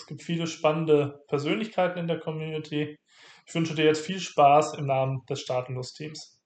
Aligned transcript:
Es 0.00 0.06
gibt 0.06 0.22
viele 0.22 0.46
spannende 0.46 1.22
Persönlichkeiten 1.28 1.98
in 1.98 2.06
der 2.06 2.18
Community. 2.18 2.96
Ich 3.46 3.54
wünsche 3.54 3.74
dir 3.74 3.84
jetzt 3.84 4.04
viel 4.04 4.18
Spaß 4.18 4.78
im 4.78 4.86
Namen 4.86 5.20
des 5.28 5.40
Staatenlos-Teams. 5.42 6.40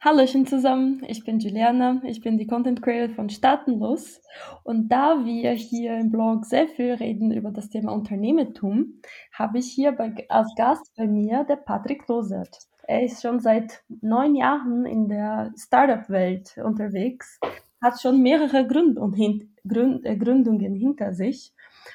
Hallöchen 0.00 0.46
zusammen, 0.46 1.02
ich 1.08 1.24
bin 1.24 1.40
Juliana, 1.40 2.00
ich 2.04 2.22
bin 2.22 2.38
die 2.38 2.46
Content 2.46 2.80
Creator 2.80 3.14
von 3.16 3.28
Staatenlos 3.28 4.22
und 4.62 4.88
da 4.88 5.24
wir 5.24 5.50
hier 5.52 5.98
im 5.98 6.10
Blog 6.10 6.46
sehr 6.46 6.68
viel 6.68 6.94
reden 6.94 7.32
über 7.32 7.50
das 7.50 7.68
Thema 7.68 7.92
Unternehmertum, 7.92 9.02
habe 9.32 9.58
ich 9.58 9.66
hier 9.66 9.92
bei, 9.92 10.14
als 10.28 10.54
Gast 10.56 10.94
bei 10.96 11.06
mir 11.06 11.44
der 11.44 11.56
Patrick 11.56 12.06
Losert. 12.08 12.56
Er 12.84 13.02
ist 13.02 13.20
schon 13.20 13.40
seit 13.40 13.82
neun 14.00 14.36
Jahren 14.36 14.86
in 14.86 15.08
der 15.08 15.52
Startup-Welt 15.58 16.56
unterwegs, 16.64 17.38
hat 17.82 18.00
schon 18.00 18.22
mehrere 18.22 18.66
Gründ 18.66 18.96
und 18.96 19.14
hin 19.14 19.49
Gründ 19.66 20.04
äh, 20.04 20.16
Gründungen 20.16 20.74
hinter 20.74 21.12
sich 21.12 21.52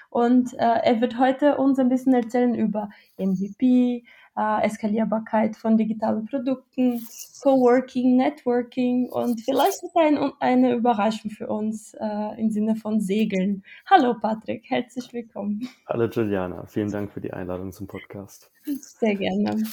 und 0.09 0.53
äh, 0.53 0.57
er 0.57 1.01
wird 1.01 1.19
heute 1.19 1.57
uns 1.57 1.79
ein 1.79 1.89
bisschen 1.89 2.13
erzählen 2.13 2.55
über 2.55 2.89
MVP, 3.17 4.03
äh, 4.37 4.63
Eskalierbarkeit 4.63 5.55
von 5.55 5.77
digitalen 5.77 6.25
Produkten, 6.25 7.05
Coworking, 7.41 8.17
Networking 8.17 9.09
und 9.09 9.41
vielleicht 9.41 9.83
ist 9.83 9.95
ein, 9.95 10.17
eine 10.39 10.73
Überraschung 10.73 11.31
für 11.31 11.47
uns 11.47 11.93
äh, 11.93 12.39
im 12.39 12.49
Sinne 12.49 12.75
von 12.75 12.99
Segeln. 12.99 13.63
Hallo 13.89 14.15
Patrick, 14.19 14.69
herzlich 14.69 15.11
willkommen. 15.13 15.67
Hallo 15.87 16.05
Juliana, 16.05 16.65
vielen 16.65 16.91
Dank 16.91 17.11
für 17.11 17.21
die 17.21 17.33
Einladung 17.33 17.71
zum 17.71 17.87
Podcast. 17.87 18.51
Sehr 18.63 19.15
gerne. 19.15 19.63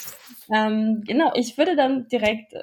Ähm, 0.52 1.02
genau, 1.06 1.32
ich 1.34 1.56
würde 1.56 1.76
dann 1.76 2.08
direkt 2.08 2.54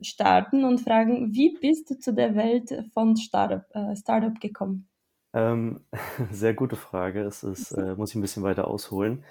starten 0.00 0.64
und 0.64 0.80
fragen, 0.80 1.34
wie 1.34 1.56
bist 1.60 1.90
du 1.90 1.98
zu 1.98 2.12
der 2.12 2.34
Welt 2.34 2.72
von 2.92 3.16
Startup, 3.16 3.64
äh, 3.74 3.96
Startup 3.96 4.38
gekommen? 4.40 4.88
Ähm, 5.32 5.80
sehr 6.32 6.54
gute 6.54 6.76
Frage. 6.76 7.22
Es 7.22 7.42
ist, 7.42 7.72
äh, 7.72 7.94
muss 7.94 8.10
ich 8.10 8.16
ein 8.16 8.22
bisschen 8.22 8.42
weiter 8.42 8.68
ausholen. 8.68 9.24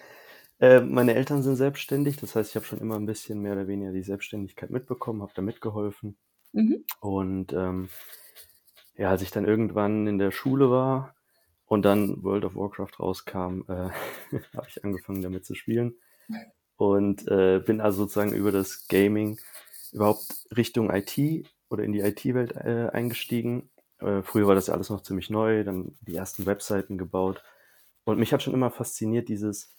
Äh, 0.59 0.81
meine 0.81 1.13
Eltern 1.13 1.43
sind 1.43 1.55
selbstständig, 1.55 2.17
das 2.17 2.35
heißt, 2.35 2.49
ich 2.49 2.55
habe 2.55 2.65
schon 2.65 2.79
immer 2.79 2.95
ein 2.95 3.05
bisschen 3.05 3.41
mehr 3.41 3.53
oder 3.53 3.67
weniger 3.67 3.91
die 3.91 4.01
Selbstständigkeit 4.01 4.71
mitbekommen, 4.71 5.21
habe 5.21 5.33
da 5.35 5.41
mitgeholfen. 5.43 6.17
Mhm. 6.51 6.83
Und 6.99 7.53
ähm, 7.53 7.89
ja, 8.95 9.09
als 9.11 9.21
ich 9.21 9.29
dann 9.29 9.45
irgendwann 9.45 10.07
in 10.07 10.17
der 10.17 10.31
Schule 10.31 10.71
war 10.71 11.15
und 11.67 11.85
dann 11.85 12.23
World 12.23 12.45
of 12.45 12.55
Warcraft 12.55 12.99
rauskam, 12.99 13.61
äh, 13.67 13.89
habe 14.55 14.67
ich 14.67 14.83
angefangen 14.83 15.21
damit 15.21 15.45
zu 15.45 15.53
spielen 15.53 15.93
und 16.77 17.27
äh, 17.27 17.59
bin 17.59 17.81
also 17.81 18.03
sozusagen 18.03 18.33
über 18.33 18.51
das 18.51 18.87
Gaming 18.87 19.39
überhaupt 19.93 20.47
Richtung 20.55 20.89
IT 20.91 21.47
oder 21.69 21.83
in 21.83 21.91
die 21.91 21.99
IT-Welt 21.99 22.55
äh, 22.55 22.89
eingestiegen. 22.91 23.69
Äh, 23.99 24.21
früher 24.21 24.47
war 24.47 24.55
das 24.55 24.67
ja 24.67 24.73
alles 24.73 24.89
noch 24.89 25.01
ziemlich 25.01 25.29
neu, 25.29 25.63
dann 25.63 25.97
die 26.01 26.15
ersten 26.15 26.45
Webseiten 26.45 26.97
gebaut. 26.97 27.43
Und 28.05 28.19
mich 28.19 28.33
hat 28.33 28.43
schon 28.43 28.53
immer 28.53 28.71
fasziniert, 28.71 29.29
dieses 29.29 29.69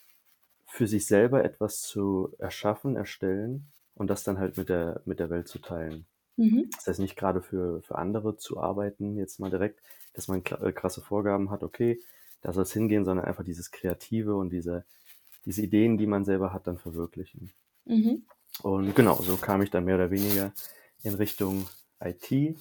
für 0.66 0.86
sich 0.86 1.06
selber 1.06 1.44
etwas 1.44 1.80
zu 1.80 2.34
erschaffen, 2.38 2.94
erstellen 2.94 3.72
und 3.94 4.08
das 4.08 4.22
dann 4.22 4.38
halt 4.38 4.58
mit 4.58 4.68
der, 4.68 5.00
mit 5.06 5.18
der 5.18 5.30
Welt 5.30 5.48
zu 5.48 5.58
teilen. 5.58 6.06
Mhm. 6.36 6.68
Das 6.76 6.86
heißt 6.86 7.00
nicht 7.00 7.16
gerade 7.16 7.42
für, 7.42 7.82
für 7.82 7.96
andere 7.96 8.36
zu 8.36 8.60
arbeiten, 8.60 9.16
jetzt 9.16 9.40
mal 9.40 9.50
direkt, 9.50 9.80
dass 10.12 10.28
man 10.28 10.42
äh, 10.44 10.72
krasse 10.72 11.00
Vorgaben 11.00 11.50
hat, 11.50 11.62
okay, 11.62 12.00
da 12.42 12.52
soll 12.52 12.62
es 12.62 12.72
hingehen, 12.72 13.04
sondern 13.04 13.26
einfach 13.26 13.44
dieses 13.44 13.70
Kreative 13.70 14.36
und 14.36 14.50
diese, 14.50 14.84
diese 15.44 15.62
Ideen, 15.62 15.98
die 15.98 16.06
man 16.06 16.24
selber 16.24 16.52
hat, 16.52 16.66
dann 16.66 16.78
verwirklichen. 16.78 17.50
Mhm. 17.84 18.26
Und 18.62 18.94
genau, 18.94 19.16
so 19.16 19.36
kam 19.36 19.62
ich 19.62 19.70
dann 19.70 19.84
mehr 19.84 19.96
oder 19.96 20.10
weniger 20.10 20.52
in 21.02 21.14
Richtung 21.14 21.68
IT, 22.00 22.56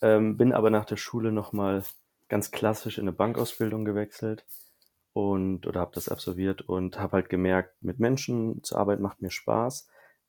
ähm, 0.00 0.36
bin 0.36 0.52
aber 0.52 0.70
nach 0.70 0.84
der 0.84 0.96
Schule 0.96 1.32
nochmal 1.32 1.84
ganz 2.28 2.50
klassisch 2.50 2.98
in 2.98 3.04
eine 3.04 3.12
Bankausbildung 3.12 3.84
gewechselt 3.84 4.44
und 5.12 5.66
oder 5.66 5.80
habe 5.80 5.92
das 5.94 6.08
absolviert 6.08 6.62
und 6.62 6.98
habe 6.98 7.12
halt 7.12 7.28
gemerkt, 7.28 7.82
mit 7.82 7.98
Menschen 8.00 8.62
zu 8.62 8.76
arbeiten 8.76 9.02
macht 9.02 9.20
mir 9.20 9.30
Spaß, 9.30 9.88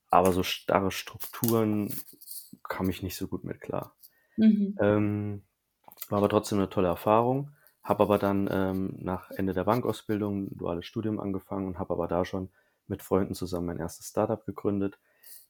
aber 0.09 0.31
so 0.31 0.43
starre 0.43 0.91
Strukturen 0.91 1.93
kam 2.67 2.89
ich 2.89 3.03
nicht 3.03 3.15
so 3.15 3.27
gut 3.27 3.43
mit 3.43 3.61
klar. 3.61 3.95
Mhm. 4.35 4.77
Ähm, 4.79 5.43
war 6.09 6.17
aber 6.17 6.29
trotzdem 6.29 6.57
eine 6.57 6.69
tolle 6.69 6.87
Erfahrung, 6.87 7.51
habe 7.83 8.03
aber 8.03 8.17
dann 8.17 8.49
ähm, 8.51 8.95
nach 8.99 9.31
Ende 9.31 9.53
der 9.53 9.63
Bankausbildung 9.63 10.47
ein 10.47 10.57
duales 10.57 10.85
Studium 10.85 11.19
angefangen 11.19 11.67
und 11.67 11.79
habe 11.79 11.93
aber 11.93 12.07
da 12.07 12.25
schon 12.25 12.49
mit 12.87 13.01
Freunden 13.01 13.33
zusammen 13.33 13.67
mein 13.67 13.79
erstes 13.79 14.07
Startup 14.07 14.45
gegründet. 14.45 14.99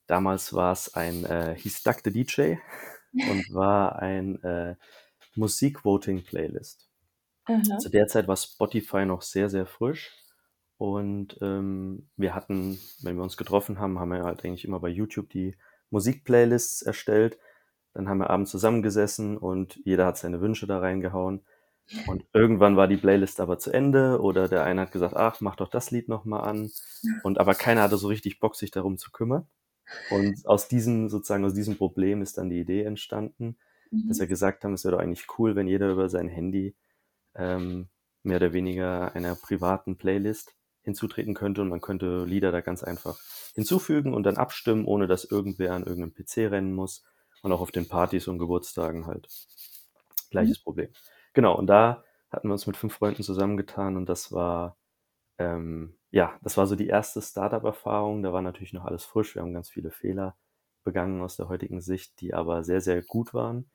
Damals 0.08 0.54
war 0.54 0.72
es 0.72 0.94
ein, 0.94 1.26
äh, 1.26 1.56
hieß 1.58 1.84
Duck 1.84 1.98
the 2.04 2.12
DJ 2.12 2.56
und 3.14 3.54
war 3.54 4.00
ein 4.00 4.42
äh, 4.44 4.76
Musik-Voting-Playlist. 5.36 6.90
Mhm. 7.48 7.80
Zu 7.80 7.90
der 7.90 8.08
Zeit 8.08 8.28
war 8.28 8.38
Spotify 8.38 9.06
noch 9.06 9.22
sehr, 9.22 9.50
sehr 9.50 9.66
frisch. 9.66 10.12
Und 10.78 11.38
ähm, 11.42 12.10
wir 12.18 12.36
hatten, 12.36 12.80
wenn 13.02 13.16
wir 13.16 13.24
uns 13.24 13.38
getroffen 13.38 13.80
haben, 13.80 14.00
haben 14.00 14.12
wir 14.12 14.24
halt 14.24 14.44
eigentlich 14.44 14.66
immer 14.66 14.80
bei 14.80 14.90
YouTube 14.90 15.30
die 15.30 15.56
Musikplaylists 15.92 16.82
erstellt. 16.82 17.38
Dann 17.94 18.10
haben 18.10 18.18
wir 18.18 18.30
abends 18.30 18.52
zusammengesessen 18.52 19.38
und 19.38 19.80
jeder 19.86 20.06
hat 20.08 20.18
seine 20.18 20.42
Wünsche 20.42 20.68
da 20.68 20.80
reingehauen. 20.80 21.46
Und 22.08 22.26
irgendwann 22.34 22.78
war 22.78 22.88
die 22.88 22.98
Playlist 22.98 23.40
aber 23.40 23.60
zu 23.60 23.72
Ende 23.72 24.22
oder 24.22 24.48
der 24.48 24.64
eine 24.64 24.82
hat 24.82 24.92
gesagt, 24.92 25.16
ach, 25.16 25.42
mach 25.42 25.56
doch 25.56 25.70
das 25.70 25.92
Lied 25.92 26.08
nochmal 26.08 26.48
an. 26.48 26.72
Und 27.24 27.40
aber 27.40 27.56
keiner 27.56 27.84
hatte 27.84 27.98
so 27.98 28.08
richtig 28.08 28.40
Bock, 28.40 28.56
sich 28.56 28.72
darum 28.72 28.98
zu 28.98 29.12
kümmern. 29.12 29.48
Und 30.10 30.46
aus 30.46 30.68
diesem, 30.68 31.10
sozusagen 31.10 31.46
aus 31.46 31.54
diesem 31.54 31.78
Problem 31.78 32.22
ist 32.22 32.38
dann 32.38 32.50
die 32.50 32.60
Idee 32.60 32.84
entstanden, 32.84 33.58
mhm. 33.92 34.08
dass 34.08 34.20
wir 34.20 34.28
gesagt 34.28 34.64
haben, 34.64 34.74
es 34.74 34.86
wäre 34.86 34.96
doch 34.96 35.04
eigentlich 35.04 35.28
cool, 35.38 35.56
wenn 35.56 35.68
jeder 35.68 35.92
über 35.92 36.10
sein 36.10 36.30
Handy 36.30 36.76
ähm, 37.36 37.90
mehr 38.24 38.38
oder 38.38 38.54
weniger 38.54 39.14
einer 39.14 39.36
privaten 39.36 39.98
Playlist 39.98 40.56
hinzutreten 40.84 41.34
könnte 41.34 41.62
und 41.62 41.70
man 41.70 41.82
könnte 41.82 42.26
Lieder 42.26 42.52
da 42.52 42.62
ganz 42.62 42.84
einfach 42.84 43.20
hinzufügen 43.54 44.14
und 44.14 44.24
dann 44.24 44.38
abstimmen, 44.38 44.86
ohne 44.86 45.08
dass 45.08 45.26
irgendwer 45.26 45.74
an 45.74 45.84
irgendeinem 45.84 46.14
PC 46.14 46.52
rennen 46.52 46.74
muss 46.74 47.04
und 47.42 47.52
auch 47.52 47.62
auf 47.62 47.72
den 47.72 47.88
Partys 47.88 48.28
und 48.28 48.40
Geburtstagen 48.40 49.06
halt. 49.06 49.28
Gleiches 50.30 50.60
mhm. 50.60 50.64
Problem. 50.64 50.90
Genau, 51.34 51.56
und 51.56 51.68
da 51.68 52.04
hatten 52.30 52.48
wir 52.48 52.54
uns 52.54 52.68
mit 52.68 52.78
fünf 52.78 52.96
Freunden 52.96 53.24
zusammengetan 53.24 53.98
und 53.98 54.08
das 54.08 54.32
war, 54.32 54.78
ähm, 55.38 55.98
ja, 56.12 56.38
das 56.42 56.58
war 56.58 56.68
so 56.68 56.76
die 56.76 56.88
erste 56.88 57.22
Startup-Erfahrung. 57.22 58.24
Da 58.24 58.34
war 58.34 58.42
natürlich 58.42 58.74
noch 58.74 58.86
alles 58.86 59.04
frisch. 59.04 59.36
Wir 59.36 59.42
haben 59.42 59.54
ganz 59.54 59.70
viele 59.70 59.92
Fehler 59.92 60.36
begangen 60.84 61.22
aus 61.22 61.38
der 61.38 61.50
heutigen 61.50 61.82
Sicht, 61.82 62.20
die 62.22 62.34
aber 62.34 62.64
sehr, 62.64 62.82
sehr 62.82 63.02
gut 63.02 63.34
waren, 63.34 63.70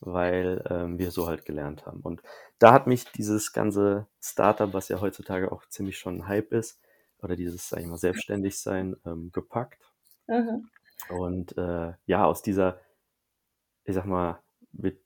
weil 0.00 0.64
ähm, 0.70 0.98
wir 0.98 1.10
so 1.10 1.26
halt 1.26 1.44
gelernt 1.44 1.86
haben. 1.86 2.00
Und 2.00 2.22
da 2.58 2.72
hat 2.72 2.86
mich 2.86 3.04
dieses 3.12 3.52
ganze 3.52 4.06
Startup, 4.20 4.72
was 4.72 4.88
ja 4.88 5.00
heutzutage 5.00 5.50
auch 5.52 5.66
ziemlich 5.68 5.98
schon 5.98 6.18
ein 6.18 6.28
Hype 6.28 6.52
ist, 6.52 6.80
oder 7.22 7.36
dieses, 7.36 7.68
sag 7.68 7.80
ich 7.80 7.86
mal, 7.86 7.98
selbstständig 7.98 8.58
sein, 8.58 8.96
ähm, 9.04 9.30
gepackt. 9.32 9.92
Mhm. 10.26 10.68
Und 11.08 11.56
äh, 11.58 11.92
ja, 12.06 12.24
aus 12.24 12.42
dieser, 12.42 12.80
ich 13.84 13.94
sag 13.94 14.06
mal, 14.06 14.40
mit 14.72 15.02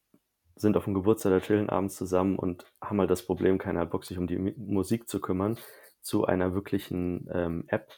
sind 0.57 0.77
auf 0.77 0.85
dem 0.85 0.95
Geburtstag 0.95 1.31
der 1.33 1.41
chillen 1.41 1.69
abends 1.69 1.97
zusammen 1.97 2.39
und 2.39 2.65
haben 2.81 3.01
halt 3.01 3.11
das 3.11 3.27
Problem, 3.27 3.59
keiner 3.59 3.81
hat 3.81 3.91
Bock, 3.91 4.05
sich 4.05 4.19
um 4.19 4.27
die 4.27 4.39
Musik 4.39 5.09
zu 5.09 5.21
kümmern, 5.21 5.59
zu 6.01 6.27
einer 6.27 6.55
wirklichen 6.55 7.29
ähm, 7.33 7.65
App, 7.69 7.93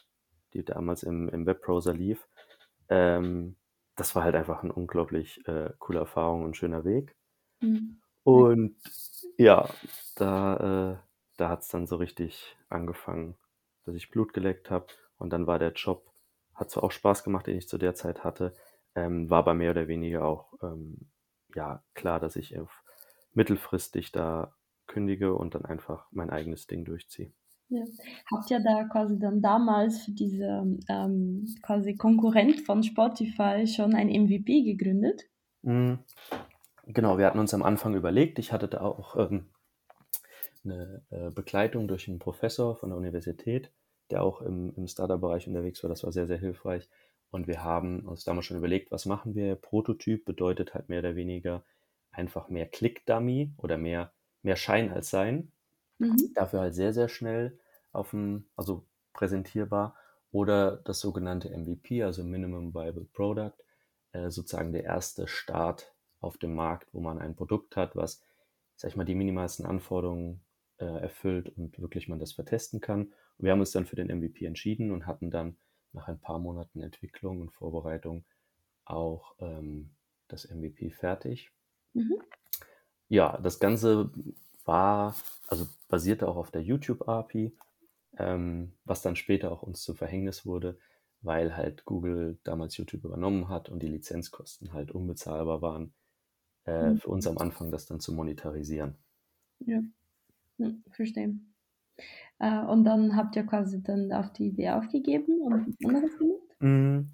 die 0.53 0.63
damals 0.63 1.03
im, 1.03 1.29
im 1.29 1.45
Webbrowser 1.45 1.93
lief. 1.93 2.27
Ähm, 2.89 3.57
das 3.95 4.15
war 4.15 4.23
halt 4.23 4.35
einfach 4.35 4.63
eine 4.63 4.73
unglaublich 4.73 5.45
äh, 5.47 5.71
coole 5.79 5.99
Erfahrung 5.99 6.43
und 6.43 6.55
schöner 6.55 6.85
Weg. 6.85 7.15
Mhm. 7.59 7.99
Und 8.23 8.75
ja, 9.37 9.69
da, 10.15 10.93
äh, 10.93 10.97
da 11.37 11.49
hat 11.49 11.61
es 11.61 11.67
dann 11.69 11.87
so 11.87 11.95
richtig 11.97 12.57
angefangen, 12.69 13.35
dass 13.85 13.95
ich 13.95 14.11
Blut 14.11 14.33
geleckt 14.33 14.69
habe. 14.69 14.87
Und 15.17 15.31
dann 15.31 15.47
war 15.47 15.59
der 15.59 15.73
Job, 15.73 16.05
hat 16.53 16.69
zwar 16.69 16.83
auch 16.83 16.91
Spaß 16.91 17.23
gemacht, 17.23 17.47
den 17.47 17.57
ich 17.57 17.67
zu 17.67 17.77
der 17.77 17.95
Zeit 17.95 18.23
hatte, 18.23 18.53
ähm, 18.95 19.29
war 19.29 19.39
aber 19.39 19.53
mehr 19.53 19.71
oder 19.71 19.87
weniger 19.87 20.25
auch 20.25 20.53
ähm, 20.61 21.09
ja 21.57 21.83
klar, 21.93 22.19
dass 22.19 22.35
ich 22.35 22.55
mittelfristig 23.33 24.11
da 24.11 24.53
kündige 24.85 25.35
und 25.35 25.55
dann 25.55 25.65
einfach 25.65 26.07
mein 26.11 26.29
eigenes 26.29 26.67
Ding 26.67 26.85
durchziehe. 26.85 27.33
Ja. 27.69 27.83
Habt 28.31 28.49
ihr 28.49 28.61
da 28.61 28.85
quasi 28.85 29.19
dann 29.19 29.41
damals 29.41 30.03
für 30.03 30.11
diese 30.11 30.65
ähm, 30.87 31.45
quasi 31.61 31.97
Konkurrent 31.97 32.61
von 32.61 32.81
Spotify 32.83 33.67
schon 33.67 33.93
ein 33.93 34.07
MVP 34.07 34.63
gegründet? 34.63 35.23
Mhm. 35.63 35.99
Genau, 36.85 37.17
wir 37.17 37.25
hatten 37.25 37.39
uns 37.39 37.53
am 37.53 37.63
Anfang 37.63 37.95
überlegt, 37.95 38.39
ich 38.39 38.53
hatte 38.53 38.69
da 38.69 38.79
auch 38.79 39.17
ähm, 39.17 39.49
eine 40.63 41.03
äh, 41.09 41.29
Begleitung 41.31 41.89
durch 41.89 42.07
einen 42.07 42.19
Professor 42.19 42.77
von 42.77 42.89
der 42.89 42.97
Universität, 42.97 43.73
der 44.11 44.23
auch 44.23 44.41
im, 44.41 44.73
im 44.77 44.87
Startup-Bereich 44.87 45.47
unterwegs 45.47 45.83
war. 45.83 45.89
Das 45.89 46.05
war 46.05 46.13
sehr, 46.13 46.27
sehr 46.27 46.37
hilfreich. 46.37 46.87
Und 47.29 47.47
wir 47.47 47.63
haben 47.63 48.07
uns 48.07 48.23
damals 48.23 48.45
schon 48.45 48.57
überlegt, 48.57 48.91
was 48.91 49.05
machen 49.05 49.35
wir? 49.35 49.55
Prototyp 49.55 50.25
bedeutet 50.25 50.73
halt 50.73 50.89
mehr 50.89 50.99
oder 50.99 51.15
weniger 51.15 51.63
einfach 52.11 52.49
mehr 52.49 52.67
Click-Dummy 52.67 53.53
oder 53.57 53.77
mehr, 53.77 54.13
mehr 54.41 54.55
Schein 54.55 54.91
als 54.91 55.09
Sein. 55.09 55.51
Mhm. 55.99 56.31
Dafür 56.35 56.61
halt 56.61 56.75
sehr, 56.75 56.93
sehr 56.93 57.09
schnell 57.09 57.59
auf 57.91 58.11
dem, 58.11 58.49
also 58.55 58.87
präsentierbar. 59.13 59.95
Oder 60.31 60.77
das 60.77 60.99
sogenannte 60.99 61.49
MVP, 61.49 62.03
also 62.03 62.23
Minimum 62.23 62.73
Viable 62.73 63.07
Product, 63.13 63.53
äh, 64.11 64.29
sozusagen 64.29 64.73
der 64.73 64.83
erste 64.83 65.27
Start 65.27 65.93
auf 66.19 66.37
dem 66.37 66.53
Markt, 66.53 66.93
wo 66.93 66.99
man 66.99 67.19
ein 67.19 67.35
Produkt 67.35 67.75
hat, 67.75 67.95
was, 67.95 68.21
sag 68.75 68.91
ich 68.91 68.97
mal, 68.97 69.05
die 69.05 69.15
minimalsten 69.15 69.65
Anforderungen 69.65 70.43
äh, 70.77 70.85
erfüllt 70.85 71.49
und 71.57 71.79
wirklich 71.79 72.07
man 72.07 72.19
das 72.19 72.33
vertesten 72.33 72.81
kann. 72.81 73.07
Und 73.37 73.45
wir 73.45 73.51
haben 73.51 73.59
uns 73.59 73.71
dann 73.71 73.85
für 73.85 73.95
den 73.95 74.15
MVP 74.15 74.45
entschieden 74.45 74.91
und 74.91 75.05
hatten 75.05 75.31
dann 75.31 75.57
nach 75.97 76.07
ein 76.07 76.19
paar 76.19 76.39
Monaten 76.39 76.81
Entwicklung 76.81 77.41
und 77.41 77.51
Vorbereitung 77.51 78.23
auch 78.85 79.35
ähm, 79.39 79.89
das 80.27 80.49
MVP 80.49 80.91
fertig. 80.91 81.51
Mhm. 81.93 82.21
Ja, 83.09 83.37
das 83.37 83.59
Ganze 83.59 84.11
war, 84.65 85.15
also 85.47 85.67
basierte 85.87 86.27
auch 86.27 86.35
auf 86.35 86.51
der 86.51 86.61
YouTube-API, 86.61 87.55
ähm, 88.17 88.73
was 88.85 89.01
dann 89.01 89.15
später 89.15 89.51
auch 89.51 89.63
uns 89.63 89.81
zu 89.81 89.93
Verhängnis 89.93 90.45
wurde, 90.45 90.77
weil 91.21 91.55
halt 91.55 91.85
Google 91.85 92.37
damals 92.43 92.77
YouTube 92.77 93.03
übernommen 93.03 93.49
hat 93.49 93.69
und 93.69 93.81
die 93.81 93.87
Lizenzkosten 93.87 94.73
halt 94.73 94.91
unbezahlbar 94.91 95.61
waren, 95.61 95.93
äh, 96.65 96.91
mhm. 96.91 96.97
für 96.99 97.09
uns 97.09 97.27
am 97.27 97.37
Anfang 97.37 97.71
das 97.71 97.85
dann 97.85 97.99
zu 97.99 98.13
monetarisieren. 98.13 98.95
Ja, 99.59 99.81
ja 100.57 100.71
verstehe. 100.91 101.35
Äh, 102.39 102.59
und 102.59 102.83
dann 102.83 103.15
habt 103.15 103.35
ihr 103.35 103.45
quasi 103.45 103.81
dann 103.81 104.11
auf 104.11 104.31
die 104.33 104.47
Idee 104.47 104.71
aufgegeben 104.71 105.41
und 105.41 105.53
anderes 105.53 105.77
gemacht? 106.17 106.51
Mm, 106.59 107.09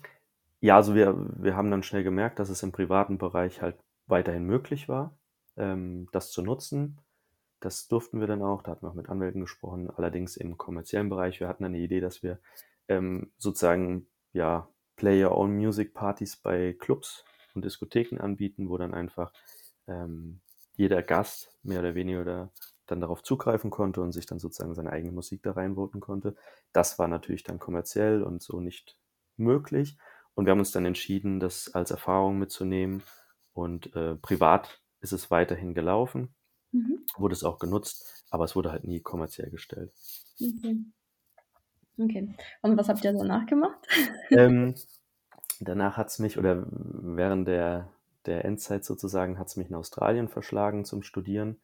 ja, 0.60 0.76
also 0.76 0.96
wir, 0.96 1.16
wir 1.38 1.56
haben 1.56 1.72
dann 1.72 1.84
schnell 1.84 2.04
gemerkt, 2.04 2.40
dass 2.40 2.50
es 2.50 2.64
im 2.64 2.72
privaten 2.72 3.18
Bereich 3.18 3.62
halt 3.62 3.76
weiterhin 4.08 4.46
möglich 4.46 4.90
war, 4.90 5.18
ähm, 5.58 6.08
das 6.12 6.32
zu 6.32 6.42
nutzen. 6.42 7.00
Das 7.60 7.88
durften 7.88 8.20
wir 8.20 8.28
dann 8.28 8.42
auch, 8.42 8.62
da 8.62 8.72
hatten 8.72 8.86
wir 8.86 8.90
auch 8.90 8.96
mit 8.96 9.10
Anwälten 9.10 9.42
gesprochen, 9.42 9.90
allerdings 9.90 10.36
im 10.36 10.58
kommerziellen 10.58 11.10
Bereich. 11.10 11.40
Wir 11.40 11.48
hatten 11.48 11.64
eine 11.64 11.78
Idee, 11.80 12.02
dass 12.02 12.22
wir 12.22 12.40
ähm, 12.90 13.32
sozusagen 13.38 14.08
ja 14.34 14.68
Play-Your-Own-Music-Partys 14.98 16.38
bei 16.38 16.74
Clubs 16.78 17.24
und 17.56 17.64
Diskotheken 17.64 18.20
anbieten, 18.20 18.70
wo 18.70 18.78
dann 18.78 18.94
einfach 18.94 19.32
ähm, 19.88 20.42
jeder 20.76 21.04
Gast 21.04 21.52
mehr 21.64 21.80
oder 21.80 21.96
weniger 21.96 22.52
dann 22.86 23.00
darauf 23.00 23.24
zugreifen 23.24 23.70
konnte 23.70 24.02
und 24.02 24.12
sich 24.12 24.26
dann 24.26 24.40
sozusagen 24.40 24.76
seine 24.76 24.92
eigene 24.92 25.12
Musik 25.12 25.44
da 25.44 25.54
reinvoten 25.54 26.02
konnte. 26.02 26.36
Das 26.74 27.00
war 27.00 27.08
natürlich 27.08 27.44
dann 27.44 27.60
kommerziell 27.60 28.24
und 28.24 28.42
so 28.42 28.60
nicht 28.60 28.98
möglich. 29.38 29.98
Und 30.36 30.46
wir 30.46 30.52
haben 30.52 30.60
uns 30.60 30.72
dann 30.72 30.86
entschieden, 30.86 31.40
das 31.40 31.74
als 31.74 31.92
Erfahrung 31.92 32.40
mitzunehmen. 32.40 33.04
Und 33.54 33.96
äh, 33.96 34.16
privat 34.16 34.82
ist 35.00 35.14
es 35.14 35.30
weiterhin 35.30 35.74
gelaufen, 35.74 36.34
mhm. 36.72 37.06
wurde 37.18 37.34
es 37.34 37.44
auch 37.44 37.60
genutzt, 37.60 38.26
aber 38.30 38.46
es 38.46 38.56
wurde 38.56 38.72
halt 38.72 38.84
nie 38.84 39.00
kommerziell 39.00 39.52
gestellt. 39.52 39.94
Okay. 40.42 40.80
Okay. 42.00 42.36
Und 42.62 42.78
was 42.78 42.90
habt 42.90 43.04
ihr 43.04 43.14
danach 43.14 43.46
gemacht? 43.46 43.88
Ähm, 44.32 44.74
danach 45.60 45.98
hat 45.98 46.08
es 46.08 46.18
mich, 46.18 46.40
oder 46.40 46.66
während 46.68 47.48
der, 47.48 47.90
der 48.26 48.46
Endzeit 48.46 48.84
sozusagen, 48.84 49.38
hat 49.38 49.48
es 49.48 49.58
mich 49.58 49.70
in 49.70 49.76
Australien 49.76 50.28
verschlagen 50.28 50.86
zum 50.86 51.04
Studieren. 51.04 51.62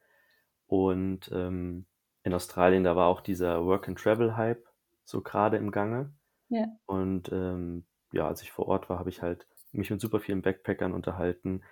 Und 0.69 1.31
ähm, 1.33 1.87
in 2.23 2.33
Australien, 2.33 2.83
da 2.83 2.95
war 2.95 3.07
auch 3.07 3.21
dieser 3.21 3.65
Work-and-Travel-Hype 3.65 4.63
so 5.03 5.21
gerade 5.21 5.57
im 5.57 5.71
Gange. 5.71 6.13
Ja. 6.49 6.67
Und 6.85 7.31
ähm, 7.31 7.85
ja, 8.11 8.27
als 8.27 8.43
ich 8.43 8.51
vor 8.51 8.67
Ort 8.67 8.87
war, 8.87 8.99
habe 8.99 9.09
ich 9.09 9.23
halt 9.23 9.47
mich 9.71 9.89
mit 9.89 9.99
super 9.99 10.19
vielen 10.19 10.43
Backpackern 10.43 10.93
unterhalten. 10.93 11.63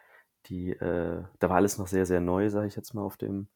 Die, 0.48 0.72
äh, 0.72 1.24
da 1.40 1.50
war 1.50 1.58
alles 1.58 1.78
noch 1.78 1.86
sehr, 1.88 2.08
sehr 2.08 2.22
neu, 2.22 2.50
sage 2.50 2.68
ich 2.68 2.76
jetzt 2.76 2.96
mal, 2.96 3.04
auf 3.04 3.18
dem, 3.18 3.48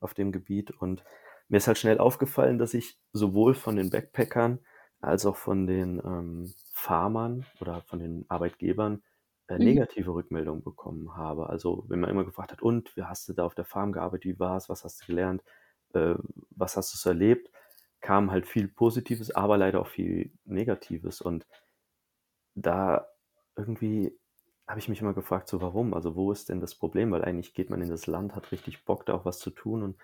auf 0.00 0.14
dem 0.14 0.32
Gebiet. 0.32 0.70
Und 0.70 1.04
mir 1.48 1.58
ist 1.58 1.66
halt 1.66 1.78
schnell 1.78 1.98
aufgefallen, 1.98 2.58
dass 2.58 2.72
ich 2.72 2.98
sowohl 3.12 3.54
von 3.54 3.76
den 3.76 3.90
Backpackern 3.90 4.60
als 5.00 5.26
auch 5.26 5.36
von 5.36 5.66
den 5.66 5.98
ähm, 5.98 6.54
Farmern 6.72 7.44
oder 7.60 7.82
von 7.82 7.98
den 7.98 8.24
Arbeitgebern 8.28 9.02
äh, 9.48 9.58
mhm. 9.58 9.64
negative 9.64 10.12
Rückmeldungen 10.12 10.62
bekommen 10.62 11.16
habe. 11.16 11.48
Also 11.48 11.84
wenn 11.88 12.00
man 12.00 12.10
immer 12.10 12.24
gefragt 12.24 12.52
hat, 12.52 12.62
und 12.62 12.96
wie 12.96 13.02
hast 13.02 13.28
du 13.28 13.32
da 13.32 13.44
auf 13.44 13.54
der 13.54 13.64
Farm 13.64 13.92
gearbeitet, 13.92 14.24
wie 14.24 14.38
war 14.38 14.56
es, 14.56 14.68
was 14.68 14.84
hast 14.84 15.02
du 15.02 15.06
gelernt, 15.06 15.42
äh, 15.94 16.14
was 16.50 16.76
hast 16.76 16.92
du 16.92 16.98
so 16.98 17.10
erlebt, 17.10 17.50
kam 18.00 18.30
halt 18.30 18.46
viel 18.46 18.68
Positives, 18.68 19.30
aber 19.30 19.56
leider 19.56 19.80
auch 19.80 19.88
viel 19.88 20.32
Negatives. 20.44 21.20
Und 21.20 21.46
da 22.54 23.06
irgendwie 23.56 24.16
habe 24.66 24.80
ich 24.80 24.88
mich 24.88 25.00
immer 25.00 25.14
gefragt, 25.14 25.48
so 25.48 25.60
warum? 25.60 25.94
Also 25.94 26.16
wo 26.16 26.32
ist 26.32 26.48
denn 26.48 26.60
das 26.60 26.74
Problem? 26.74 27.12
Weil 27.12 27.24
eigentlich 27.24 27.54
geht 27.54 27.70
man 27.70 27.82
in 27.82 27.88
das 27.88 28.06
Land, 28.06 28.34
hat 28.34 28.52
richtig 28.52 28.84
Bock, 28.84 29.06
da 29.06 29.14
auch 29.14 29.24
was 29.24 29.38
zu 29.38 29.50
tun 29.50 29.82
und 29.82 29.96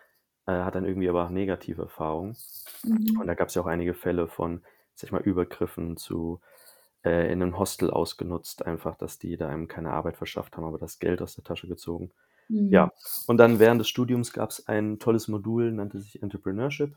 äh, 0.46 0.52
hat 0.52 0.74
dann 0.74 0.84
irgendwie 0.84 1.08
aber 1.08 1.24
auch 1.24 1.30
negative 1.30 1.82
Erfahrungen. 1.82 2.36
Mhm. 2.84 3.20
Und 3.20 3.26
da 3.26 3.34
gab 3.34 3.48
es 3.48 3.54
ja 3.54 3.62
auch 3.62 3.66
einige 3.66 3.94
Fälle 3.94 4.28
von, 4.28 4.62
sag 4.94 5.08
ich 5.08 5.12
mal, 5.12 5.22
Übergriffen 5.22 5.96
zu 5.96 6.40
äh, 7.04 7.32
in 7.32 7.42
einem 7.42 7.58
Hostel 7.58 7.90
ausgenutzt, 7.90 8.64
einfach, 8.66 8.96
dass 8.96 9.18
die 9.18 9.36
da 9.36 9.48
einem 9.48 9.68
keine 9.68 9.92
Arbeit 9.92 10.16
verschafft 10.16 10.56
haben, 10.56 10.64
aber 10.64 10.78
das 10.78 10.98
Geld 10.98 11.22
aus 11.22 11.34
der 11.34 11.44
Tasche 11.44 11.68
gezogen. 11.68 12.12
Mhm. 12.48 12.70
Ja, 12.70 12.92
und 13.26 13.38
dann 13.38 13.58
während 13.58 13.80
des 13.80 13.88
Studiums 13.88 14.32
gab 14.32 14.50
es 14.50 14.66
ein 14.68 14.98
tolles 14.98 15.28
Modul, 15.28 15.72
nannte 15.72 16.00
sich 16.00 16.22
Entrepreneurship, 16.22 16.96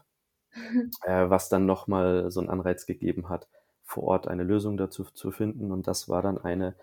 äh, 1.03 1.29
was 1.29 1.49
dann 1.49 1.65
nochmal 1.65 2.31
so 2.31 2.39
einen 2.39 2.49
Anreiz 2.49 2.85
gegeben 2.85 3.29
hat, 3.29 3.47
vor 3.83 4.03
Ort 4.03 4.27
eine 4.27 4.43
Lösung 4.43 4.77
dazu 4.77 5.03
zu 5.03 5.31
finden. 5.31 5.71
Und 5.71 5.87
das 5.87 6.09
war 6.09 6.21
dann 6.21 6.37
eine 6.37 6.75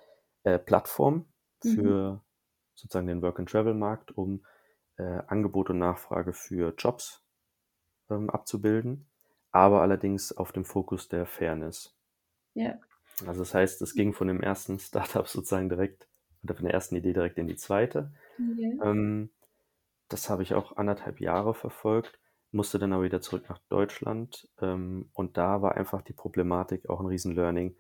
äh, 0.45 0.59
Plattform 0.59 1.27
für 1.61 2.13
mhm. 2.13 2.21
sozusagen 2.75 3.07
den 3.07 3.23
Work-and-Travel-Markt, 3.23 4.17
um 4.17 4.45
äh, 4.97 5.23
Angebot 5.27 5.71
und 5.71 5.79
Nachfrage 5.79 6.33
für 6.33 6.75
Jobs 6.77 7.25
ähm, 8.11 8.31
abzubilden, 8.31 9.07
aber 9.51 9.83
allerdings 9.83 10.33
auf 10.33 10.53
dem 10.53 10.65
Fokus 10.65 11.09
der 11.09 11.27
Fairness. 11.27 11.97
Ja. 12.55 12.75
Also 13.27 13.41
das 13.41 13.55
heißt, 13.55 13.83
es 13.83 13.95
ging 13.95 14.13
von 14.13 14.29
dem 14.29 14.41
ersten 14.41 14.79
Startup 14.79 15.27
sozusagen 15.27 15.69
direkt, 15.69 16.09
oder 16.43 16.55
von 16.55 16.65
der 16.65 16.75
ersten 16.75 16.97
Idee 16.97 17.13
direkt 17.13 17.39
in 17.39 17.47
die 17.47 17.57
zweite. 17.57 18.13
Ja. 18.39 18.91
Ähm, 18.91 19.31
das 20.09 20.29
habe 20.29 20.43
ich 20.43 20.55
auch 20.55 20.77
anderthalb 20.77 21.21
Jahre 21.21 21.55
verfolgt, 21.55 22.19
musste 22.51 22.79
dann 22.79 22.93
aber 22.93 23.05
wieder 23.05 23.21
zurück 23.21 23.45
nach 23.49 23.59
Deutschland. 23.69 24.49
Ähm, 24.61 25.09
und 25.15 25.37
da 25.39 25.63
war 25.63 25.77
einfach 25.77 26.03
die 26.03 26.13
Problematik 26.13 26.89
auch 26.89 27.01
ein 27.01 27.07
Riesen-Learning, 27.07 27.77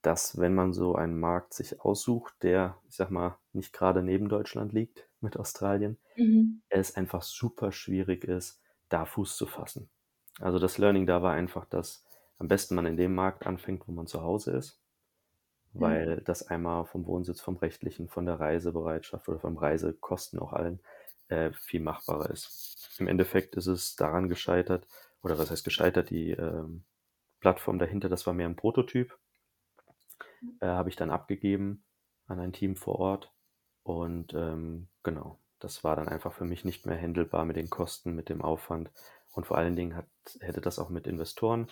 dass 0.00 0.38
wenn 0.38 0.54
man 0.54 0.72
so 0.72 0.94
einen 0.94 1.18
Markt 1.18 1.54
sich 1.54 1.80
aussucht, 1.80 2.34
der, 2.42 2.78
ich 2.88 2.96
sag 2.96 3.10
mal, 3.10 3.38
nicht 3.52 3.72
gerade 3.72 4.02
neben 4.02 4.28
Deutschland 4.28 4.72
liegt 4.72 5.08
mit 5.20 5.36
Australien, 5.38 5.98
mhm. 6.16 6.62
es 6.68 6.96
einfach 6.96 7.22
super 7.22 7.72
schwierig 7.72 8.24
ist, 8.24 8.60
da 8.88 9.06
Fuß 9.06 9.36
zu 9.36 9.46
fassen. 9.46 9.88
Also 10.40 10.58
das 10.58 10.78
Learning 10.78 11.06
da 11.06 11.22
war 11.22 11.32
einfach, 11.32 11.64
dass 11.64 12.04
am 12.38 12.48
besten 12.48 12.74
man 12.74 12.86
in 12.86 12.96
dem 12.96 13.14
Markt 13.14 13.46
anfängt, 13.46 13.86
wo 13.88 13.92
man 13.92 14.06
zu 14.06 14.22
Hause 14.22 14.52
ist, 14.52 14.80
weil 15.74 16.16
mhm. 16.16 16.24
das 16.24 16.46
einmal 16.46 16.86
vom 16.86 17.06
Wohnsitz, 17.06 17.40
vom 17.40 17.56
rechtlichen, 17.56 18.08
von 18.08 18.26
der 18.26 18.40
Reisebereitschaft 18.40 19.28
oder 19.28 19.40
vom 19.40 19.58
Reisekosten 19.58 20.38
auch 20.38 20.52
allen 20.52 20.80
äh, 21.28 21.52
viel 21.52 21.80
machbarer 21.80 22.30
ist. 22.30 22.96
Im 22.98 23.08
Endeffekt 23.08 23.56
ist 23.56 23.66
es 23.66 23.96
daran 23.96 24.28
gescheitert, 24.28 24.86
oder 25.22 25.38
was 25.38 25.50
heißt 25.50 25.64
gescheitert, 25.64 26.10
die 26.10 26.30
äh, 26.30 26.64
Plattform 27.40 27.78
dahinter, 27.78 28.08
das 28.08 28.26
war 28.26 28.34
mehr 28.34 28.48
ein 28.48 28.56
Prototyp, 28.56 29.18
äh, 30.60 30.66
habe 30.66 30.88
ich 30.88 30.96
dann 30.96 31.10
abgegeben 31.10 31.84
an 32.26 32.40
ein 32.40 32.52
Team 32.52 32.76
vor 32.76 32.98
Ort 33.00 33.34
und 33.82 34.32
ähm, 34.34 34.88
genau, 35.02 35.40
das 35.58 35.82
war 35.82 35.96
dann 35.96 36.08
einfach 36.08 36.32
für 36.32 36.44
mich 36.44 36.64
nicht 36.64 36.86
mehr 36.86 36.96
händelbar 36.96 37.44
mit 37.44 37.56
den 37.56 37.68
Kosten, 37.68 38.14
mit 38.14 38.28
dem 38.28 38.42
Aufwand 38.42 38.90
und 39.32 39.46
vor 39.46 39.58
allen 39.58 39.76
Dingen 39.76 39.96
hat, 39.96 40.06
hätte 40.40 40.60
das 40.60 40.78
auch 40.78 40.88
mit 40.88 41.06
Investoren 41.06 41.68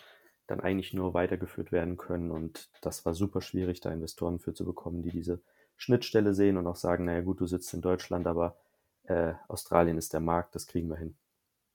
dann 0.47 0.61
eigentlich 0.61 0.93
nur 0.93 1.15
weitergeführt 1.15 1.73
werden 1.73 1.97
können. 1.97 2.31
Und 2.31 2.71
das 2.81 3.05
war 3.05 3.15
super 3.15 3.41
schwierig, 3.41 3.81
da 3.81 3.93
Investoren 3.93 4.39
für 4.39 4.55
zu 4.55 4.65
bekommen, 4.65 5.03
die 5.03 5.11
diese 5.11 5.41
Schnittstelle 5.77 6.35
sehen 6.35 6.57
und 6.57 6.67
auch 6.67 6.77
sagen, 6.77 7.05
naja 7.05 7.21
gut, 7.21 7.41
du 7.41 7.47
sitzt 7.47 7.73
in 7.75 7.81
Deutschland, 7.81 8.27
aber 8.27 8.57
äh, 9.05 9.35
Australien 9.49 9.99
ist 9.99 10.13
der 10.13 10.21
Markt, 10.21 10.55
das 10.55 10.67
kriegen 10.67 10.89
wir 10.89 10.97
hin. 10.97 11.17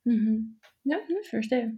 Mhm. 0.04 0.60
Ja, 0.84 0.98
ich 1.22 1.30
verstehe. 1.30 1.78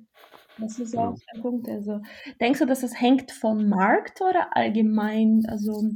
Das 0.60 0.77
ist 0.77 0.96
auch 0.96 1.17
ja. 1.17 1.24
der 1.34 1.41
Punkt. 1.41 1.67
Also, 1.67 2.01
denkst 2.39 2.60
du, 2.60 2.65
dass 2.65 2.81
das 2.81 3.00
hängt 3.00 3.31
vom 3.31 3.67
Markt 3.67 4.22
oder 4.22 4.55
allgemein? 4.55 5.46
Also, 5.48 5.89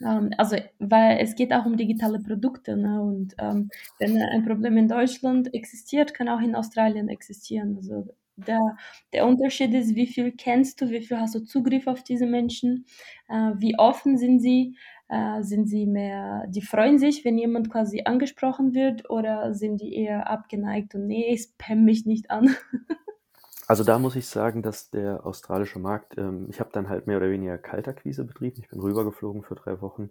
ähm, 0.00 0.30
also, 0.38 0.56
weil 0.78 1.18
es 1.18 1.34
geht 1.34 1.52
auch 1.52 1.66
um 1.66 1.76
digitale 1.76 2.20
Produkte. 2.20 2.76
Ne? 2.76 3.02
Und 3.02 3.34
ähm, 3.38 3.68
wenn 3.98 4.16
ein 4.16 4.46
Problem 4.46 4.78
in 4.78 4.88
Deutschland 4.88 5.52
existiert, 5.52 6.14
kann 6.14 6.28
auch 6.28 6.40
in 6.40 6.54
Australien 6.54 7.08
existieren. 7.08 7.76
Also, 7.76 8.08
der, 8.46 8.76
der 9.12 9.26
Unterschied 9.26 9.74
ist, 9.74 9.94
wie 9.94 10.06
viel 10.06 10.32
kennst 10.32 10.80
du, 10.80 10.90
wie 10.90 11.02
viel 11.02 11.18
hast 11.18 11.34
du 11.34 11.40
Zugriff 11.40 11.86
auf 11.86 12.02
diese 12.02 12.26
Menschen, 12.26 12.86
äh, 13.28 13.52
wie 13.56 13.78
offen 13.78 14.18
sind 14.18 14.40
sie. 14.40 14.76
Äh, 15.08 15.42
sind 15.42 15.66
sie 15.66 15.86
mehr, 15.86 16.44
die 16.46 16.62
freuen 16.62 17.00
sich, 17.00 17.24
wenn 17.24 17.36
jemand 17.36 17.68
quasi 17.68 18.02
angesprochen 18.04 18.74
wird 18.74 19.10
oder 19.10 19.54
sind 19.54 19.80
die 19.80 19.96
eher 19.96 20.30
abgeneigt 20.30 20.94
und 20.94 21.08
nee, 21.08 21.36
spam 21.36 21.84
mich 21.84 22.06
nicht 22.06 22.30
an? 22.30 22.54
Also 23.70 23.84
da 23.84 24.00
muss 24.00 24.16
ich 24.16 24.26
sagen, 24.26 24.62
dass 24.62 24.90
der 24.90 25.24
australische 25.24 25.78
Markt, 25.78 26.18
ähm, 26.18 26.48
ich 26.50 26.58
habe 26.58 26.70
dann 26.72 26.88
halt 26.88 27.06
mehr 27.06 27.18
oder 27.18 27.30
weniger 27.30 27.56
Kaltakquise 27.56 28.24
betrieben. 28.24 28.60
Ich 28.60 28.68
bin 28.68 28.80
rübergeflogen 28.80 29.44
für 29.44 29.54
drei 29.54 29.80
Wochen 29.80 30.10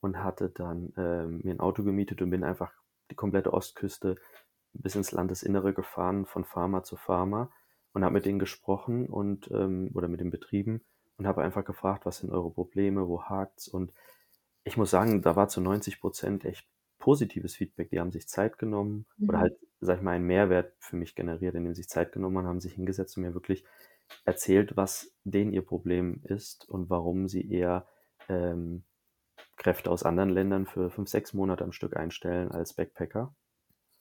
und 0.00 0.22
hatte 0.22 0.50
dann 0.50 0.92
ähm, 0.98 1.40
mir 1.42 1.54
ein 1.54 1.60
Auto 1.60 1.84
gemietet 1.84 2.20
und 2.20 2.28
bin 2.28 2.44
einfach 2.44 2.70
die 3.10 3.14
komplette 3.14 3.54
Ostküste 3.54 4.16
bis 4.74 4.94
ins 4.94 5.12
Landesinnere 5.12 5.72
gefahren, 5.72 6.26
von 6.26 6.44
Farmer 6.44 6.82
zu 6.82 6.96
Farmer 6.96 7.50
und 7.92 8.04
habe 8.04 8.14
mit 8.14 8.26
denen 8.26 8.38
gesprochen 8.38 9.06
und 9.06 9.50
ähm, 9.50 9.90
oder 9.94 10.08
mit 10.08 10.20
den 10.20 10.30
Betrieben 10.30 10.82
und 11.16 11.26
habe 11.26 11.42
einfach 11.42 11.64
gefragt, 11.64 12.06
was 12.06 12.18
sind 12.18 12.30
eure 12.30 12.50
Probleme, 12.50 13.08
wo 13.08 13.22
hakt's 13.22 13.68
und 13.68 13.92
ich 14.64 14.76
muss 14.76 14.90
sagen, 14.90 15.22
da 15.22 15.34
war 15.34 15.48
zu 15.48 15.60
90 15.60 16.00
Prozent 16.00 16.44
echt 16.44 16.68
positives 16.98 17.54
Feedback. 17.56 17.90
Die 17.90 18.00
haben 18.00 18.12
sich 18.12 18.28
Zeit 18.28 18.58
genommen 18.58 19.06
mhm. 19.16 19.28
oder 19.28 19.38
halt, 19.38 19.56
sag 19.80 19.98
ich 19.98 20.02
mal, 20.02 20.12
einen 20.12 20.26
Mehrwert 20.26 20.74
für 20.78 20.96
mich 20.96 21.14
generiert, 21.14 21.54
indem 21.54 21.74
sie 21.74 21.82
sich 21.82 21.88
Zeit 21.88 22.12
genommen 22.12 22.38
haben, 22.38 22.46
haben 22.46 22.60
sich 22.60 22.74
hingesetzt 22.74 23.16
und 23.16 23.22
mir 23.22 23.34
wirklich 23.34 23.64
erzählt, 24.24 24.76
was 24.76 25.14
denen 25.24 25.52
ihr 25.52 25.62
Problem 25.62 26.20
ist 26.24 26.68
und 26.68 26.90
warum 26.90 27.28
sie 27.28 27.50
eher 27.50 27.86
ähm, 28.28 28.84
Kräfte 29.56 29.90
aus 29.90 30.02
anderen 30.02 30.30
Ländern 30.30 30.66
für 30.66 30.90
fünf, 30.90 31.08
sechs 31.08 31.32
Monate 31.32 31.64
am 31.64 31.72
Stück 31.72 31.96
einstellen 31.96 32.50
als 32.50 32.74
Backpacker. 32.74 33.34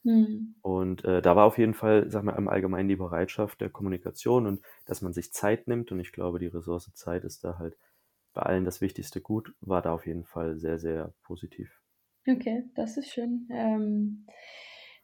Mhm. 0.04 0.56
Und 0.62 1.06
äh, 1.06 1.22
da 1.22 1.36
war 1.36 1.46
auf 1.46 1.58
jeden 1.58 1.74
Fall, 1.74 2.10
sag 2.12 2.24
mal, 2.24 2.36
im 2.36 2.50
Allgemeinen 2.50 2.90
die 2.90 2.96
Bereitschaft 2.96 3.62
der 3.62 3.70
Kommunikation 3.70 4.48
und 4.48 4.62
dass 4.86 5.02
man 5.02 5.14
sich 5.14 5.32
Zeit 5.32 5.68
nimmt. 5.68 5.92
Und 5.92 6.00
ich 6.00 6.12
glaube, 6.12 6.40
die 6.40 6.48
Ressource 6.48 6.92
Zeit 6.94 7.24
ist 7.24 7.44
da 7.44 7.58
halt 7.58 7.78
bei 8.34 8.42
allen 8.44 8.66
das 8.66 8.82
wichtigste 8.82 9.22
Gut, 9.22 9.54
war 9.62 9.82
da 9.82 9.94
auf 9.94 10.06
jeden 10.06 10.26
Fall 10.26 10.58
sehr, 10.58 10.80
sehr 10.80 11.14
positiv. 11.24 11.82
Okay, 12.28 12.66
das 12.76 12.98
ist 12.98 13.10
schön. 13.12 13.48
Ähm, 13.52 14.26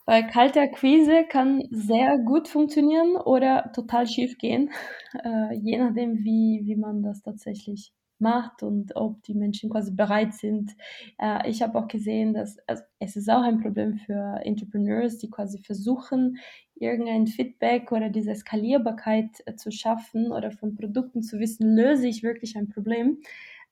weil 0.05 0.27
kalte 0.27 0.59
Akquise 0.59 1.25
kann 1.29 1.61
sehr 1.71 2.17
gut 2.19 2.49
funktionieren 2.49 3.15
oder 3.15 3.71
total 3.73 4.07
schief 4.07 4.37
gehen, 4.37 4.71
äh, 5.23 5.55
je 5.55 5.77
nachdem, 5.77 6.23
wie, 6.23 6.61
wie 6.65 6.75
man 6.75 7.03
das 7.03 7.21
tatsächlich 7.21 7.93
macht 8.23 8.63
und 8.63 8.95
ob 8.95 9.21
die 9.23 9.35
Menschen 9.35 9.69
quasi 9.69 9.91
bereit 9.91 10.33
sind. 10.33 10.71
Äh, 11.19 11.47
ich 11.49 11.61
habe 11.61 11.77
auch 11.77 11.87
gesehen, 11.87 12.33
dass 12.33 12.57
also 12.67 12.81
es 12.97 13.15
ist 13.15 13.29
auch 13.29 13.43
ein 13.43 13.61
Problem 13.61 13.97
für 13.97 14.39
Entrepreneurs, 14.43 15.19
die 15.19 15.29
quasi 15.29 15.59
versuchen, 15.59 16.37
irgendein 16.73 17.27
Feedback 17.27 17.91
oder 17.91 18.09
diese 18.09 18.33
Skalierbarkeit 18.33 19.43
äh, 19.45 19.55
zu 19.55 19.71
schaffen 19.71 20.31
oder 20.31 20.51
von 20.51 20.75
Produkten 20.75 21.21
zu 21.21 21.39
wissen, 21.39 21.75
löse 21.75 22.07
ich 22.07 22.23
wirklich 22.23 22.57
ein 22.57 22.69
Problem 22.69 23.19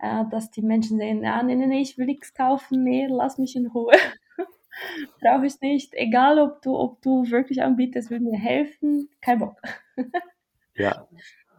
äh, 0.02 0.26
dass 0.30 0.52
die 0.52 0.64
Menschen 0.64 0.98
sehen, 0.98 1.24
ah, 1.26 1.44
nee, 1.44 1.56
nee, 1.56 1.68
nee, 1.68 1.82
ich 1.82 1.98
will 1.98 2.08
nichts 2.08 2.34
kaufen, 2.34 2.84
nee, 2.84 3.08
lass 3.08 3.38
mich 3.38 3.56
in 3.56 3.68
Ruhe. 3.68 3.94
Brauche 5.22 5.46
ich 5.46 5.62
nicht. 5.62 5.94
Egal, 5.94 6.40
ob 6.40 6.62
du, 6.62 6.76
ob 6.76 7.02
du 7.02 7.30
wirklich 7.30 7.62
anbietest, 7.62 8.10
will 8.10 8.20
mir 8.20 8.38
helfen, 8.38 9.10
kein 9.22 9.40
Bock. 9.40 9.62
ja, 10.76 11.08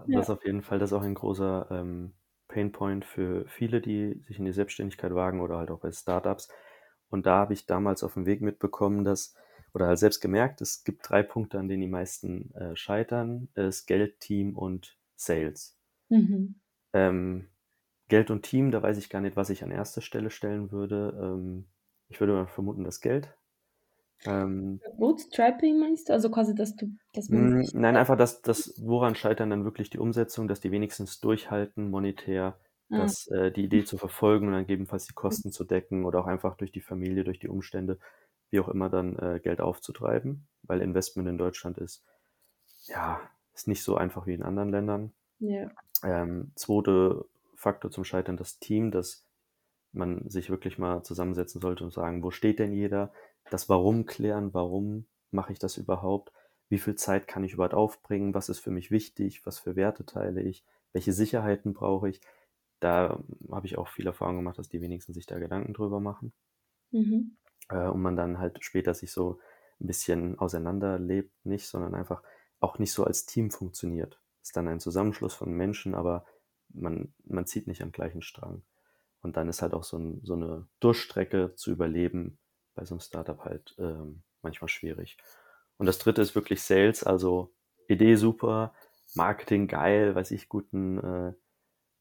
das 0.09 0.29
ja. 0.29 0.35
auf 0.35 0.45
jeden 0.45 0.63
Fall, 0.63 0.79
das 0.79 0.91
ist 0.91 0.99
auch 0.99 1.05
ein 1.05 1.15
großer 1.15 1.69
ähm, 1.71 2.13
Painpoint 2.53 3.05
für 3.05 3.47
viele, 3.49 3.81
die 3.81 4.23
sich 4.27 4.39
in 4.39 4.45
die 4.45 4.53
Selbstständigkeit 4.53 5.15
wagen 5.15 5.41
oder 5.41 5.57
halt 5.57 5.71
auch 5.71 5.81
bei 5.81 5.91
Startups. 5.91 6.49
Und 7.09 7.27
da 7.27 7.37
habe 7.37 7.55
ich 7.55 7.67
damals 7.67 8.03
auf 8.03 8.15
dem 8.15 8.27
Weg 8.27 8.41
mitbekommen, 8.41 9.05
dass, 9.05 9.35
oder 9.75 9.87
halt 9.87 9.99
selbst 9.99 10.21
gemerkt, 10.21 10.61
es 10.61 10.85
gibt 10.85 11.09
drei 11.09 11.23
Punkte, 11.23 11.59
an 11.59 11.69
denen 11.69 11.83
die 11.83 11.89
meisten 11.89 12.55
äh, 12.55 12.77
scheitern. 12.77 13.49
Das 13.55 13.87
Geld, 13.87 14.21
Team 14.21 14.57
und 14.57 14.97
Sales. 15.17 15.79
Mhm. 16.09 16.57
Ähm, 16.93 17.49
Geld 18.09 18.31
und 18.31 18.43
Team, 18.43 18.71
da 18.71 18.83
weiß 18.83 18.99
ich 18.99 19.09
gar 19.09 19.21
nicht, 19.21 19.37
was 19.37 19.51
ich 19.51 19.65
an 19.65 19.71
erster 19.71 20.03
Stelle 20.03 20.31
stellen 20.31 20.71
würde. 20.71 21.19
Ähm, 21.21 21.67
ich 22.09 22.21
würde 22.21 22.35
mal 22.35 22.47
vermuten, 22.47 22.85
das 22.85 23.01
Geld. 23.01 23.35
Ähm, 24.25 24.81
Bootstrapping 24.99 25.81
meinst 25.81 26.09
du? 26.09 26.13
Also 26.13 26.31
quasi, 26.31 26.55
dass 26.55 26.77
du 26.77 26.95
das 27.13 27.29
mm, 27.29 27.63
Nein, 27.75 27.97
einfach 27.97 28.17
das, 28.17 28.43
das, 28.43 28.75
woran 28.79 29.15
scheitern 29.15 29.51
dann 29.51 29.65
wirklich 29.65 29.91
die 29.91 29.99
Umsetzung, 29.99 30.49
dass 30.49 30.61
die 30.61 30.71
wenigstens 30.71 31.21
durchhalten, 31.21 31.91
monetär, 31.91 32.59
ah. 32.91 32.99
dass 32.99 33.27
äh, 33.29 33.51
die 33.51 33.65
Idee 33.65 33.85
zu 33.85 33.99
verfolgen 33.99 34.47
und 34.47 34.53
dann 34.53 34.63
gegebenenfalls 34.63 35.07
die 35.07 35.15
Kosten 35.15 35.51
zu 35.51 35.65
decken 35.65 36.05
oder 36.05 36.21
auch 36.21 36.27
einfach 36.27 36.57
durch 36.57 36.73
die 36.73 36.81
Familie, 36.81 37.25
durch 37.25 37.41
die 37.41 37.49
Umstände, 37.49 37.99
wie 38.51 38.61
auch 38.61 38.69
immer 38.69 38.89
dann 38.89 39.19
äh, 39.19 39.41
Geld 39.43 39.61
aufzutreiben, 39.61 40.47
weil 40.63 40.83
Investment 40.83 41.29
in 41.29 41.39
Deutschland 41.39 41.79
ist, 41.79 42.05
ja, 42.87 43.21
ist 43.55 43.69
nicht 43.69 43.83
so 43.83 43.97
einfach 43.97 44.27
wie 44.27 44.35
in 44.35 44.43
anderen 44.43 44.71
Ländern. 44.71 45.13
Ja. 45.39 45.71
Ähm, 46.05 46.53
zweite 46.55 47.25
Faktor 47.57 47.91
zum 47.91 48.05
Scheitern 48.05 48.37
das 48.37 48.59
Team, 48.59 48.91
dass 48.91 49.25
man 49.93 50.29
sich 50.29 50.51
wirklich 50.51 50.79
mal 50.79 51.03
zusammensetzen 51.03 51.61
sollte 51.61 51.85
und 51.85 51.93
sagen, 51.93 52.23
wo 52.23 52.31
steht 52.31 52.59
denn 52.59 52.73
jeder? 52.73 53.13
Das 53.51 53.69
Warum 53.69 54.07
klären, 54.07 54.55
warum 54.55 55.07
mache 55.31 55.53
ich 55.53 55.59
das 55.59 55.77
überhaupt? 55.77 56.33
Wie 56.69 56.79
viel 56.79 56.95
Zeit 56.95 57.29
kann 57.29 57.45
ich 57.45 57.53
überhaupt 57.53 57.75
aufbringen? 57.75 58.35
Was 58.35 58.49
ist 58.49 58.61
für 58.61 58.71
mich 58.71 58.91
wichtig? 58.91 59.45
Was 59.45 59.59
für 59.59 59.77
Werte 59.77 60.07
teile 60.07 60.43
ich? 60.43 60.65
Welche 60.93 61.13
Sicherheiten 61.13 61.75
brauche 61.75 62.09
ich? 62.09 62.21
Da 62.81 63.23
habe 63.51 63.67
ich 63.67 63.79
auch 63.79 63.89
viel 63.89 64.07
Erfahrung 64.07 64.37
gemacht, 64.37 64.59
dass 64.59 64.69
die 64.69 64.81
wenigsten 64.81 65.13
sich 65.13 65.27
da 65.27 65.39
Gedanken 65.39 65.75
drüber 65.75 66.01
machen. 66.01 66.33
Mhm. 66.91 67.37
Äh, 67.69 67.89
und 67.89 68.03
man 68.03 68.17
dann 68.17 68.39
halt 68.39 68.65
später 68.65 68.95
sich 68.95 69.13
so 69.13 69.39
ein 69.81 69.87
bisschen 69.87 70.39
auseinanderlebt, 70.39 71.33
nicht, 71.45 71.67
sondern 71.67 71.95
einfach 71.95 72.23
auch 72.61 72.79
nicht 72.79 72.93
so 72.93 73.05
als 73.05 73.27
Team 73.27 73.51
funktioniert. 73.51 74.21
Ist 74.43 74.57
dann 74.57 74.69
ein 74.69 74.81
Zusammenschluss 74.81 75.35
von 75.35 75.53
Menschen, 75.53 75.95
aber 75.95 76.25
man, 76.71 77.15
man 77.25 77.47
zieht 77.47 77.67
nicht 77.67 77.83
am 77.83 77.93
gleichen 77.93 78.23
Strang. 78.23 78.63
Und 79.21 79.37
dann 79.37 79.49
ist 79.49 79.63
halt 79.63 79.75
auch 79.75 79.85
so, 79.85 79.99
ein, 79.99 80.21
so 80.25 80.35
eine 80.35 80.67
Durchstrecke 80.81 81.55
zu 81.55 81.71
überleben 81.71 82.39
bei 82.75 82.85
so 82.85 82.95
einem 82.95 83.01
Startup 83.01 83.39
halt 83.41 83.75
ähm, 83.79 84.23
manchmal 84.43 84.69
schwierig. 84.69 85.17
Und 85.77 85.87
das 85.87 85.99
dritte 85.99 86.23
ist 86.23 86.35
wirklich 86.35 86.63
Sales, 86.63 87.05
also 87.05 87.53
Idee 87.89 88.15
super, 88.17 88.75
Marketing 89.15 89.69
geil, 89.69 90.15
weiß 90.15 90.31
ich, 90.31 90.49
guten, 90.49 90.99
äh, 90.99 91.33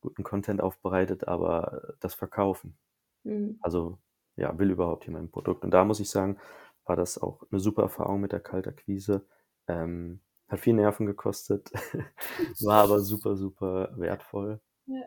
guten 0.01 0.23
Content 0.23 0.61
aufbereitet, 0.61 1.27
aber 1.27 1.95
das 1.99 2.13
Verkaufen. 2.13 2.77
Mhm. 3.23 3.57
Also 3.61 3.99
ja, 4.35 4.57
will 4.57 4.71
überhaupt 4.71 5.05
jemand 5.05 5.25
ein 5.25 5.31
Produkt. 5.31 5.63
Und 5.63 5.71
da 5.71 5.83
muss 5.83 5.99
ich 5.99 6.09
sagen, 6.09 6.37
war 6.85 6.95
das 6.95 7.21
auch 7.21 7.43
eine 7.51 7.59
super 7.59 7.83
Erfahrung 7.83 8.21
mit 8.21 8.31
der 8.31 8.39
Kaltakquise. 8.39 9.25
Ähm, 9.67 10.21
hat 10.47 10.59
viel 10.59 10.73
Nerven 10.73 11.05
gekostet, 11.05 11.71
war 12.61 12.83
aber 12.83 12.99
super, 12.99 13.37
super 13.37 13.93
wertvoll. 13.97 14.59
Ja. 14.85 15.05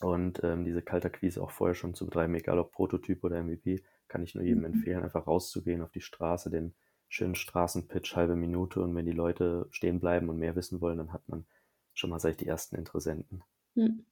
Und 0.00 0.42
ähm, 0.42 0.64
diese 0.64 0.82
Kaltakquise 0.82 1.42
auch 1.42 1.50
vorher 1.50 1.74
schon 1.74 1.94
zu 1.94 2.06
betreiben, 2.06 2.34
egal 2.34 2.58
ob 2.58 2.72
Prototyp 2.72 3.22
oder 3.22 3.42
MVP, 3.42 3.84
kann 4.10 4.22
ich 4.22 4.34
nur 4.34 4.44
jedem 4.44 4.60
mhm. 4.60 4.74
empfehlen, 4.74 5.02
einfach 5.02 5.26
rauszugehen 5.26 5.80
auf 5.80 5.90
die 5.90 6.02
Straße, 6.02 6.50
den 6.50 6.74
schönen 7.08 7.34
Straßenpitch, 7.34 8.14
halbe 8.14 8.36
Minute. 8.36 8.82
Und 8.82 8.94
wenn 8.94 9.06
die 9.06 9.12
Leute 9.12 9.66
stehen 9.70 10.00
bleiben 10.00 10.28
und 10.28 10.38
mehr 10.38 10.56
wissen 10.56 10.80
wollen, 10.82 10.98
dann 10.98 11.12
hat 11.12 11.26
man 11.28 11.46
schon 11.94 12.10
mal, 12.10 12.18
sag 12.18 12.32
ich, 12.32 12.36
die 12.36 12.46
ersten 12.46 12.76
Interessenten. 12.76 13.42
Hm. 13.74 14.04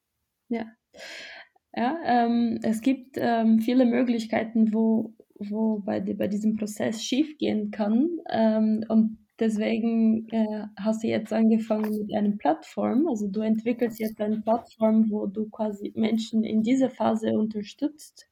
Ja. 0.49 0.65
Ja, 1.77 1.99
ähm, 2.05 2.59
es 2.63 2.81
gibt 2.81 3.17
ähm, 3.19 3.61
viele 3.61 3.85
Möglichkeiten, 3.85 4.73
wo, 4.73 5.13
wo 5.35 5.81
bei, 5.81 6.01
bei 6.01 6.27
diesem 6.27 6.57
Prozess 6.57 7.03
schiefgehen 7.05 7.71
kann. 7.71 8.09
Ähm, 8.31 8.85
und 8.89 9.19
Deswegen 9.39 10.29
äh, 10.31 10.67
hast 10.77 11.05
du 11.05 11.07
jetzt 11.07 11.33
angefangen 11.33 11.97
mit 11.97 12.13
einer 12.13 12.37
Plattform. 12.37 13.07
Also 13.07 13.29
du 13.29 13.41
entwickelst 13.41 14.01
jetzt 14.01 14.21
eine 14.21 14.41
Plattform, 14.41 15.11
wo 15.11 15.27
du 15.27 15.49
quasi 15.49 15.93
Menschen 15.95 16.43
in 16.43 16.63
dieser 16.63 16.91
Phase 16.91 17.39
unterstützt, 17.39 18.29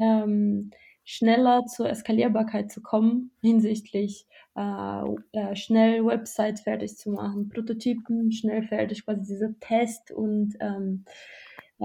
ähm, 0.00 0.72
schneller 1.04 1.66
zur 1.66 1.88
Eskalierbarkeit 1.88 2.72
zu 2.72 2.82
kommen 2.82 3.30
hinsichtlich 3.40 4.26
äh, 4.56 5.02
äh, 5.32 5.56
schnell 5.56 6.04
Websites 6.04 6.62
fertig 6.62 6.96
zu 6.96 7.10
machen, 7.10 7.48
Prototypen 7.48 8.32
schnell 8.32 8.62
fertig, 8.66 9.04
quasi 9.04 9.22
dieser 9.22 9.58
Test 9.60 10.10
und 10.10 10.54
ähm, 10.60 11.04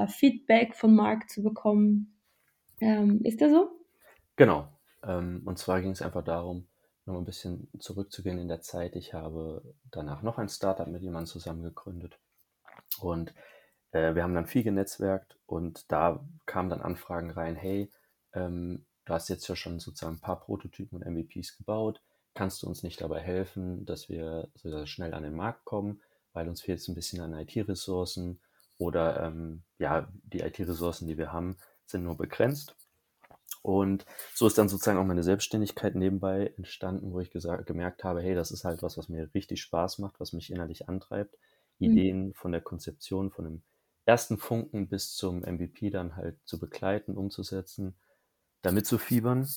Feedback 0.08 0.76
vom 0.76 0.96
Markt 0.96 1.30
zu 1.32 1.44
bekommen. 1.44 2.16
Ähm, 2.80 3.22
ist 3.24 3.42
das 3.42 3.52
so? 3.52 3.70
Genau. 4.36 4.70
Ähm, 5.04 5.42
und 5.46 5.58
zwar 5.58 5.82
ging 5.82 5.92
es 5.92 6.02
einfach 6.02 6.24
darum, 6.24 6.68
noch 7.06 7.18
ein 7.18 7.26
bisschen 7.26 7.70
zurückzugehen 7.80 8.38
in 8.38 8.48
der 8.48 8.62
Zeit. 8.62 8.96
Ich 8.96 9.14
habe 9.14 9.62
danach 9.92 10.22
noch 10.22 10.38
ein 10.38 10.50
Startup 10.50 10.88
mit 10.88 11.02
jemandem 11.02 11.28
zusammen 11.28 11.64
gegründet. 11.64 12.20
Und 13.02 13.34
äh, 13.92 14.16
wir 14.16 14.24
haben 14.24 14.36
dann 14.36 14.46
viel 14.46 14.64
genetzwerkt 14.64 15.38
und 15.46 15.92
da 15.92 16.26
kamen 16.46 16.70
dann 16.70 16.82
Anfragen 16.82 17.32
rein, 17.32 17.56
hey, 17.56 17.92
ähm, 18.34 18.86
du 19.10 19.16
hast 19.16 19.28
jetzt 19.28 19.48
ja 19.48 19.56
schon 19.56 19.80
sozusagen 19.80 20.18
ein 20.18 20.22
paar 20.22 20.40
Prototypen 20.40 21.02
und 21.02 21.06
MVPs 21.06 21.58
gebaut. 21.58 22.02
Kannst 22.36 22.62
du 22.62 22.68
uns 22.68 22.84
nicht 22.84 23.02
dabei 23.02 23.20
helfen, 23.20 23.86
dass 23.86 24.08
wir 24.08 24.50
so 24.54 24.86
schnell 24.86 25.16
an 25.16 25.24
den 25.24 25.36
Markt 25.36 25.66
kommen, 25.66 26.02
weil 26.32 26.48
uns 26.48 26.62
fehlt 26.62 26.80
es 26.80 26.88
ein 26.88 26.96
bisschen 26.96 27.20
an 27.20 27.34
IT-Ressourcen 27.34 28.40
oder 28.78 29.24
ähm, 29.24 29.64
ja, 29.80 30.08
die 30.24 30.42
IT-Ressourcen, 30.42 31.08
die 31.08 31.18
wir 31.18 31.34
haben, 31.34 31.58
sind 31.88 32.04
nur 32.04 32.18
begrenzt. 32.18 32.76
Und 33.64 34.06
so 34.36 34.46
ist 34.46 34.58
dann 34.60 34.70
sozusagen 34.70 35.00
auch 35.00 35.06
meine 35.06 35.24
Selbstständigkeit 35.24 35.96
nebenbei 35.96 36.54
entstanden, 36.56 37.12
wo 37.12 37.20
ich 37.20 37.32
gesagt, 37.32 37.66
gemerkt 37.66 38.04
habe, 38.04 38.22
hey, 38.22 38.36
das 38.36 38.52
ist 38.52 38.64
halt 38.64 38.84
was, 38.84 38.96
was 38.98 39.10
mir 39.10 39.34
richtig 39.34 39.62
Spaß 39.62 39.98
macht, 39.98 40.20
was 40.20 40.34
mich 40.34 40.52
innerlich 40.52 40.88
antreibt. 40.88 41.36
Mhm. 41.80 41.92
Ideen 41.92 42.34
von 42.36 42.52
der 42.52 42.62
Konzeption 42.62 43.32
von 43.32 43.48
einem 43.48 43.62
ersten 44.06 44.38
Funken 44.38 44.88
bis 44.88 45.16
zum 45.16 45.40
MVP 45.40 45.90
dann 45.90 46.16
halt 46.16 46.38
zu 46.46 46.60
begleiten, 46.60 47.18
umzusetzen, 47.18 47.96
damit 48.62 48.86
zu 48.86 48.98
fiebern. 48.98 49.48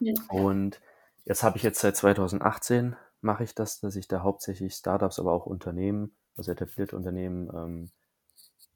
Ja. 0.00 0.14
Und 0.28 0.80
jetzt 1.24 1.42
habe 1.42 1.56
ich 1.56 1.62
jetzt 1.62 1.80
seit 1.80 1.96
2018 1.96 2.96
mache 3.22 3.44
ich 3.44 3.54
das, 3.54 3.80
dass 3.80 3.96
ich 3.96 4.08
da 4.08 4.22
hauptsächlich 4.22 4.74
Startups, 4.74 5.18
aber 5.18 5.32
auch 5.32 5.46
Unternehmen, 5.46 6.14
also 6.36 6.50
etablierte 6.50 6.96
Unternehmen 6.96 7.48
ähm, 7.54 7.90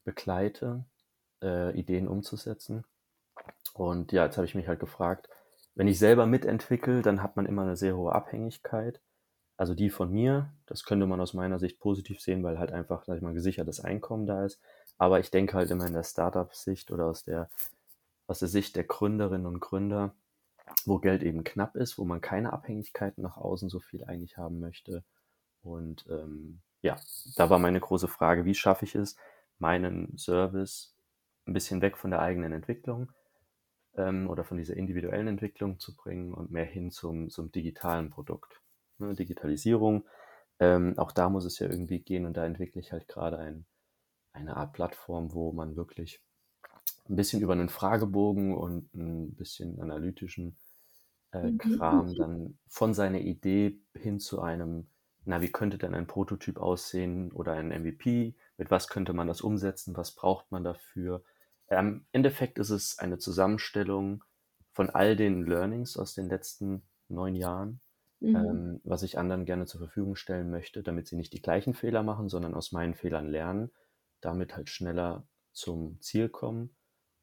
begleite, 0.04 0.84
äh, 1.42 1.76
Ideen 1.78 2.08
umzusetzen. 2.08 2.84
Und 3.74 4.12
ja, 4.12 4.24
jetzt 4.24 4.36
habe 4.36 4.46
ich 4.46 4.54
mich 4.54 4.68
halt 4.68 4.80
gefragt, 4.80 5.28
wenn 5.74 5.88
ich 5.88 5.98
selber 5.98 6.26
mitentwickle, 6.26 7.02
dann 7.02 7.22
hat 7.22 7.36
man 7.36 7.44
immer 7.44 7.62
eine 7.62 7.76
sehr 7.76 7.96
hohe 7.96 8.12
Abhängigkeit. 8.12 9.00
Also 9.58 9.74
die 9.74 9.90
von 9.90 10.10
mir, 10.10 10.52
das 10.66 10.84
könnte 10.84 11.06
man 11.06 11.20
aus 11.20 11.34
meiner 11.34 11.58
Sicht 11.58 11.80
positiv 11.80 12.20
sehen, 12.20 12.42
weil 12.42 12.58
halt 12.58 12.72
einfach, 12.72 13.04
sag 13.04 13.16
ich 13.16 13.22
mal, 13.22 13.34
gesichertes 13.34 13.80
Einkommen 13.80 14.26
da 14.26 14.44
ist. 14.44 14.60
Aber 14.96 15.20
ich 15.20 15.30
denke 15.30 15.54
halt 15.54 15.70
immer 15.70 15.86
in 15.86 15.92
der 15.92 16.04
Startup-Sicht 16.04 16.90
oder 16.90 17.06
aus 17.06 17.24
der, 17.24 17.50
aus 18.26 18.40
der 18.40 18.48
Sicht 18.48 18.76
der 18.76 18.84
Gründerinnen 18.84 19.46
und 19.46 19.60
Gründer, 19.60 20.14
wo 20.84 20.98
Geld 20.98 21.22
eben 21.22 21.44
knapp 21.44 21.76
ist, 21.76 21.98
wo 21.98 22.04
man 22.04 22.20
keine 22.20 22.52
Abhängigkeiten 22.52 23.22
nach 23.22 23.36
außen 23.36 23.68
so 23.68 23.80
viel 23.80 24.04
eigentlich 24.04 24.36
haben 24.36 24.60
möchte. 24.60 25.04
Und 25.62 26.06
ähm, 26.08 26.60
ja, 26.82 26.96
da 27.36 27.50
war 27.50 27.58
meine 27.58 27.80
große 27.80 28.08
Frage, 28.08 28.44
wie 28.44 28.54
schaffe 28.54 28.84
ich 28.84 28.94
es, 28.94 29.16
meinen 29.58 30.16
Service 30.18 30.94
ein 31.46 31.52
bisschen 31.52 31.80
weg 31.80 31.96
von 31.96 32.10
der 32.10 32.20
eigenen 32.20 32.52
Entwicklung 32.52 33.12
ähm, 33.96 34.28
oder 34.28 34.44
von 34.44 34.58
dieser 34.58 34.76
individuellen 34.76 35.28
Entwicklung 35.28 35.78
zu 35.78 35.96
bringen 35.96 36.34
und 36.34 36.50
mehr 36.50 36.64
hin 36.64 36.90
zum, 36.90 37.30
zum 37.30 37.52
digitalen 37.52 38.10
Produkt. 38.10 38.60
Ne, 38.98 39.14
Digitalisierung, 39.14 40.06
ähm, 40.58 40.98
auch 40.98 41.12
da 41.12 41.28
muss 41.28 41.44
es 41.44 41.58
ja 41.58 41.68
irgendwie 41.68 42.00
gehen 42.00 42.26
und 42.26 42.36
da 42.36 42.44
entwickle 42.44 42.80
ich 42.80 42.92
halt 42.92 43.08
gerade 43.08 43.38
ein, 43.38 43.66
eine 44.32 44.56
Art 44.56 44.72
Plattform, 44.72 45.32
wo 45.32 45.52
man 45.52 45.76
wirklich 45.76 46.22
ein 47.08 47.16
bisschen 47.16 47.42
über 47.42 47.52
einen 47.54 47.68
Fragebogen 47.68 48.56
und 48.56 48.94
ein 48.94 49.34
bisschen 49.34 49.80
analytischen 49.80 50.56
äh, 51.32 51.50
Mhm. 51.50 51.78
Kram 51.78 52.14
dann 52.14 52.58
von 52.68 52.94
seiner 52.94 53.20
Idee 53.20 53.80
hin 53.96 54.20
zu 54.20 54.40
einem, 54.42 54.88
na, 55.24 55.40
wie 55.42 55.50
könnte 55.52 55.78
denn 55.78 55.94
ein 55.94 56.06
Prototyp 56.06 56.58
aussehen 56.58 57.32
oder 57.32 57.52
ein 57.54 57.70
MVP? 57.72 58.36
Mit 58.58 58.70
was 58.70 58.88
könnte 58.88 59.12
man 59.12 59.26
das 59.26 59.40
umsetzen? 59.40 59.96
Was 59.96 60.14
braucht 60.14 60.50
man 60.52 60.64
dafür? 60.64 61.24
Ähm, 61.68 61.88
Im 61.88 62.06
Endeffekt 62.12 62.58
ist 62.58 62.70
es 62.70 62.98
eine 62.98 63.18
Zusammenstellung 63.18 64.24
von 64.72 64.90
all 64.90 65.16
den 65.16 65.46
Learnings 65.46 65.96
aus 65.96 66.14
den 66.14 66.28
letzten 66.28 66.82
neun 67.08 67.34
Jahren, 67.34 67.80
Mhm. 68.20 68.60
ähm, 68.60 68.80
was 68.84 69.02
ich 69.02 69.18
anderen 69.18 69.44
gerne 69.46 69.66
zur 69.66 69.80
Verfügung 69.80 70.16
stellen 70.16 70.50
möchte, 70.50 70.82
damit 70.82 71.06
sie 71.08 71.16
nicht 71.16 71.32
die 71.32 71.42
gleichen 71.42 71.74
Fehler 71.74 72.02
machen, 72.02 72.28
sondern 72.28 72.54
aus 72.54 72.72
meinen 72.72 72.94
Fehlern 72.94 73.28
lernen, 73.28 73.72
damit 74.20 74.56
halt 74.56 74.68
schneller 74.70 75.26
zum 75.56 76.00
Ziel 76.02 76.28
kommen 76.28 76.76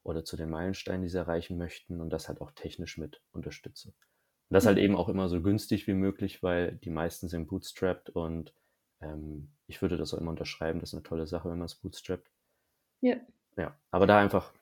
oder 0.03 0.25
zu 0.25 0.37
den 0.37 0.49
Meilensteinen, 0.49 1.03
die 1.03 1.09
sie 1.09 1.17
erreichen 1.17 1.57
möchten 1.57 2.01
und 2.01 2.09
das 2.11 2.27
halt 2.29 2.41
auch 2.41 2.51
technisch 2.51 2.97
mit 2.97 3.21
unterstütze. 3.31 3.89
Und 3.89 4.55
das 4.55 4.65
halt 4.65 4.77
Mhm. 4.77 4.79
eben 4.79 4.95
auch 4.95 5.09
immer 5.09 5.29
so 5.29 5.41
günstig 5.41 5.87
wie 5.87 5.93
möglich, 5.95 6.43
weil 6.43 6.77
die 6.77 6.91
meisten 6.91 7.29
sind 7.29 7.47
bootstrapped 7.47 8.11
und 8.11 8.55
ähm, 9.01 9.53
ich 9.67 9.81
würde 9.81 9.97
das 9.97 10.13
auch 10.13 10.19
immer 10.19 10.31
unterschreiben, 10.31 10.79
das 10.79 10.91
ist 10.91 10.95
eine 10.95 11.03
tolle 11.03 11.27
Sache, 11.27 11.49
wenn 11.49 11.59
man 11.59 11.65
es 11.67 11.75
bootstrappt. 11.75 12.29
Ja. 13.01 13.25
Ja, 13.57 13.77
aber 13.91 14.07
da 14.07 14.19
einfach 14.19 14.53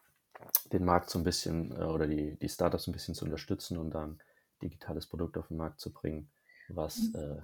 den 0.71 0.85
Markt 0.85 1.09
so 1.09 1.19
ein 1.19 1.23
bisschen 1.25 1.71
äh, 1.73 1.83
oder 1.85 2.07
die, 2.07 2.37
die 2.39 2.49
Startups 2.49 2.87
ein 2.87 2.93
bisschen 2.93 3.15
zu 3.15 3.25
unterstützen 3.25 3.77
und 3.77 3.91
dann 3.91 4.21
digitales 4.61 5.07
Produkt 5.07 5.37
auf 5.37 5.47
den 5.49 5.57
Markt 5.57 5.79
zu 5.79 5.93
bringen, 5.93 6.31
was 6.67 7.13
Mhm. 7.13 7.15
äh, 7.15 7.41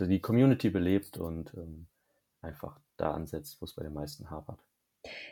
die 0.00 0.20
Community 0.20 0.70
belebt 0.70 1.18
und 1.18 1.54
ähm, 1.54 1.88
einfach 2.42 2.80
da 2.96 3.12
ansetzt, 3.12 3.60
wo 3.60 3.64
es 3.66 3.74
bei 3.74 3.82
den 3.84 3.94
meisten 3.94 4.30
hapert. 4.30 4.64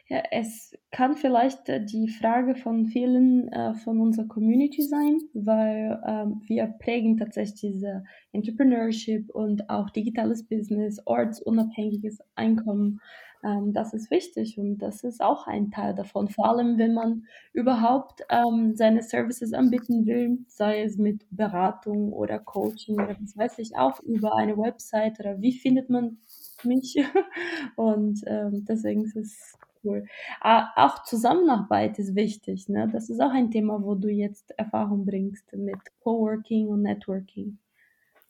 Ja, 0.09 0.23
es 0.31 0.76
kann 0.91 1.17
vielleicht 1.17 1.69
äh, 1.69 1.85
die 1.85 2.09
Frage 2.09 2.55
von 2.55 2.87
vielen 2.87 3.49
äh, 3.49 3.75
von 3.75 4.00
unserer 4.00 4.26
Community 4.29 4.83
sein, 4.83 5.21
weil 5.33 6.00
ähm, 6.07 6.43
wir 6.47 6.67
prägen 6.79 7.17
tatsächlich 7.17 7.61
diese 7.73 8.05
Entrepreneurship 8.33 9.31
und 9.31 9.71
auch 9.71 9.88
digitales 9.91 10.47
Business, 10.47 11.00
ortsunabhängiges 11.07 12.19
Einkommen. 12.35 13.00
Ähm, 13.45 13.73
das 13.73 13.95
ist 13.95 14.11
wichtig 14.11 14.58
und 14.58 14.78
das 14.78 15.02
ist 15.02 15.23
auch 15.23 15.47
ein 15.47 15.71
Teil 15.71 15.95
davon, 15.95 16.28
vor 16.28 16.49
allem 16.50 16.78
wenn 16.78 16.95
man 16.95 17.25
überhaupt 17.52 18.23
ähm, 18.28 18.76
seine 18.76 19.02
Services 19.02 19.52
anbieten 19.52 20.06
will, 20.06 20.39
sei 20.49 20.82
es 20.82 20.99
mit 20.99 21.25
Beratung 21.30 22.13
oder 22.13 22.39
Coaching 22.39 22.97
oder 22.97 23.17
was 23.21 23.37
weiß 23.37 23.58
ich, 23.58 23.76
auch 23.76 24.00
über 24.00 24.37
eine 24.37 24.56
Website 24.58 25.19
oder 25.19 25.41
wie 25.41 25.52
findet 25.52 25.91
man 25.91 26.19
mich? 26.64 26.96
Und 27.76 28.22
ähm, 28.26 28.64
deswegen 28.64 29.04
ist 29.04 29.16
es 29.16 29.58
cool. 29.84 30.06
Auch 30.40 31.02
Zusammenarbeit 31.04 31.98
ist 31.98 32.14
wichtig, 32.14 32.68
ne? 32.68 32.88
Das 32.92 33.10
ist 33.10 33.20
auch 33.20 33.32
ein 33.32 33.50
Thema, 33.50 33.82
wo 33.82 33.94
du 33.94 34.08
jetzt 34.08 34.52
Erfahrung 34.58 35.04
bringst 35.04 35.52
mit 35.52 35.78
Coworking 36.00 36.68
und 36.68 36.82
Networking. 36.82 37.58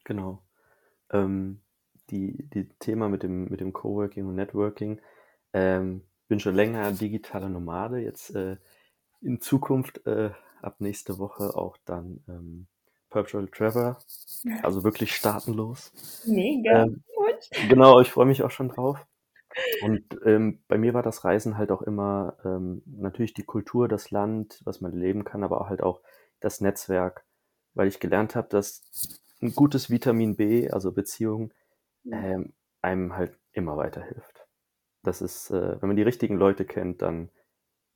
Genau. 0.05 0.43
Ähm, 1.11 1.61
die, 2.11 2.49
die 2.55 2.69
Thema 2.79 3.09
mit 3.09 3.23
dem, 3.23 3.49
mit 3.49 3.61
dem 3.61 3.73
Coworking 3.73 4.27
und 4.27 4.35
Networking. 4.35 5.01
Ähm, 5.53 6.03
bin 6.29 6.41
schon 6.41 6.55
länger 6.55 6.93
digitaler 6.93 7.49
Nomade, 7.49 7.99
jetzt 7.99 8.35
äh, 8.35 8.57
in 9.21 9.41
Zukunft 9.41 10.07
äh, 10.07 10.31
ab 10.63 10.77
nächste 10.79 11.19
Woche 11.19 11.57
auch 11.57 11.77
dann 11.85 12.23
ähm, 12.29 12.67
Perpetual 13.11 13.49
Traveler, 13.49 13.99
also 14.63 14.85
wirklich 14.85 15.15
staatenlos. 15.15 15.93
Mega 16.27 16.85
Ähm. 16.85 17.03
Genau, 17.69 18.01
ich 18.01 18.11
freue 18.11 18.27
mich 18.27 18.43
auch 18.43 18.51
schon 18.51 18.69
drauf. 18.69 19.07
Und 19.83 20.05
ähm, 20.25 20.63
bei 20.67 20.79
mir 20.79 20.95
war 20.95 21.03
das 21.03 21.25
Reisen 21.25 21.59
halt 21.59 21.71
auch 21.71 21.83
immer 21.83 22.37
ähm, 22.45 22.83
natürlich 22.87 23.35
die 23.35 23.45
Kultur, 23.45 23.87
das 23.87 24.11
Land, 24.11 24.61
was 24.65 24.81
man 24.81 24.93
leben 24.93 25.25
kann, 25.25 25.45
aber 25.45 25.61
auch 25.61 25.69
halt 25.69 25.83
auch 25.83 26.01
das 26.41 26.61
Netzwerk, 26.61 27.25
weil 27.75 27.89
ich 27.89 28.01
gelernt 28.01 28.35
habe, 28.35 28.49
dass 28.49 28.83
ein 29.43 29.55
gutes 29.55 29.91
Vitamin 29.91 30.37
B, 30.37 30.71
also 30.71 30.93
Beziehung, 30.93 31.53
ähm, 32.11 32.53
einem 32.81 33.15
halt 33.15 33.39
immer 33.53 33.77
weiterhilft. 33.77 34.47
Das 35.03 35.21
ist, 35.21 35.51
äh, 35.51 35.81
wenn 35.81 35.89
man 35.89 35.97
die 35.97 36.03
richtigen 36.03 36.37
Leute 36.37 36.65
kennt, 36.65 37.03
dann 37.03 37.29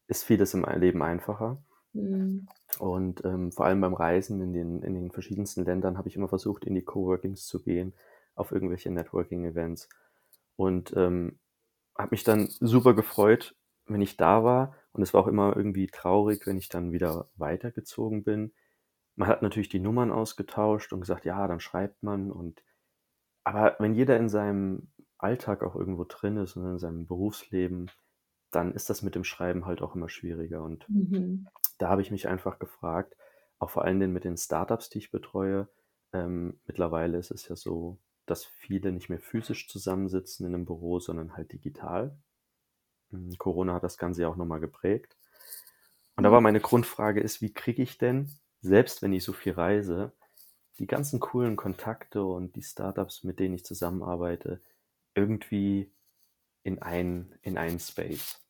ist 0.08 0.24
vieles 0.24 0.54
im 0.54 0.64
Leben 0.64 1.02
einfacher. 1.02 1.62
Mhm. 1.92 2.46
Und 2.78 3.24
ähm, 3.24 3.52
vor 3.52 3.66
allem 3.66 3.80
beim 3.80 3.94
Reisen 3.94 4.40
in 4.40 4.52
den, 4.52 4.82
in 4.82 4.94
den 4.94 5.10
verschiedensten 5.10 5.64
Ländern 5.64 5.98
habe 5.98 6.08
ich 6.08 6.16
immer 6.16 6.28
versucht, 6.28 6.64
in 6.64 6.74
die 6.74 6.84
Coworkings 6.84 7.46
zu 7.46 7.62
gehen, 7.62 7.94
auf 8.36 8.52
irgendwelche 8.52 8.90
Networking-Events. 8.92 9.88
Und 10.56 10.94
ähm, 10.96 11.40
habe 11.98 12.10
mich 12.12 12.24
dann 12.24 12.48
super 12.48 12.94
gefreut, 12.94 13.56
wenn 13.86 14.02
ich 14.02 14.16
da 14.16 14.44
war. 14.44 14.76
Und 14.92 15.02
es 15.02 15.14
war 15.14 15.22
auch 15.22 15.28
immer 15.28 15.56
irgendwie 15.56 15.88
traurig, 15.88 16.46
wenn 16.46 16.58
ich 16.58 16.68
dann 16.68 16.92
wieder 16.92 17.30
weitergezogen 17.36 18.24
bin. 18.24 18.54
Man 19.16 19.28
hat 19.28 19.42
natürlich 19.42 19.68
die 19.68 19.80
Nummern 19.80 20.12
ausgetauscht 20.12 20.92
und 20.92 21.00
gesagt, 21.00 21.24
ja, 21.24 21.46
dann 21.48 21.60
schreibt 21.60 22.02
man. 22.02 22.30
Und 22.30 22.62
aber 23.44 23.76
wenn 23.78 23.94
jeder 23.94 24.16
in 24.16 24.28
seinem 24.28 24.90
Alltag 25.18 25.62
auch 25.62 25.76
irgendwo 25.76 26.04
drin 26.04 26.36
ist 26.36 26.56
und 26.56 26.66
in 26.66 26.78
seinem 26.78 27.06
Berufsleben, 27.06 27.90
dann 28.50 28.72
ist 28.74 28.90
das 28.90 29.02
mit 29.02 29.14
dem 29.14 29.24
Schreiben 29.24 29.66
halt 29.66 29.82
auch 29.82 29.94
immer 29.94 30.08
schwieriger. 30.08 30.62
Und 30.62 30.88
Mhm. 30.88 31.48
da 31.78 31.88
habe 31.88 32.02
ich 32.02 32.10
mich 32.10 32.28
einfach 32.28 32.58
gefragt, 32.58 33.16
auch 33.58 33.70
vor 33.70 33.84
allem 33.84 34.12
mit 34.12 34.24
den 34.24 34.36
Startups, 34.36 34.90
die 34.90 34.98
ich 34.98 35.10
betreue. 35.10 35.68
Ähm, 36.12 36.60
mittlerweile 36.66 37.18
ist 37.18 37.30
es 37.30 37.48
ja 37.48 37.56
so, 37.56 37.98
dass 38.26 38.44
viele 38.44 38.92
nicht 38.92 39.08
mehr 39.08 39.20
physisch 39.20 39.68
zusammensitzen 39.68 40.46
in 40.46 40.54
einem 40.54 40.66
Büro, 40.66 41.00
sondern 41.00 41.36
halt 41.36 41.52
digital. 41.52 42.16
Mm, 43.10 43.32
Corona 43.38 43.74
hat 43.74 43.84
das 43.84 43.98
Ganze 43.98 44.22
ja 44.22 44.28
auch 44.28 44.36
nochmal 44.36 44.60
geprägt. 44.60 45.16
Und 46.16 46.24
da 46.24 46.32
war 46.32 46.40
meine 46.40 46.60
Grundfrage 46.60 47.20
ist, 47.20 47.42
wie 47.42 47.52
kriege 47.52 47.82
ich 47.82 47.98
denn, 47.98 48.30
selbst 48.60 49.02
wenn 49.02 49.12
ich 49.12 49.22
so 49.22 49.32
viel 49.32 49.52
reise, 49.52 50.12
die 50.78 50.86
ganzen 50.86 51.20
coolen 51.20 51.56
Kontakte 51.56 52.24
und 52.24 52.56
die 52.56 52.62
Startups, 52.62 53.22
mit 53.22 53.38
denen 53.38 53.54
ich 53.54 53.64
zusammenarbeite, 53.64 54.60
irgendwie 55.14 55.90
in 56.62 56.82
ein, 56.82 57.34
in 57.42 57.56
einen 57.58 57.78
Space. 57.78 58.40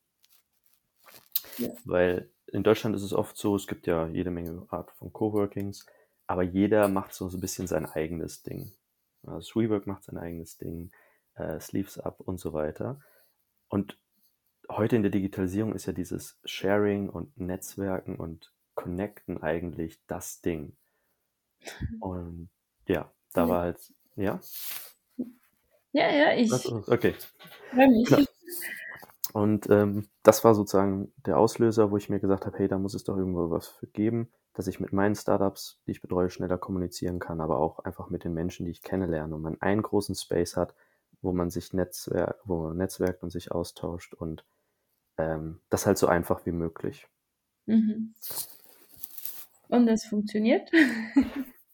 Ja. 1.57 1.69
Weil 1.85 2.29
in 2.47 2.63
Deutschland 2.63 2.95
ist 2.95 3.03
es 3.03 3.13
oft 3.13 3.37
so, 3.37 3.55
es 3.55 3.67
gibt 3.67 3.87
ja 3.87 4.07
jede 4.07 4.31
Menge 4.31 4.65
Art 4.69 4.91
von 4.91 5.11
Coworkings, 5.11 5.85
aber 6.25 6.43
jeder 6.43 6.87
macht 6.87 7.13
so 7.13 7.27
ein 7.27 7.39
bisschen 7.39 7.67
sein 7.67 7.85
eigenes 7.85 8.43
Ding. 8.43 8.71
Also 9.25 9.59
Rework 9.59 9.87
macht 9.87 10.03
sein 10.03 10.17
eigenes 10.17 10.57
Ding, 10.57 10.91
äh, 11.35 11.59
Sleeves 11.59 11.97
Up 11.99 12.19
und 12.21 12.39
so 12.39 12.53
weiter. 12.53 12.99
Und 13.69 13.97
heute 14.69 14.95
in 14.95 15.03
der 15.03 15.11
Digitalisierung 15.11 15.73
ist 15.73 15.85
ja 15.85 15.93
dieses 15.93 16.39
Sharing 16.45 17.09
und 17.09 17.37
Netzwerken 17.37 18.15
und 18.17 18.53
Connecten 18.75 19.41
eigentlich 19.41 20.01
das 20.07 20.41
Ding. 20.41 20.77
Und 22.01 22.49
ja, 22.87 23.11
da 23.33 23.43
Ja. 23.43 23.49
war 23.49 23.61
halt, 23.63 23.93
ja, 24.15 24.39
Ja, 25.93 26.09
ja, 26.11 26.33
ich 26.35 26.51
okay. 26.87 27.15
Genau. 27.71 28.23
Und 29.33 29.69
ähm, 29.69 30.07
das 30.23 30.43
war 30.43 30.55
sozusagen 30.55 31.11
der 31.25 31.37
Auslöser, 31.37 31.91
wo 31.91 31.97
ich 31.97 32.09
mir 32.09 32.19
gesagt 32.19 32.45
habe, 32.45 32.57
hey, 32.57 32.67
da 32.67 32.77
muss 32.77 32.93
es 32.93 33.03
doch 33.03 33.17
irgendwo 33.17 33.49
was 33.51 33.67
für 33.67 33.87
geben, 33.87 34.29
dass 34.57 34.65
ich 34.65 34.79
mit 34.79 34.91
meinen 34.91 35.13
Startups, 35.13 35.79
die 35.85 35.91
ich 35.91 36.01
betreue, 36.01 36.31
schneller 36.31 36.57
kommunizieren 36.57 37.19
kann, 37.19 37.41
aber 37.41 37.59
auch 37.59 37.77
einfach 37.77 38.09
mit 38.09 38.23
den 38.23 38.33
Menschen, 38.33 38.65
die 38.65 38.71
ich 38.71 38.81
kennenlerne 38.81 39.35
und 39.35 39.43
man 39.43 39.61
einen 39.61 39.83
großen 39.83 40.15
Space 40.15 40.57
hat, 40.57 40.73
wo 41.21 41.31
man 41.31 41.51
sich 41.51 41.73
Netzwerk, 41.73 42.39
wo 42.43 42.63
man 42.63 42.77
netzwerkt 42.77 43.21
und 43.21 43.29
sich 43.29 43.51
austauscht 43.51 44.15
und 44.15 44.45
ähm, 45.19 45.59
das 45.69 45.85
halt 45.85 45.99
so 45.99 46.07
einfach 46.07 46.47
wie 46.47 46.51
möglich. 46.51 47.07
Mhm. 47.67 48.15
Und 49.69 49.87
es 49.87 50.05
funktioniert? 50.05 50.71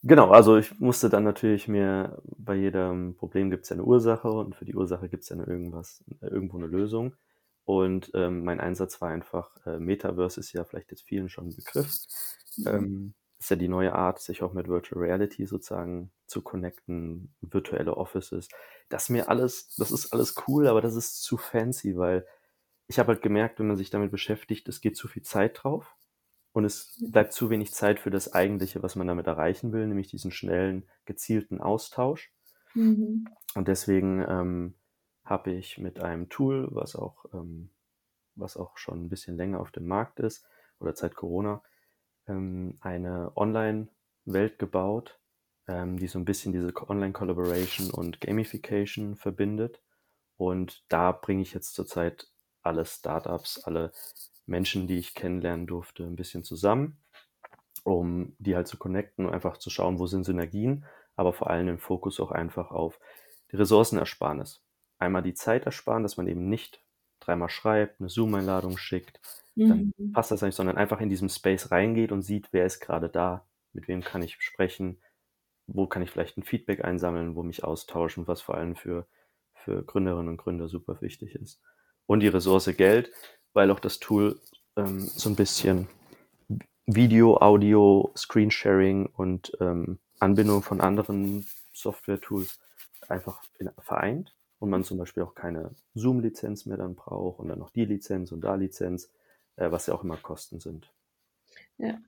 Genau, 0.06 0.32
also 0.32 0.58
ich 0.58 0.78
musste 0.82 1.10
dann 1.10 1.24
natürlich 1.24 1.70
mir 1.70 2.22
bei 2.26 2.56
jedem 2.56 3.16
Problem 3.16 3.50
gibt 3.50 3.64
es 3.64 3.70
ja 3.70 3.76
eine 3.76 3.86
Ursache 3.86 4.30
und 4.30 4.54
für 4.54 4.66
die 4.66 4.76
Ursache 4.76 5.08
gibt 5.08 5.24
es 5.24 5.30
ja 5.30 5.38
irgendwas, 5.38 6.04
irgendwo 6.20 6.58
eine 6.58 6.68
Lösung. 6.68 7.16
Und 7.64 8.12
ähm, 8.14 8.44
mein 8.44 8.60
Einsatz 8.60 9.00
war 9.00 9.12
einfach, 9.12 9.56
äh, 9.66 9.80
Metaverse 9.80 10.42
ist 10.42 10.52
ja 10.52 10.66
vielleicht 10.66 10.92
jetzt 10.92 11.04
vielen 11.04 11.30
schon 11.30 11.48
ein 11.48 11.56
Begriff. 11.56 11.88
Mhm. 12.58 12.68
Ähm, 12.68 13.14
ist 13.40 13.50
ja 13.50 13.56
die 13.58 13.68
neue 13.68 13.94
Art, 13.94 14.20
sich 14.20 14.42
auch 14.42 14.54
mit 14.54 14.68
Virtual 14.68 15.02
Reality 15.02 15.46
sozusagen 15.46 16.12
zu 16.28 16.42
connecten, 16.42 17.34
virtuelle 17.42 17.98
Offices. 17.98 18.48
Das 18.90 19.10
mir 19.10 19.30
alles, 19.30 19.76
das 19.76 19.92
ist 19.92 20.14
alles 20.14 20.36
cool, 20.48 20.68
aber 20.68 20.82
das 20.82 20.96
ist 20.96 21.22
zu 21.22 21.38
fancy, 21.38 21.98
weil 21.98 22.26
ich 22.88 23.00
habe 23.00 23.14
halt 23.14 23.22
gemerkt, 23.22 23.60
wenn 23.60 23.68
man 23.68 23.76
sich 23.76 23.90
damit 23.90 24.12
beschäftigt, 24.12 24.68
es 24.70 24.82
geht 24.82 24.96
zu 24.96 25.08
viel 25.08 25.24
Zeit 25.24 25.60
drauf. 25.62 25.96
Und 26.54 26.66
es 26.66 26.96
bleibt 27.12 27.34
zu 27.34 27.50
wenig 27.50 27.74
Zeit 27.74 28.00
für 28.00 28.12
das 28.12 28.32
Eigentliche, 28.32 28.84
was 28.84 28.96
man 28.96 29.08
damit 29.08 29.26
erreichen 29.26 29.74
will, 29.74 29.88
nämlich 29.88 30.08
diesen 30.08 30.32
schnellen, 30.32 30.88
gezielten 31.06 31.60
Austausch. 31.60 32.32
Mhm. 32.76 33.28
Und 33.56 33.68
deswegen 33.68 34.24
ähm, 34.28 34.76
habe 35.26 35.52
ich 35.52 35.80
mit 35.80 36.00
einem 36.00 36.30
Tool, 36.30 36.68
was 36.72 36.96
auch, 36.96 37.26
ähm, 37.34 37.72
was 38.36 38.56
auch 38.56 38.78
schon 38.78 39.06
ein 39.06 39.10
bisschen 39.10 39.36
länger 39.36 39.60
auf 39.60 39.72
dem 39.72 39.88
Markt 39.88 40.20
ist, 40.20 40.46
oder 40.80 40.96
seit 40.96 41.16
Corona, 41.16 41.64
ähm, 42.28 42.78
eine 42.82 43.32
Online-Welt 43.36 44.60
gebaut, 44.60 45.20
ähm, 45.68 45.98
die 45.98 46.08
so 46.08 46.20
ein 46.20 46.26
bisschen 46.26 46.54
diese 46.54 46.74
Online-Collaboration 46.76 47.92
und 47.92 48.22
Gamification 48.22 49.16
verbindet. 49.16 49.82
Und 50.38 50.84
da 50.90 51.12
bringe 51.12 51.42
ich 51.42 51.54
jetzt 51.54 51.74
zurzeit 51.74 52.28
alle 52.62 52.86
Startups, 52.86 53.64
alle 53.64 53.92
Menschen, 54.46 54.88
die 54.88 54.98
ich 54.98 55.16
kennenlernen 55.16 55.68
durfte, 55.68 56.04
ein 56.04 56.16
bisschen 56.16 56.44
zusammen, 56.44 56.98
um 57.84 58.36
die 58.40 58.56
halt 58.56 58.68
zu 58.68 58.78
connecten 58.78 59.26
und 59.26 59.34
einfach 59.34 59.58
zu 59.58 59.70
schauen, 59.70 60.00
wo 60.00 60.08
sind 60.08 60.24
Synergien, 60.24 60.86
aber 61.16 61.34
vor 61.34 61.50
allem 61.50 61.68
den 61.68 61.78
Fokus 61.78 62.20
auch 62.20 62.32
einfach 62.32 62.72
auf 62.72 63.00
die 63.52 63.58
Ressourcenersparnis. 63.58 64.64
Einmal 64.98 65.24
die 65.24 65.34
Zeit 65.34 65.66
ersparen, 65.66 66.04
dass 66.04 66.18
man 66.18 66.28
eben 66.28 66.50
nicht 66.50 66.84
dreimal 67.20 67.50
schreibt, 67.50 68.00
eine 68.00 68.10
Zoom-Einladung 68.10 68.78
schickt, 68.78 69.20
dann 69.56 69.94
mhm. 69.98 70.12
passt 70.14 70.32
das 70.32 70.42
nicht, 70.42 70.56
sondern 70.56 70.78
einfach 70.78 71.00
in 71.02 71.10
diesem 71.10 71.30
Space 71.30 71.72
reingeht 71.72 72.12
und 72.12 72.22
sieht, 72.22 72.48
wer 72.52 72.66
ist 72.66 72.80
gerade 72.80 73.10
da, 73.10 73.46
mit 73.74 73.88
wem 73.88 74.02
kann 74.02 74.22
ich 74.22 74.38
sprechen, 74.40 75.00
wo 75.68 75.88
kann 75.88 76.02
ich 76.02 76.12
vielleicht 76.12 76.38
ein 76.38 76.44
Feedback 76.44 76.84
einsammeln, 76.84 77.36
wo 77.36 77.44
mich 77.44 77.64
austauschen, 77.64 78.28
was 78.28 78.42
vor 78.42 78.56
allem 78.56 78.76
für, 78.76 79.08
für 79.54 79.84
Gründerinnen 79.84 80.30
und 80.30 80.38
Gründer 80.38 80.68
super 80.68 81.02
wichtig 81.02 81.36
ist. 81.36 81.62
Und 82.06 82.20
die 82.20 82.28
Ressource 82.28 82.70
Geld, 82.76 83.12
weil 83.54 83.72
auch 83.72 83.80
das 83.80 84.00
Tool 84.00 84.40
ähm, 84.76 85.00
so 85.00 85.30
ein 85.30 85.36
bisschen 85.36 85.88
Video, 86.86 87.38
Audio, 87.38 88.12
Screensharing 88.18 89.06
und 89.06 89.54
ähm, 89.62 90.00
Anbindung 90.20 90.64
von 90.64 90.82
anderen 90.82 91.46
Software-Tools 91.74 92.60
einfach 93.08 93.42
in, 93.58 93.70
vereint 93.80 94.36
und 94.60 94.70
man 94.70 94.84
zum 94.84 94.98
Beispiel 94.98 95.24
auch 95.24 95.36
keine 95.36 95.72
Zoom-Lizenz 95.94 96.66
mehr 96.66 96.78
dann 96.78 96.96
braucht 96.96 97.40
und 97.40 97.50
dann 97.50 97.60
noch 97.60 97.70
die 97.70 97.86
Lizenz 97.86 98.32
und 98.32 98.42
da 98.42 98.56
Lizenz, 98.56 99.12
äh, 99.56 99.72
was 99.72 99.88
ja 99.88 99.94
auch 99.94 100.04
immer 100.04 100.18
Kosten 100.18 100.60
sind. 100.60 100.92
Ja. 101.78 102.00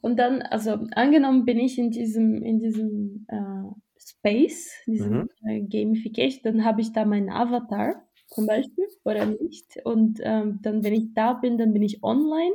Und 0.00 0.18
dann, 0.18 0.42
also 0.42 0.72
angenommen 0.92 1.44
bin 1.44 1.58
ich 1.58 1.78
in 1.78 1.90
diesem, 1.90 2.42
in 2.42 2.58
diesem 2.58 3.26
äh, 3.28 3.70
Space, 3.96 4.72
diesem 4.86 5.28
mhm. 5.42 5.48
äh, 5.48 5.60
Gamification, 5.60 6.42
dann 6.42 6.64
habe 6.64 6.80
ich 6.80 6.92
da 6.92 7.04
meinen 7.04 7.30
Avatar 7.30 8.02
zum 8.26 8.46
Beispiel 8.46 8.86
oder 9.04 9.26
nicht. 9.26 9.78
Und 9.84 10.20
ähm, 10.22 10.58
dann, 10.62 10.84
wenn 10.84 10.94
ich 10.94 11.14
da 11.14 11.32
bin, 11.32 11.58
dann 11.58 11.72
bin 11.72 11.82
ich 11.82 12.02
online. 12.02 12.54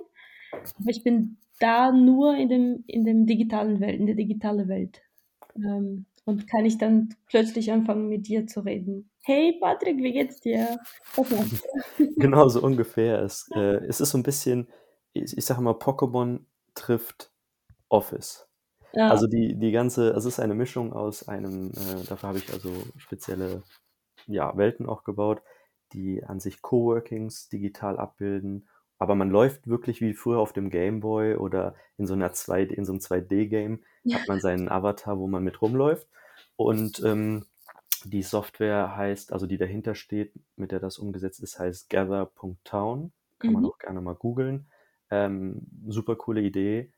Aber 0.51 0.89
ich 0.89 1.03
bin 1.03 1.37
da 1.59 1.91
nur 1.91 2.35
in 2.35 2.49
dem, 2.49 2.83
in 2.87 3.05
dem 3.05 3.25
digitalen 3.25 3.79
Welt, 3.79 3.99
in 3.99 4.05
der 4.05 4.15
digitalen 4.15 4.67
Welt. 4.67 5.01
Ähm, 5.55 6.05
und 6.25 6.47
kann 6.47 6.65
ich 6.65 6.77
dann 6.77 7.15
plötzlich 7.27 7.71
anfangen, 7.71 8.07
mit 8.07 8.27
dir 8.27 8.47
zu 8.47 8.61
reden. 8.61 9.09
Hey 9.23 9.57
Patrick, 9.59 9.97
wie 9.97 10.13
geht's 10.13 10.41
dir? 10.41 10.79
Genau, 12.17 12.47
so 12.47 12.61
ungefähr. 12.61 13.21
Es, 13.21 13.49
äh, 13.55 13.85
es 13.87 13.99
ist 14.01 14.11
so 14.11 14.17
ein 14.17 14.23
bisschen, 14.23 14.69
ich, 15.13 15.37
ich 15.37 15.45
sage 15.45 15.61
mal, 15.61 15.73
Pokémon 15.73 16.41
trifft 16.75 17.31
Office. 17.89 18.47
Ja. 18.93 19.09
Also 19.09 19.27
die, 19.27 19.57
die 19.57 19.71
ganze, 19.71 20.13
also 20.13 20.29
es 20.29 20.35
ist 20.35 20.39
eine 20.39 20.55
Mischung 20.55 20.93
aus 20.93 21.27
einem, 21.27 21.71
äh, 21.71 22.03
dafür 22.07 22.29
habe 22.29 22.37
ich 22.37 22.51
also 22.51 22.71
spezielle 22.97 23.63
ja, 24.27 24.55
Welten 24.55 24.87
auch 24.87 25.03
gebaut 25.03 25.41
die 25.93 26.23
an 26.23 26.39
sich 26.39 26.61
Coworkings 26.61 27.49
digital 27.49 27.97
abbilden. 27.97 28.67
Aber 28.99 29.15
man 29.15 29.29
läuft 29.29 29.67
wirklich 29.67 30.01
wie 30.01 30.13
früher 30.13 30.39
auf 30.39 30.53
dem 30.53 30.69
Gameboy 30.69 31.35
oder 31.35 31.75
in 31.97 32.07
so 32.07 32.13
einer 32.13 32.31
2D, 32.31 32.69
in 32.69 32.85
so 32.85 32.93
einem 32.93 32.99
2D-Game 32.99 33.83
ja. 34.03 34.19
hat 34.19 34.27
man 34.27 34.39
seinen 34.39 34.69
Avatar, 34.69 35.19
wo 35.19 35.27
man 35.27 35.43
mit 35.43 35.61
rumläuft. 35.61 36.07
Und 36.55 37.03
ähm, 37.03 37.45
die 38.05 38.23
Software 38.23 38.95
heißt, 38.95 39.33
also 39.33 39.47
die 39.47 39.57
dahinter 39.57 39.95
steht, 39.95 40.33
mit 40.55 40.71
der 40.71 40.79
das 40.79 40.97
umgesetzt 40.97 41.41
ist, 41.41 41.59
heißt 41.59 41.89
gather.town. 41.89 43.11
Kann 43.39 43.49
mhm. 43.49 43.53
man 43.53 43.65
auch 43.65 43.77
gerne 43.77 44.01
mal 44.01 44.15
googeln. 44.15 44.67
Ähm, 45.09 45.67
super 45.87 46.15
coole 46.15 46.41
Idee. 46.41 46.91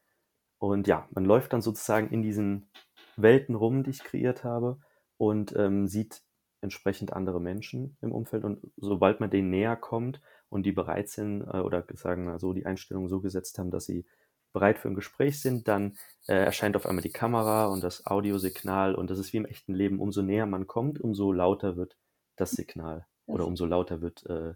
Und 0.58 0.88
ja, 0.88 1.08
man 1.12 1.26
läuft 1.26 1.54
dann 1.54 1.62
sozusagen 1.62 2.10
in 2.10 2.22
diesen 2.22 2.70
Welten 3.18 3.56
rum, 3.56 3.84
die 3.84 3.92
ich 3.92 4.04
kreiert 4.04 4.44
habe 4.44 4.80
und 5.18 5.56
ähm, 5.56 5.88
sieht 5.88 6.24
entsprechend 6.62 7.14
andere 7.14 7.40
Menschen 7.40 7.98
im 8.02 8.12
Umfeld 8.12 8.44
und 8.44 8.60
sobald 8.78 9.20
man 9.20 9.30
denen 9.30 9.50
näher 9.50 9.76
kommt 9.76 10.22
und 10.50 10.66
die 10.66 10.72
bereit 10.72 11.10
sind 11.10 11.42
äh, 11.42 11.60
oder 11.60 11.86
sagen 11.94 12.26
wir 12.26 12.40
so 12.40 12.54
die 12.54 12.66
Einstellung 12.66 13.08
so 13.08 13.22
gesetzt 13.22 13.60
haben, 13.60 13.72
dass 13.72 13.86
sie 13.86 14.06
bereit 14.54 14.80
für 14.80 14.88
ein 14.88 14.96
Gespräch 14.96 15.42
sind, 15.42 15.68
dann 15.68 15.98
äh, 16.28 16.36
erscheint 16.36 16.78
auf 16.78 16.86
einmal 16.86 17.04
die 17.04 17.12
Kamera 17.12 17.66
und 17.66 17.84
das 17.84 18.06
Audiosignal 18.06 18.96
und 18.96 19.10
das 19.10 19.20
ist 19.20 19.34
wie 19.34 19.38
im 19.38 19.46
echten 19.46 19.74
Leben. 19.74 20.00
Umso 20.00 20.22
näher 20.22 20.46
man 20.46 20.66
kommt, 20.66 21.02
umso 21.02 21.34
lauter 21.34 21.76
wird 21.76 21.98
das 22.38 22.52
Signal 22.52 23.06
das 23.28 23.36
oder 23.36 23.48
umso 23.48 23.66
lauter 23.66 24.02
wird 24.02 24.26
äh, 24.28 24.54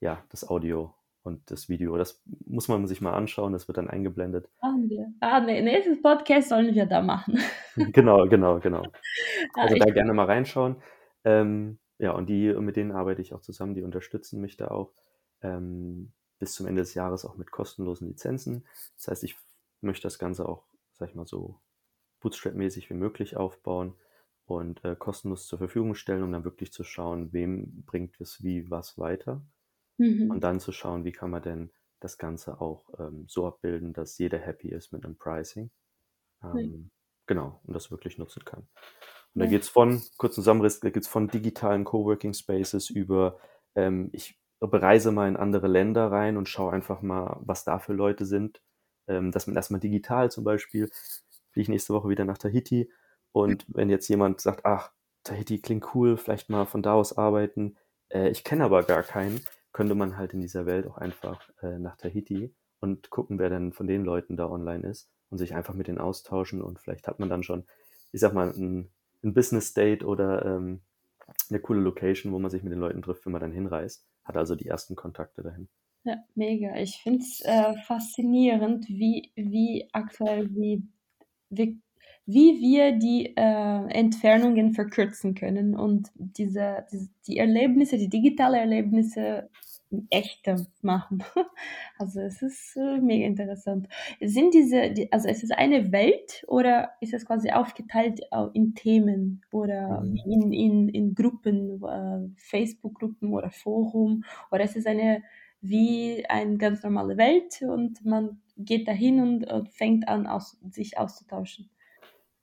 ja 0.00 0.22
das 0.30 0.48
Audio 0.48 0.94
und 1.26 1.50
das 1.50 1.68
Video. 1.68 1.96
Das 1.98 2.22
muss 2.46 2.68
man 2.68 2.86
sich 2.86 3.00
mal 3.00 3.14
anschauen, 3.14 3.52
das 3.52 3.66
wird 3.66 3.78
dann 3.78 3.90
eingeblendet. 3.90 4.48
Machen 4.62 4.88
wir. 4.88 5.12
Ah, 5.20 5.40
nee, 5.40 5.60
nächstes 5.60 6.00
Podcast 6.00 6.48
sollen 6.48 6.72
wir 6.74 6.86
da 6.86 7.02
machen. 7.02 7.38
genau, 7.92 8.28
genau, 8.28 8.60
genau. 8.60 8.84
Also 9.54 9.74
da 9.74 9.86
gerne 9.86 10.14
mal 10.14 10.26
reinschauen. 10.26 10.76
Ähm, 11.24 11.78
ja, 11.98 12.12
und 12.12 12.28
die, 12.28 12.52
mit 12.54 12.76
denen 12.76 12.92
arbeite 12.92 13.22
ich 13.22 13.34
auch 13.34 13.40
zusammen, 13.40 13.74
die 13.74 13.82
unterstützen 13.82 14.40
mich 14.40 14.56
da 14.56 14.68
auch 14.68 14.92
ähm, 15.46 16.12
bis 16.38 16.54
zum 16.54 16.66
Ende 16.66 16.82
des 16.82 16.94
Jahres 16.94 17.24
auch 17.24 17.36
mit 17.36 17.50
kostenlosen 17.50 18.08
Lizenzen. 18.08 18.66
Das 18.96 19.08
heißt, 19.08 19.24
ich 19.24 19.36
möchte 19.80 20.04
das 20.04 20.18
Ganze 20.18 20.48
auch, 20.48 20.66
sag 20.92 21.10
ich 21.10 21.14
mal, 21.14 21.26
so 21.26 21.60
bootstrap-mäßig 22.20 22.90
wie 22.90 22.94
möglich 22.94 23.36
aufbauen 23.36 23.94
und 24.44 24.84
äh, 24.84 24.96
kostenlos 24.96 25.46
zur 25.46 25.58
Verfügung 25.58 25.94
stellen, 25.94 26.22
um 26.22 26.32
dann 26.32 26.44
wirklich 26.44 26.72
zu 26.72 26.84
schauen, 26.84 27.32
wem 27.32 27.84
bringt 27.84 28.20
es 28.20 28.42
wie 28.42 28.70
was 28.70 28.98
weiter. 28.98 29.42
Mhm. 29.98 30.30
Und 30.30 30.40
dann 30.44 30.60
zu 30.60 30.72
schauen, 30.72 31.04
wie 31.04 31.12
kann 31.12 31.30
man 31.30 31.42
denn 31.42 31.72
das 32.00 32.18
Ganze 32.18 32.60
auch 32.60 32.90
ähm, 32.98 33.24
so 33.28 33.46
abbilden, 33.46 33.92
dass 33.92 34.18
jeder 34.18 34.38
happy 34.38 34.68
ist 34.68 34.92
mit 34.92 35.04
einem 35.04 35.16
Pricing. 35.16 35.70
Ähm, 36.42 36.52
mhm. 36.52 36.90
Genau, 37.26 37.60
und 37.64 37.74
das 37.74 37.90
wirklich 37.90 38.18
nutzen 38.18 38.44
kann. 38.44 38.68
Und 39.34 39.40
da 39.40 39.46
geht 39.46 39.62
es 39.62 39.68
von, 39.68 40.02
kurzen 40.16 40.36
Zusammenriss, 40.36 40.80
da 40.80 40.90
geht 40.90 41.02
es 41.02 41.08
von 41.08 41.28
digitalen 41.28 41.84
Coworking 41.84 42.32
Spaces 42.32 42.88
über, 42.88 43.38
ähm, 43.74 44.10
ich 44.12 44.40
bereise 44.60 45.12
mal 45.12 45.28
in 45.28 45.36
andere 45.36 45.68
Länder 45.68 46.10
rein 46.10 46.36
und 46.36 46.48
schaue 46.48 46.72
einfach 46.72 47.02
mal, 47.02 47.38
was 47.40 47.64
da 47.64 47.78
für 47.78 47.92
Leute 47.92 48.24
sind. 48.24 48.62
Ähm, 49.08 49.30
dass 49.30 49.46
man 49.46 49.56
erstmal 49.56 49.80
digital 49.80 50.30
zum 50.30 50.44
Beispiel, 50.44 50.88
fliege 51.52 51.62
ich 51.62 51.68
nächste 51.68 51.94
Woche 51.94 52.08
wieder 52.08 52.24
nach 52.24 52.38
Tahiti. 52.38 52.90
Und 53.32 53.64
wenn 53.68 53.90
jetzt 53.90 54.08
jemand 54.08 54.40
sagt, 54.40 54.64
ach, 54.64 54.92
Tahiti 55.24 55.60
klingt 55.60 55.94
cool, 55.94 56.16
vielleicht 56.16 56.50
mal 56.50 56.66
von 56.66 56.82
da 56.82 56.94
aus 56.94 57.16
arbeiten, 57.16 57.76
äh, 58.10 58.30
ich 58.30 58.44
kenne 58.44 58.64
aber 58.64 58.82
gar 58.82 59.02
keinen, 59.02 59.40
könnte 59.72 59.94
man 59.94 60.16
halt 60.16 60.32
in 60.34 60.40
dieser 60.40 60.66
Welt 60.66 60.86
auch 60.86 60.98
einfach 60.98 61.48
äh, 61.62 61.78
nach 61.78 61.96
Tahiti 61.96 62.54
und 62.80 63.10
gucken, 63.10 63.38
wer 63.38 63.50
denn 63.50 63.72
von 63.72 63.86
den 63.86 64.04
Leuten 64.04 64.36
da 64.36 64.48
online 64.48 64.88
ist 64.88 65.10
und 65.30 65.38
sich 65.38 65.54
einfach 65.54 65.74
mit 65.74 65.88
denen 65.88 65.98
austauschen 65.98 66.62
und 66.62 66.80
vielleicht 66.80 67.08
hat 67.08 67.20
man 67.20 67.28
dann 67.28 67.42
schon, 67.42 67.64
ich 68.12 68.20
sag 68.20 68.32
mal, 68.32 68.50
ein 68.50 68.90
ein 69.26 69.34
Business 69.34 69.74
Date 69.74 70.04
oder 70.04 70.44
ähm, 70.44 70.80
eine 71.50 71.60
coole 71.60 71.80
Location, 71.80 72.32
wo 72.32 72.38
man 72.38 72.50
sich 72.50 72.62
mit 72.62 72.72
den 72.72 72.80
Leuten 72.80 73.02
trifft, 73.02 73.26
wenn 73.26 73.32
man 73.32 73.40
dann 73.40 73.52
hinreist. 73.52 74.06
Hat 74.26 74.36
also 74.36 74.54
die 74.54 74.66
ersten 74.66 74.96
Kontakte 74.96 75.42
dahin. 75.42 75.68
Ja, 76.04 76.18
mega. 76.34 76.76
Ich 76.76 76.98
finde 77.02 77.20
es 77.20 77.40
äh, 77.44 77.74
faszinierend, 77.86 78.88
wie, 78.88 79.32
wie 79.34 79.88
aktuell, 79.92 80.48
wie, 80.54 80.82
wie, 81.50 81.80
wie 82.26 82.60
wir 82.60 82.98
die 82.98 83.34
äh, 83.36 83.88
Entfernungen 83.88 84.72
verkürzen 84.72 85.34
können 85.34 85.74
und 85.74 86.10
diese, 86.14 86.86
diese, 86.92 87.08
die 87.26 87.38
Erlebnisse, 87.38 87.98
die 87.98 88.08
digitale 88.08 88.58
Erlebnisse 88.58 89.48
echter 90.10 90.66
machen. 90.82 91.22
Also 91.98 92.20
es 92.20 92.42
ist 92.42 92.76
äh, 92.76 92.98
mega 93.00 93.24
interessant. 93.24 93.88
Sind 94.20 94.52
diese, 94.52 94.90
die, 94.90 95.10
also 95.10 95.28
ist 95.28 95.42
es 95.42 95.50
eine 95.50 95.92
Welt 95.92 96.44
oder 96.46 96.90
ist 97.00 97.14
es 97.14 97.24
quasi 97.24 97.50
aufgeteilt 97.50 98.20
in 98.52 98.74
Themen 98.74 99.40
oder 99.50 100.02
mhm. 100.02 100.20
in, 100.26 100.52
in, 100.52 100.88
in 100.90 101.14
Gruppen, 101.14 101.82
äh, 101.82 102.28
Facebook-Gruppen 102.36 103.32
oder 103.32 103.50
Forum 103.50 104.24
oder 104.50 104.64
ist 104.64 104.76
es 104.76 104.84
eine 104.84 105.22
wie 105.62 106.24
eine 106.28 106.58
ganz 106.58 106.82
normale 106.82 107.16
Welt 107.16 107.62
und 107.62 108.04
man 108.04 108.40
geht 108.56 108.86
dahin 108.88 109.20
und, 109.20 109.50
und 109.50 109.70
fängt 109.70 110.06
an, 110.08 110.26
aus, 110.26 110.58
sich 110.70 110.98
auszutauschen. 110.98 111.70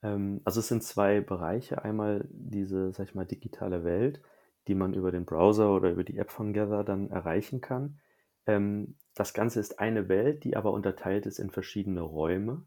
Ähm, 0.01 0.41
also 0.43 0.59
es 0.59 0.67
sind 0.67 0.83
zwei 0.83 1.21
Bereiche. 1.21 1.83
Einmal 1.83 2.27
diese, 2.29 2.91
sag 2.91 3.07
ich 3.07 3.15
mal, 3.15 3.25
digitale 3.25 3.83
Welt, 3.83 4.21
die 4.67 4.75
man 4.75 4.93
über 4.93 5.11
den 5.11 5.25
Browser 5.25 5.73
oder 5.73 5.91
über 5.91 6.03
die 6.03 6.17
App 6.17 6.31
von 6.31 6.53
Gather 6.53 6.83
dann 6.83 7.09
erreichen 7.09 7.61
kann. 7.61 7.99
Ähm, 8.45 8.95
das 9.15 9.33
Ganze 9.33 9.59
ist 9.59 9.79
eine 9.79 10.09
Welt, 10.09 10.43
die 10.43 10.55
aber 10.55 10.71
unterteilt 10.71 11.25
ist 11.25 11.39
in 11.39 11.49
verschiedene 11.49 12.01
Räume. 12.01 12.65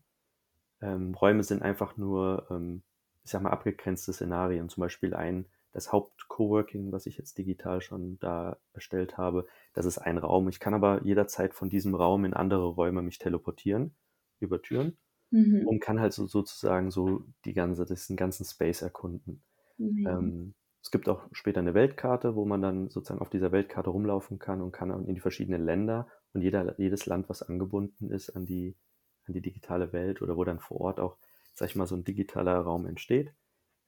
Ähm, 0.81 1.15
Räume 1.15 1.43
sind 1.43 1.63
einfach 1.63 1.97
nur, 1.97 2.47
ähm, 2.51 2.83
ich 3.25 3.31
sag 3.31 3.43
mal, 3.43 3.51
abgegrenzte 3.51 4.13
Szenarien. 4.13 4.69
Zum 4.69 4.83
Beispiel 4.83 5.15
ein, 5.15 5.47
das 5.73 5.93
Haupt-Coworking, 5.93 6.93
was 6.93 7.07
ich 7.07 7.19
jetzt 7.19 7.39
digital 7.39 7.81
schon 7.81 8.19
da 8.19 8.59
erstellt 8.73 9.19
habe, 9.19 9.47
das 9.75 9.87
ist 9.87 9.99
ein 9.99 10.19
Raum. 10.19 10.49
Ich 10.49 10.61
kann 10.61 10.75
aber 10.75 11.03
jederzeit 11.05 11.55
von 11.55 11.69
diesem 11.69 11.95
Raum 11.95 12.25
in 12.25 12.35
andere 12.35 12.67
Räume 12.67 13.03
mich 13.03 13.19
teleportieren, 13.19 13.95
über 14.39 14.63
Türen 14.63 14.97
mhm. 15.31 15.67
und 15.67 15.81
kann 15.81 16.01
halt 16.01 16.13
so, 16.13 16.27
sozusagen 16.27 16.91
so 16.91 17.25
die 17.45 17.55
ganze, 17.55 17.85
diesen 17.85 18.17
ganzen 18.17 18.45
Space 18.45 18.83
erkunden. 18.83 19.43
Mhm. 19.79 20.07
Ähm, 20.07 20.55
es 20.87 20.93
gibt 20.93 21.09
auch 21.09 21.27
später 21.33 21.59
eine 21.59 21.75
Weltkarte, 21.75 22.37
wo 22.37 22.45
man 22.45 22.63
dann 22.63 22.91
sozusagen 22.91 23.21
auf 23.21 23.29
dieser 23.29 23.51
Weltkarte 23.51 23.91
rumlaufen 23.91 24.39
kann 24.39 24.63
und 24.63 24.71
kann 24.71 24.93
in 25.09 25.17
die 25.17 25.21
verschiedenen 25.21 25.65
Länder 25.65 26.07
und 26.33 26.43
jeder, 26.43 26.79
jedes 26.79 27.07
Land, 27.07 27.29
was 27.29 27.43
angebunden 27.43 28.09
ist 28.13 28.31
an 28.31 28.47
die, 28.47 28.77
an 29.25 29.35
die 29.35 29.41
digitale 29.41 29.93
Welt 29.93 30.23
oder 30.23 30.37
wo 30.37 30.45
dann 30.45 30.61
vor 30.61 30.81
Ort 30.81 31.01
auch, 31.01 31.17
sag 31.55 31.71
ich 31.71 31.75
mal, 31.75 31.89
so 31.89 31.97
ein 31.97 32.05
digitaler 32.05 32.57
Raum 32.59 32.87
entsteht, 32.87 33.35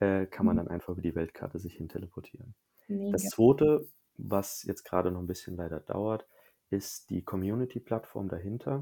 äh, 0.01 0.25
kann 0.25 0.45
man 0.45 0.57
mhm. 0.57 0.57
dann 0.57 0.67
einfach 0.67 0.89
über 0.89 1.01
die 1.01 1.15
Weltkarte 1.15 1.57
sich 1.57 1.73
hin 1.75 1.87
teleportieren. 1.87 2.53
Mega. 2.89 3.13
Das 3.13 3.29
zweite, 3.29 3.87
was 4.17 4.63
jetzt 4.63 4.83
gerade 4.83 5.09
noch 5.09 5.21
ein 5.21 5.27
bisschen 5.27 5.55
leider 5.55 5.79
dauert, 5.79 6.27
ist 6.69 7.09
die 7.11 7.23
Community-Plattform 7.23 8.27
dahinter. 8.27 8.81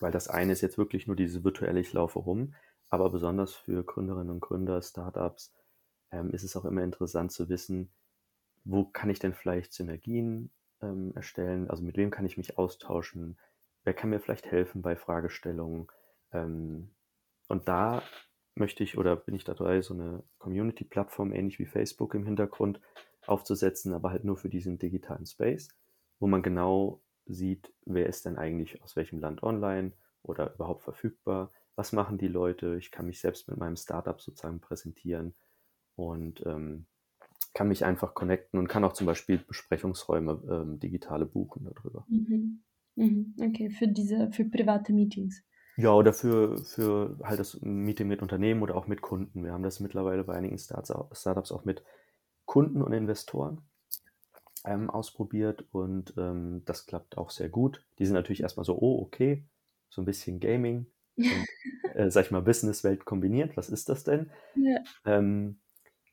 Weil 0.00 0.10
das 0.10 0.26
eine 0.26 0.50
ist 0.50 0.62
jetzt 0.62 0.78
wirklich 0.78 1.06
nur 1.06 1.14
diese 1.14 1.44
virtuelle 1.44 1.78
Ich 1.78 1.92
laufe 1.92 2.18
rum, 2.18 2.54
aber 2.88 3.08
besonders 3.08 3.54
für 3.54 3.84
Gründerinnen 3.84 4.30
und 4.30 4.40
Gründer, 4.40 4.82
Startups, 4.82 5.52
ähm, 6.12 6.30
ist 6.30 6.42
es 6.42 6.56
auch 6.56 6.64
immer 6.64 6.82
interessant 6.82 7.32
zu 7.32 7.48
wissen, 7.48 7.90
wo 8.64 8.84
kann 8.84 9.10
ich 9.10 9.18
denn 9.18 9.34
vielleicht 9.34 9.72
Synergien 9.72 10.50
ähm, 10.82 11.12
erstellen, 11.14 11.70
also 11.70 11.82
mit 11.82 11.96
wem 11.96 12.10
kann 12.10 12.26
ich 12.26 12.36
mich 12.36 12.58
austauschen, 12.58 13.38
wer 13.84 13.94
kann 13.94 14.10
mir 14.10 14.20
vielleicht 14.20 14.50
helfen 14.50 14.82
bei 14.82 14.96
Fragestellungen. 14.96 15.88
Ähm, 16.32 16.90
und 17.48 17.68
da 17.68 18.02
möchte 18.54 18.82
ich 18.82 18.98
oder 18.98 19.16
bin 19.16 19.34
ich 19.34 19.44
dabei, 19.44 19.80
so 19.80 19.94
eine 19.94 20.22
Community-Plattform 20.38 21.32
ähnlich 21.32 21.58
wie 21.58 21.66
Facebook 21.66 22.14
im 22.14 22.26
Hintergrund 22.26 22.80
aufzusetzen, 23.26 23.92
aber 23.92 24.10
halt 24.10 24.24
nur 24.24 24.36
für 24.36 24.48
diesen 24.48 24.78
digitalen 24.78 25.26
Space, 25.26 25.68
wo 26.18 26.26
man 26.26 26.42
genau 26.42 27.00
sieht, 27.26 27.72
wer 27.84 28.06
ist 28.06 28.24
denn 28.26 28.36
eigentlich 28.36 28.82
aus 28.82 28.96
welchem 28.96 29.20
Land 29.20 29.42
online 29.42 29.92
oder 30.22 30.54
überhaupt 30.54 30.82
verfügbar, 30.82 31.52
was 31.76 31.92
machen 31.92 32.18
die 32.18 32.28
Leute, 32.28 32.76
ich 32.76 32.90
kann 32.90 33.06
mich 33.06 33.20
selbst 33.20 33.48
mit 33.48 33.56
meinem 33.56 33.76
Startup 33.76 34.20
sozusagen 34.20 34.60
präsentieren 34.60 35.34
und 36.08 36.44
ähm, 36.46 36.86
kann 37.54 37.68
mich 37.68 37.84
einfach 37.84 38.14
connecten 38.14 38.58
und 38.58 38.68
kann 38.68 38.84
auch 38.84 38.92
zum 38.92 39.06
Beispiel 39.06 39.38
Besprechungsräume 39.38 40.42
ähm, 40.50 40.78
digitale 40.78 41.26
buchen 41.26 41.64
darüber. 41.64 42.06
Mhm. 42.08 42.62
Mhm. 42.96 43.34
Okay, 43.40 43.70
für 43.70 43.88
diese, 43.88 44.30
für 44.30 44.44
private 44.44 44.92
Meetings. 44.92 45.42
Ja, 45.76 45.92
oder 45.92 46.12
für, 46.12 46.58
für 46.64 47.18
halt 47.22 47.40
das 47.40 47.60
Meeting 47.62 48.08
mit 48.08 48.22
Unternehmen 48.22 48.62
oder 48.62 48.76
auch 48.76 48.86
mit 48.86 49.00
Kunden. 49.00 49.44
Wir 49.44 49.52
haben 49.52 49.62
das 49.62 49.80
mittlerweile 49.80 50.24
bei 50.24 50.34
einigen 50.34 50.58
Startups 50.58 51.52
auch 51.52 51.64
mit 51.64 51.82
Kunden 52.44 52.82
und 52.82 52.92
Investoren 52.92 53.62
ähm, 54.64 54.90
ausprobiert 54.90 55.64
und 55.72 56.14
ähm, 56.18 56.62
das 56.66 56.86
klappt 56.86 57.16
auch 57.16 57.30
sehr 57.30 57.48
gut. 57.48 57.84
Die 57.98 58.04
sind 58.04 58.14
natürlich 58.14 58.42
erstmal 58.42 58.64
so, 58.64 58.76
oh, 58.78 59.00
okay, 59.00 59.46
so 59.88 60.02
ein 60.02 60.04
bisschen 60.04 60.40
Gaming 60.40 60.86
und, 61.16 61.94
äh, 61.94 62.10
sag 62.10 62.26
ich 62.26 62.30
mal, 62.30 62.42
Businesswelt 62.42 63.04
kombiniert. 63.04 63.56
Was 63.56 63.70
ist 63.70 63.88
das 63.88 64.04
denn? 64.04 64.30
Ja. 64.56 64.80
Ähm, 65.04 65.60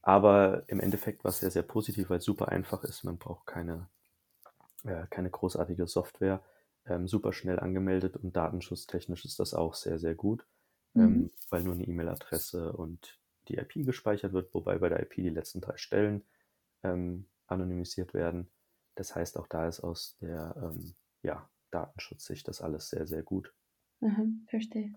aber 0.08 0.64
im 0.68 0.80
Endeffekt 0.80 1.26
war 1.26 1.32
es 1.32 1.40
sehr, 1.40 1.52
sehr 1.52 1.64
positiv, 1.64 2.10
weil 2.10 2.20
es 2.20 2.24
super 2.24 2.48
einfach 2.48 2.86
ist. 2.86 3.04
Man 3.04 3.18
braucht 3.18 3.46
keine, 3.46 3.90
äh, 4.86 5.06
keine 5.10 5.30
großartige 5.30 5.86
Software. 5.86 6.42
Ähm, 6.86 7.10
super 7.10 7.34
schnell 7.34 7.60
angemeldet 7.60 8.16
und 8.16 8.34
datenschutztechnisch 8.34 9.26
ist 9.26 9.38
das 9.42 9.54
auch 9.54 9.74
sehr, 9.74 10.00
sehr 10.00 10.16
gut, 10.16 10.48
ähm, 10.96 11.02
mhm. 11.02 11.08
ähm, 11.10 11.32
weil 11.50 11.64
nur 11.64 11.74
eine 11.74 11.84
E-Mail-Adresse 11.84 12.72
und 12.72 13.20
die 13.50 13.58
IP 13.58 13.86
gespeichert 13.86 14.32
wird, 14.32 14.54
wobei 14.54 14.78
bei 14.78 14.88
der 14.88 15.02
IP 15.02 15.16
die 15.16 15.30
letzten 15.30 15.60
drei 15.60 15.76
Stellen 15.76 16.24
ähm, 16.84 17.28
anonymisiert 17.48 18.14
werden. 18.14 18.50
Das 18.96 19.14
heißt, 19.14 19.38
auch 19.38 19.48
da 19.48 19.68
ist 19.68 19.82
aus 19.82 20.16
der 20.22 20.56
ähm, 20.56 20.96
ja, 21.22 21.50
Datenschutzsicht 21.72 22.48
das 22.48 22.62
alles 22.62 22.88
sehr, 22.88 23.08
sehr 23.08 23.24
gut. 23.24 23.54
Mhm, 24.00 24.46
verstehe. 24.48 24.94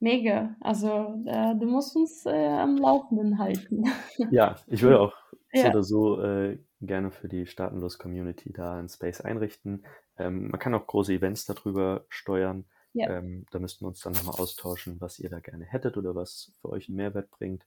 Mega. 0.00 0.56
Also 0.60 1.22
äh, 1.26 1.56
du 1.56 1.66
musst 1.66 1.96
uns 1.96 2.24
äh, 2.24 2.46
am 2.46 2.76
Laufenden 2.76 3.38
halten. 3.38 3.84
Ja, 4.30 4.56
ich 4.66 4.82
würde 4.82 5.00
auch 5.00 5.14
so 5.52 5.62
ja. 5.62 5.70
oder 5.70 5.82
so 5.82 6.20
äh, 6.22 6.58
gerne 6.80 7.10
für 7.10 7.28
die 7.28 7.46
Staatenlos-Community 7.46 8.52
da 8.52 8.78
ein 8.78 8.88
Space 8.88 9.20
einrichten. 9.20 9.84
Ähm, 10.16 10.48
man 10.50 10.60
kann 10.60 10.74
auch 10.74 10.86
große 10.86 11.12
Events 11.12 11.46
darüber 11.46 12.04
steuern. 12.08 12.66
Ja. 12.92 13.10
Ähm, 13.10 13.46
da 13.50 13.58
müssten 13.58 13.84
wir 13.84 13.88
uns 13.88 14.00
dann 14.00 14.12
nochmal 14.12 14.40
austauschen, 14.40 15.00
was 15.00 15.18
ihr 15.18 15.30
da 15.30 15.40
gerne 15.40 15.64
hättet 15.64 15.96
oder 15.96 16.14
was 16.14 16.52
für 16.60 16.70
euch 16.70 16.88
einen 16.88 16.96
Mehrwert 16.96 17.30
bringt. 17.30 17.64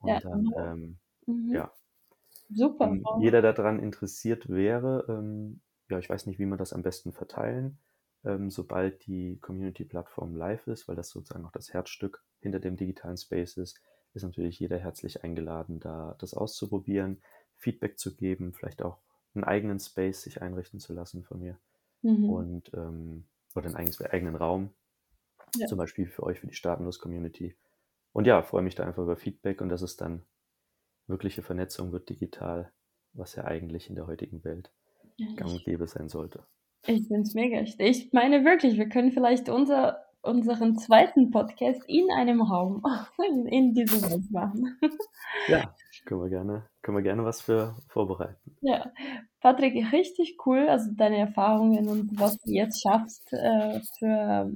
Und 0.00 0.08
ja. 0.08 0.20
dann, 0.20 0.50
ähm, 0.56 0.98
mhm. 1.26 1.54
ja. 1.54 1.72
Super. 2.50 2.90
Wenn 2.90 3.04
jeder 3.20 3.42
daran 3.42 3.78
interessiert 3.78 4.48
wäre, 4.48 5.04
ähm, 5.08 5.60
ja, 5.90 5.98
ich 5.98 6.08
weiß 6.08 6.26
nicht, 6.26 6.38
wie 6.38 6.46
man 6.46 6.58
das 6.58 6.72
am 6.72 6.82
besten 6.82 7.12
verteilen 7.12 7.78
ähm, 8.24 8.50
sobald 8.50 9.06
die 9.06 9.38
Community-Plattform 9.40 10.36
live 10.36 10.66
ist, 10.66 10.88
weil 10.88 10.96
das 10.96 11.10
sozusagen 11.10 11.44
auch 11.44 11.52
das 11.52 11.72
Herzstück 11.72 12.22
hinter 12.40 12.60
dem 12.60 12.76
digitalen 12.76 13.16
Space 13.16 13.56
ist, 13.56 13.80
ist 14.14 14.22
natürlich 14.22 14.58
jeder 14.58 14.78
herzlich 14.78 15.22
eingeladen, 15.22 15.80
da 15.80 16.16
das 16.18 16.34
auszuprobieren, 16.34 17.22
Feedback 17.56 17.98
zu 17.98 18.16
geben, 18.16 18.52
vielleicht 18.52 18.82
auch 18.82 18.98
einen 19.34 19.44
eigenen 19.44 19.78
Space 19.78 20.22
sich 20.22 20.42
einrichten 20.42 20.80
zu 20.80 20.92
lassen 20.92 21.24
von 21.24 21.40
mir 21.40 21.58
mhm. 22.02 22.30
und 22.30 22.74
ähm, 22.74 23.26
oder 23.54 23.66
einen 23.66 23.76
eigenen, 23.76 24.10
eigenen 24.10 24.36
Raum, 24.36 24.70
ja. 25.56 25.66
zum 25.66 25.78
Beispiel 25.78 26.06
für 26.06 26.22
euch, 26.22 26.40
für 26.40 26.46
die 26.46 26.54
Staatenlos-Community. 26.54 27.56
Und 28.12 28.26
ja, 28.26 28.42
freue 28.42 28.62
mich 28.62 28.74
da 28.74 28.84
einfach 28.84 29.02
über 29.02 29.16
Feedback 29.16 29.60
und 29.60 29.68
dass 29.68 29.82
es 29.82 29.96
dann 29.96 30.24
wirkliche 31.06 31.42
Vernetzung 31.42 31.92
wird 31.92 32.08
digital, 32.08 32.72
was 33.12 33.34
ja 33.34 33.44
eigentlich 33.44 33.88
in 33.88 33.96
der 33.96 34.06
heutigen 34.06 34.44
Welt 34.44 34.72
gang 35.36 35.50
und 35.50 35.64
gäbe 35.64 35.86
sein 35.86 36.08
sollte. 36.08 36.46
Ich 36.86 37.06
finde 37.06 37.22
es 37.22 37.34
mega. 37.34 37.60
Ich 37.78 38.12
meine 38.12 38.44
wirklich, 38.44 38.78
wir 38.78 38.88
können 38.88 39.12
vielleicht 39.12 39.48
unser, 39.48 40.04
unseren 40.22 40.78
zweiten 40.78 41.30
Podcast 41.30 41.82
in 41.86 42.06
einem 42.16 42.40
Raum 42.40 42.82
in, 43.46 43.74
diesem 43.74 44.02
Welt 44.02 44.30
machen. 44.30 44.78
Ja, 45.46 45.74
können 46.06 46.22
wir 46.22 46.30
gerne, 46.30 46.66
können 46.82 46.96
wir 46.96 47.02
gerne 47.02 47.24
was 47.24 47.42
für 47.42 47.76
vorbereiten. 47.88 48.56
Ja, 48.60 48.90
Patrick, 49.40 49.92
richtig 49.92 50.38
cool, 50.46 50.68
also 50.68 50.90
deine 50.94 51.18
Erfahrungen 51.18 51.88
und 51.88 52.18
was 52.18 52.38
du 52.38 52.50
jetzt 52.50 52.82
schaffst 52.82 53.30
äh, 53.32 53.80
für, 53.98 54.52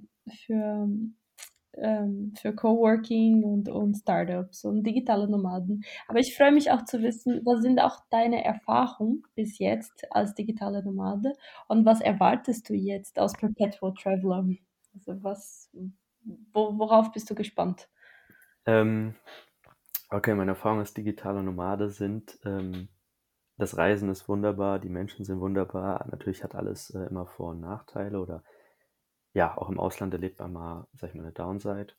für 0.46 0.88
ähm, 1.74 2.35
für 2.40 2.54
Coworking 2.54 3.42
und, 3.44 3.68
und 3.68 3.94
Startups 3.96 4.64
und 4.64 4.82
digitale 4.85 5.28
Nomaden. 5.28 5.85
Aber 6.08 6.18
ich 6.18 6.37
freue 6.37 6.52
mich 6.52 6.70
auch 6.70 6.85
zu 6.85 7.02
wissen, 7.02 7.40
was 7.44 7.62
sind 7.62 7.80
auch 7.80 8.00
deine 8.11 8.44
Erfahrungen 8.44 9.22
bis 9.35 9.58
jetzt 9.58 10.06
als 10.11 10.35
digitale 10.35 10.85
Nomade 10.85 11.32
und 11.68 11.85
was 11.85 12.00
erwartest 12.00 12.68
du 12.68 12.74
jetzt 12.74 13.18
als 13.18 13.32
Perpetual 13.32 13.94
Traveler? 13.94 14.46
Also 14.94 15.22
was, 15.22 15.70
wo, 16.52 16.78
worauf 16.78 17.12
bist 17.12 17.30
du 17.30 17.35
gespannt? 17.35 17.88
Ähm, 18.66 19.14
okay, 20.11 20.35
meine 20.35 20.52
Erfahrungen 20.52 20.80
als 20.80 20.94
digitale 20.94 21.42
Nomade 21.42 21.90
sind, 21.90 22.38
ähm, 22.44 22.88
das 23.58 23.76
Reisen 23.76 24.11
ist 24.11 24.28
wunderbar, 24.28 24.78
die 24.78 24.88
Menschen 24.88 25.24
sind 25.24 25.40
wunderbar. 25.40 26.06
Natürlich 26.11 26.42
hat 26.42 26.54
alles 26.54 26.90
äh, 26.90 27.06
immer 27.06 27.26
Vor- 27.26 27.50
und 27.50 27.61
Nachteile 27.61 28.18
oder 28.20 28.42
ja, 29.34 29.56
auch 29.56 29.70
im 29.70 29.80
Ausland 29.80 30.12
erlebt 30.12 30.38
man 30.38 30.52
mal, 30.52 30.88
sag 30.94 31.10
ich 31.10 31.14
mal, 31.14 31.22
eine 31.22 31.32
Downside. 31.32 31.94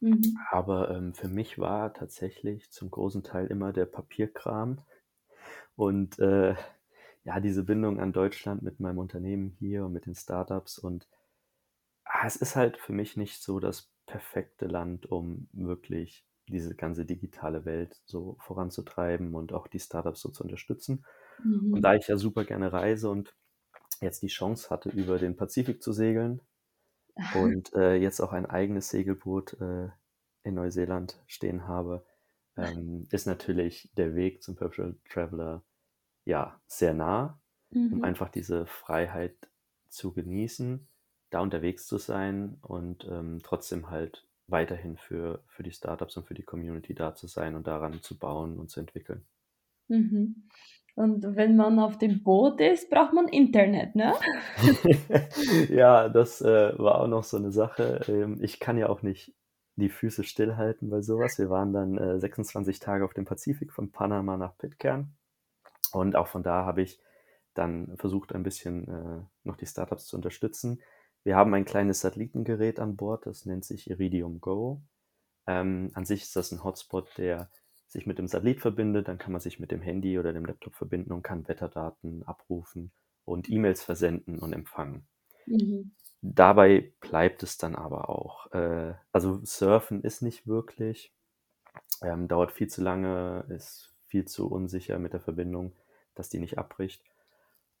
Mhm. 0.00 0.38
Aber 0.50 0.90
ähm, 0.90 1.14
für 1.14 1.28
mich 1.28 1.58
war 1.58 1.92
tatsächlich 1.92 2.70
zum 2.70 2.90
großen 2.90 3.24
Teil 3.24 3.48
immer 3.48 3.72
der 3.72 3.86
Papierkram 3.86 4.80
und 5.74 6.18
äh, 6.18 6.54
ja, 7.24 7.40
diese 7.40 7.64
Bindung 7.64 8.00
an 8.00 8.12
Deutschland 8.12 8.62
mit 8.62 8.80
meinem 8.80 8.98
Unternehmen 8.98 9.56
hier 9.58 9.84
und 9.84 9.92
mit 9.92 10.06
den 10.06 10.14
Startups. 10.14 10.78
Und 10.78 11.08
ah, 12.04 12.26
es 12.26 12.36
ist 12.36 12.56
halt 12.56 12.78
für 12.78 12.92
mich 12.92 13.16
nicht 13.16 13.42
so 13.42 13.60
das 13.60 13.90
perfekte 14.06 14.66
Land, 14.66 15.06
um 15.10 15.48
wirklich 15.52 16.24
diese 16.48 16.74
ganze 16.74 17.04
digitale 17.04 17.64
Welt 17.64 18.00
so 18.06 18.36
voranzutreiben 18.40 19.34
und 19.34 19.52
auch 19.52 19.66
die 19.66 19.80
Startups 19.80 20.20
so 20.20 20.30
zu 20.30 20.42
unterstützen. 20.44 21.04
Mhm. 21.44 21.74
Und 21.74 21.82
da 21.82 21.94
ich 21.94 22.08
ja 22.08 22.16
super 22.16 22.44
gerne 22.44 22.72
reise 22.72 23.10
und 23.10 23.34
jetzt 24.00 24.22
die 24.22 24.28
Chance 24.28 24.70
hatte, 24.70 24.88
über 24.90 25.18
den 25.18 25.36
Pazifik 25.36 25.82
zu 25.82 25.92
segeln, 25.92 26.40
und 27.34 27.72
äh, 27.74 27.94
jetzt 27.96 28.20
auch 28.20 28.32
ein 28.32 28.46
eigenes 28.46 28.90
Segelboot 28.90 29.60
äh, 29.60 29.88
in 30.42 30.54
Neuseeland 30.54 31.20
stehen 31.26 31.66
habe, 31.66 32.04
ähm, 32.56 33.06
ist 33.10 33.26
natürlich 33.26 33.90
der 33.96 34.14
Weg 34.14 34.42
zum 34.42 34.56
Perpetual 34.56 34.96
Traveler 35.08 35.62
ja 36.24 36.60
sehr 36.66 36.94
nah, 36.94 37.40
mhm. 37.70 37.94
um 37.94 38.04
einfach 38.04 38.28
diese 38.28 38.66
Freiheit 38.66 39.36
zu 39.88 40.12
genießen, 40.12 40.86
da 41.30 41.40
unterwegs 41.40 41.86
zu 41.86 41.98
sein 41.98 42.58
und 42.62 43.06
ähm, 43.10 43.40
trotzdem 43.42 43.90
halt 43.90 44.26
weiterhin 44.46 44.96
für, 44.96 45.42
für 45.46 45.62
die 45.62 45.72
Startups 45.72 46.16
und 46.16 46.26
für 46.26 46.34
die 46.34 46.42
Community 46.42 46.94
da 46.94 47.14
zu 47.14 47.26
sein 47.26 47.54
und 47.54 47.66
daran 47.66 48.02
zu 48.02 48.18
bauen 48.18 48.58
und 48.58 48.70
zu 48.70 48.80
entwickeln. 48.80 49.24
Mhm. 49.88 50.48
Und 50.98 51.36
wenn 51.36 51.54
man 51.54 51.78
auf 51.78 51.96
dem 51.96 52.24
Boot 52.24 52.60
ist, 52.60 52.90
braucht 52.90 53.12
man 53.12 53.28
Internet, 53.28 53.94
ne? 53.94 54.14
ja, 55.68 56.08
das 56.08 56.40
äh, 56.40 56.76
war 56.76 57.00
auch 57.00 57.06
noch 57.06 57.22
so 57.22 57.36
eine 57.36 57.52
Sache. 57.52 58.00
Ähm, 58.08 58.38
ich 58.42 58.58
kann 58.58 58.76
ja 58.76 58.88
auch 58.88 59.02
nicht 59.02 59.32
die 59.76 59.90
Füße 59.90 60.24
stillhalten 60.24 60.90
bei 60.90 61.00
sowas. 61.00 61.38
Wir 61.38 61.50
waren 61.50 61.72
dann 61.72 61.98
äh, 61.98 62.18
26 62.18 62.80
Tage 62.80 63.04
auf 63.04 63.14
dem 63.14 63.26
Pazifik 63.26 63.72
von 63.72 63.92
Panama 63.92 64.36
nach 64.36 64.58
Pitcairn. 64.58 65.14
Und 65.92 66.16
auch 66.16 66.26
von 66.26 66.42
da 66.42 66.64
habe 66.64 66.82
ich 66.82 67.00
dann 67.54 67.96
versucht, 67.96 68.34
ein 68.34 68.42
bisschen 68.42 68.88
äh, 68.88 69.22
noch 69.44 69.56
die 69.56 69.66
Startups 69.66 70.06
zu 70.06 70.16
unterstützen. 70.16 70.82
Wir 71.22 71.36
haben 71.36 71.54
ein 71.54 71.64
kleines 71.64 72.00
Satellitengerät 72.00 72.80
an 72.80 72.96
Bord, 72.96 73.24
das 73.24 73.46
nennt 73.46 73.64
sich 73.64 73.88
Iridium 73.88 74.40
Go. 74.40 74.82
Ähm, 75.46 75.92
an 75.94 76.04
sich 76.04 76.22
ist 76.22 76.34
das 76.34 76.50
ein 76.50 76.64
Hotspot, 76.64 77.16
der 77.18 77.50
sich 77.88 78.06
mit 78.06 78.18
dem 78.18 78.28
Satellit 78.28 78.60
verbindet. 78.60 79.08
Dann 79.08 79.18
kann 79.18 79.32
man 79.32 79.40
sich 79.40 79.58
mit 79.58 79.70
dem 79.70 79.82
Handy 79.82 80.18
oder 80.18 80.32
dem 80.32 80.44
Laptop 80.44 80.74
verbinden 80.74 81.12
und 81.12 81.22
kann 81.22 81.48
Wetterdaten 81.48 82.22
abrufen 82.22 82.92
und 83.24 83.50
E-Mails 83.50 83.82
versenden 83.82 84.38
und 84.38 84.52
empfangen. 84.52 85.06
Mhm. 85.46 85.92
Dabei 86.20 86.92
bleibt 87.00 87.42
es 87.42 87.58
dann 87.58 87.74
aber 87.74 88.08
auch. 88.08 88.50
Äh, 88.52 88.94
also 89.12 89.40
Surfen 89.44 90.02
ist 90.02 90.22
nicht 90.22 90.46
wirklich, 90.46 91.12
ähm, 92.02 92.28
dauert 92.28 92.52
viel 92.52 92.68
zu 92.68 92.82
lange, 92.82 93.44
ist 93.48 93.94
viel 94.06 94.24
zu 94.24 94.50
unsicher 94.50 94.98
mit 94.98 95.12
der 95.12 95.20
Verbindung, 95.20 95.74
dass 96.14 96.28
die 96.28 96.40
nicht 96.40 96.58
abbricht. 96.58 97.02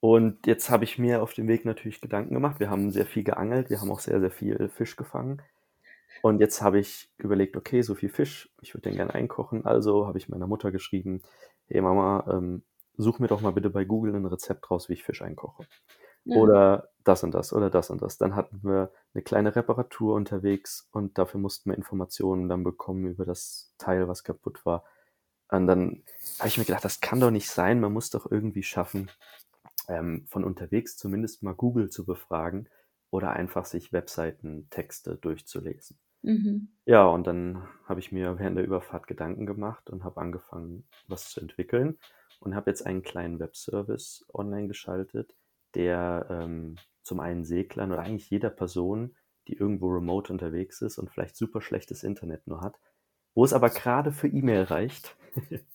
Und 0.00 0.46
jetzt 0.46 0.70
habe 0.70 0.84
ich 0.84 0.98
mir 0.98 1.22
auf 1.22 1.34
dem 1.34 1.48
Weg 1.48 1.64
natürlich 1.64 2.00
Gedanken 2.00 2.34
gemacht. 2.34 2.60
Wir 2.60 2.70
haben 2.70 2.92
sehr 2.92 3.06
viel 3.06 3.24
geangelt, 3.24 3.70
wir 3.70 3.80
haben 3.80 3.90
auch 3.90 4.00
sehr, 4.00 4.20
sehr 4.20 4.30
viel 4.30 4.68
Fisch 4.68 4.94
gefangen. 4.94 5.42
Und 6.22 6.40
jetzt 6.40 6.62
habe 6.62 6.78
ich 6.78 7.10
überlegt, 7.18 7.56
okay, 7.56 7.82
so 7.82 7.94
viel 7.94 8.08
Fisch, 8.08 8.50
ich 8.60 8.74
würde 8.74 8.88
den 8.88 8.96
gerne 8.96 9.14
einkochen. 9.14 9.64
Also 9.64 10.06
habe 10.06 10.18
ich 10.18 10.28
meiner 10.28 10.46
Mutter 10.46 10.70
geschrieben, 10.70 11.22
hey 11.66 11.80
Mama, 11.80 12.26
ähm, 12.30 12.62
such 12.96 13.18
mir 13.18 13.28
doch 13.28 13.40
mal 13.40 13.52
bitte 13.52 13.70
bei 13.70 13.84
Google 13.84 14.14
ein 14.14 14.26
Rezept 14.26 14.70
raus, 14.70 14.88
wie 14.88 14.94
ich 14.94 15.04
Fisch 15.04 15.22
einkoche. 15.22 15.64
Ja. 16.24 16.36
Oder 16.36 16.90
das 17.04 17.22
und 17.24 17.32
das 17.32 17.52
oder 17.52 17.70
das 17.70 17.90
und 17.90 18.02
das. 18.02 18.18
Dann 18.18 18.34
hatten 18.34 18.62
wir 18.62 18.92
eine 19.14 19.22
kleine 19.22 19.54
Reparatur 19.54 20.14
unterwegs 20.14 20.88
und 20.92 21.16
dafür 21.16 21.40
mussten 21.40 21.70
wir 21.70 21.76
Informationen 21.76 22.48
dann 22.48 22.64
bekommen 22.64 23.06
über 23.06 23.24
das 23.24 23.72
Teil, 23.78 24.08
was 24.08 24.24
kaputt 24.24 24.66
war. 24.66 24.84
Und 25.50 25.66
dann 25.66 26.02
habe 26.38 26.48
ich 26.48 26.58
mir 26.58 26.64
gedacht, 26.64 26.84
das 26.84 27.00
kann 27.00 27.20
doch 27.20 27.30
nicht 27.30 27.48
sein. 27.48 27.80
Man 27.80 27.92
muss 27.92 28.10
doch 28.10 28.30
irgendwie 28.30 28.62
schaffen, 28.62 29.10
ähm, 29.88 30.26
von 30.28 30.44
unterwegs 30.44 30.96
zumindest 30.96 31.42
mal 31.42 31.54
Google 31.54 31.88
zu 31.88 32.04
befragen 32.04 32.68
oder 33.10 33.30
einfach 33.30 33.64
sich 33.64 33.92
Webseiten-Texte 33.92 35.16
durchzulesen. 35.16 35.98
Mhm. 36.22 36.68
Ja, 36.84 37.06
und 37.06 37.26
dann 37.26 37.66
habe 37.84 38.00
ich 38.00 38.12
mir 38.12 38.38
während 38.38 38.56
der 38.56 38.64
Überfahrt 38.64 39.06
Gedanken 39.06 39.46
gemacht 39.46 39.90
und 39.90 40.04
habe 40.04 40.20
angefangen, 40.20 40.84
was 41.06 41.30
zu 41.30 41.40
entwickeln 41.40 41.98
und 42.40 42.54
habe 42.54 42.70
jetzt 42.70 42.84
einen 42.86 43.02
kleinen 43.02 43.38
Webservice 43.38 44.26
online 44.32 44.68
geschaltet, 44.68 45.36
der 45.74 46.26
ähm, 46.30 46.76
zum 47.02 47.20
einen 47.20 47.44
Seglern 47.44 47.92
oder 47.92 48.02
eigentlich 48.02 48.30
jeder 48.30 48.50
Person, 48.50 49.16
die 49.48 49.54
irgendwo 49.54 49.88
remote 49.88 50.32
unterwegs 50.32 50.82
ist 50.82 50.98
und 50.98 51.10
vielleicht 51.10 51.36
super 51.36 51.60
schlechtes 51.60 52.02
Internet 52.02 52.46
nur 52.46 52.60
hat, 52.60 52.78
wo 53.34 53.44
es 53.44 53.52
aber 53.52 53.70
gerade 53.70 54.12
für 54.12 54.28
E-Mail 54.28 54.64
reicht, 54.64 55.16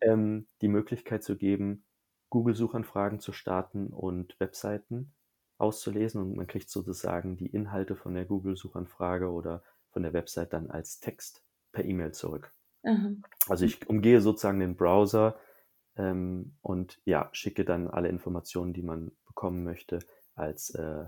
ähm, 0.00 0.46
die 0.62 0.68
Möglichkeit 0.68 1.24
zu 1.24 1.36
geben, 1.36 1.84
Google-Suchanfragen 2.30 3.20
zu 3.20 3.32
starten 3.32 3.88
und 3.88 4.38
Webseiten 4.38 5.12
auszulesen 5.60 6.20
und 6.20 6.36
man 6.36 6.46
kriegt 6.46 6.70
sozusagen 6.70 7.36
die 7.36 7.48
Inhalte 7.48 7.96
von 7.96 8.14
der 8.14 8.24
Google-Suchanfrage 8.24 9.30
oder 9.30 9.62
von 9.90 10.02
der 10.02 10.12
Website 10.12 10.52
dann 10.52 10.70
als 10.70 11.00
Text 11.00 11.42
per 11.72 11.84
E-Mail 11.84 12.12
zurück. 12.12 12.52
Aha. 12.84 13.12
Also 13.48 13.64
ich 13.64 13.88
umgehe 13.88 14.20
sozusagen 14.20 14.60
den 14.60 14.76
Browser 14.76 15.38
ähm, 15.96 16.56
und 16.62 17.00
ja, 17.04 17.28
schicke 17.32 17.64
dann 17.64 17.88
alle 17.88 18.08
Informationen, 18.08 18.72
die 18.72 18.82
man 18.82 19.12
bekommen 19.26 19.64
möchte, 19.64 19.98
als 20.34 20.70
äh, 20.70 21.04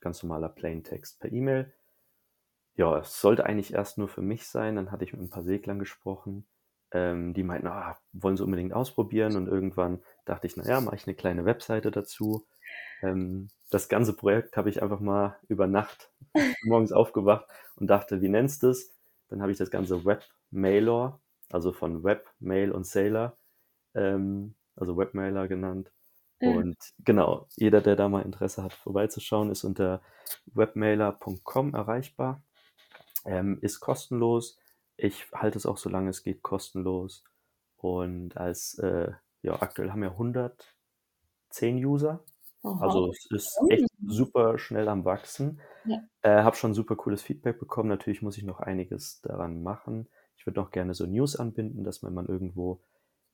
ganz 0.00 0.22
normaler 0.22 0.48
Plaintext 0.48 1.20
per 1.20 1.32
E-Mail. 1.32 1.72
Ja, 2.74 2.98
es 2.98 3.20
sollte 3.20 3.44
eigentlich 3.44 3.72
erst 3.72 3.98
nur 3.98 4.08
für 4.08 4.22
mich 4.22 4.46
sein. 4.46 4.76
Dann 4.76 4.92
hatte 4.92 5.04
ich 5.04 5.12
mit 5.12 5.20
ein 5.20 5.30
paar 5.30 5.42
Seglern 5.42 5.80
gesprochen, 5.80 6.46
ähm, 6.92 7.34
die 7.34 7.42
meinten, 7.42 7.66
ah, 7.66 7.98
wollen 8.12 8.36
sie 8.36 8.44
unbedingt 8.44 8.72
ausprobieren. 8.72 9.36
Und 9.36 9.48
irgendwann 9.48 10.00
dachte 10.24 10.46
ich, 10.46 10.56
naja, 10.56 10.80
mache 10.80 10.96
ich 10.96 11.06
eine 11.06 11.16
kleine 11.16 11.44
Webseite 11.44 11.90
dazu. 11.90 12.46
Ähm, 13.02 13.48
das 13.70 13.88
ganze 13.88 14.14
Projekt 14.14 14.56
habe 14.56 14.70
ich 14.70 14.82
einfach 14.82 15.00
mal 15.00 15.36
über 15.48 15.66
Nacht 15.66 16.10
morgens 16.64 16.92
aufgewacht 16.92 17.46
und 17.76 17.88
dachte, 17.88 18.20
wie 18.20 18.28
nennst 18.28 18.62
du 18.62 18.68
es? 18.68 18.94
Dann 19.28 19.42
habe 19.42 19.52
ich 19.52 19.58
das 19.58 19.70
ganze 19.70 20.04
Webmailer, 20.04 21.20
also 21.50 21.72
von 21.72 22.02
Web, 22.02 22.26
Mail 22.40 22.72
und 22.72 22.86
Sailor, 22.86 23.36
ähm, 23.94 24.54
also 24.76 24.96
Webmailer 24.96 25.48
genannt. 25.48 25.92
Mhm. 26.40 26.56
Und 26.56 26.76
genau, 27.04 27.46
jeder, 27.56 27.80
der 27.80 27.96
da 27.96 28.08
mal 28.08 28.22
Interesse 28.22 28.62
hat, 28.62 28.72
vorbeizuschauen, 28.72 29.50
ist 29.50 29.64
unter 29.64 30.00
webmailer.com 30.46 31.74
erreichbar. 31.74 32.42
Ähm, 33.24 33.58
ist 33.60 33.80
kostenlos. 33.80 34.58
Ich 34.96 35.30
halte 35.32 35.58
es 35.58 35.66
auch, 35.66 35.76
solange 35.76 36.10
es 36.10 36.22
geht, 36.22 36.42
kostenlos. 36.42 37.24
Und 37.76 38.36
als, 38.36 38.78
äh, 38.78 39.12
ja, 39.42 39.60
aktuell 39.60 39.90
haben 39.90 40.02
wir 40.02 40.12
110 40.12 41.84
User 41.84 42.24
Aha. 42.62 42.80
Also 42.80 43.10
es 43.10 43.26
ist 43.30 43.58
echt 43.68 43.88
super 44.04 44.58
schnell 44.58 44.88
am 44.88 45.04
Wachsen. 45.04 45.60
Ja. 45.84 46.02
Äh, 46.22 46.42
habe 46.42 46.56
schon 46.56 46.74
super 46.74 46.96
cooles 46.96 47.22
Feedback 47.22 47.58
bekommen. 47.58 47.88
Natürlich 47.88 48.22
muss 48.22 48.36
ich 48.36 48.44
noch 48.44 48.60
einiges 48.60 49.20
daran 49.20 49.62
machen. 49.62 50.08
Ich 50.36 50.46
würde 50.46 50.60
noch 50.60 50.70
gerne 50.70 50.94
so 50.94 51.06
News 51.06 51.36
anbinden, 51.36 51.84
dass 51.84 52.02
wenn 52.02 52.14
man 52.14 52.26
irgendwo 52.26 52.80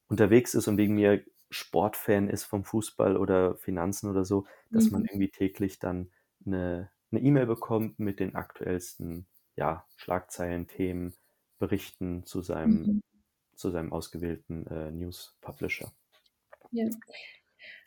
unterwegs 0.09 0.55
ist 0.55 0.69
und 0.69 0.77
wegen 0.77 0.95
mir 0.95 1.25
Sportfan 1.51 2.29
ist 2.29 2.45
vom 2.45 2.65
Fußball 2.65 3.17
oder 3.17 3.57
Finanzen 3.57 4.11
oder 4.11 4.25
so, 4.25 4.47
dass 4.71 4.87
mhm. 4.87 4.93
man 4.93 5.05
irgendwie 5.05 5.31
täglich 5.31 5.79
dann 5.79 6.11
eine 6.45 6.91
E-Mail 7.13 7.47
bekommt 7.47 7.99
mit 7.99 8.21
den 8.21 8.35
aktuellsten 8.35 9.27
ja, 9.57 9.87
Schlagzeilen, 9.97 10.67
Themen, 10.67 11.15
Berichten 11.59 12.25
zu 12.25 12.43
seinem, 12.43 12.83
mhm. 12.83 13.03
zu 13.55 13.71
seinem 13.71 13.93
ausgewählten 13.93 14.67
äh, 14.67 14.91
News-Publisher. 14.91 15.93
Ja. 16.73 16.89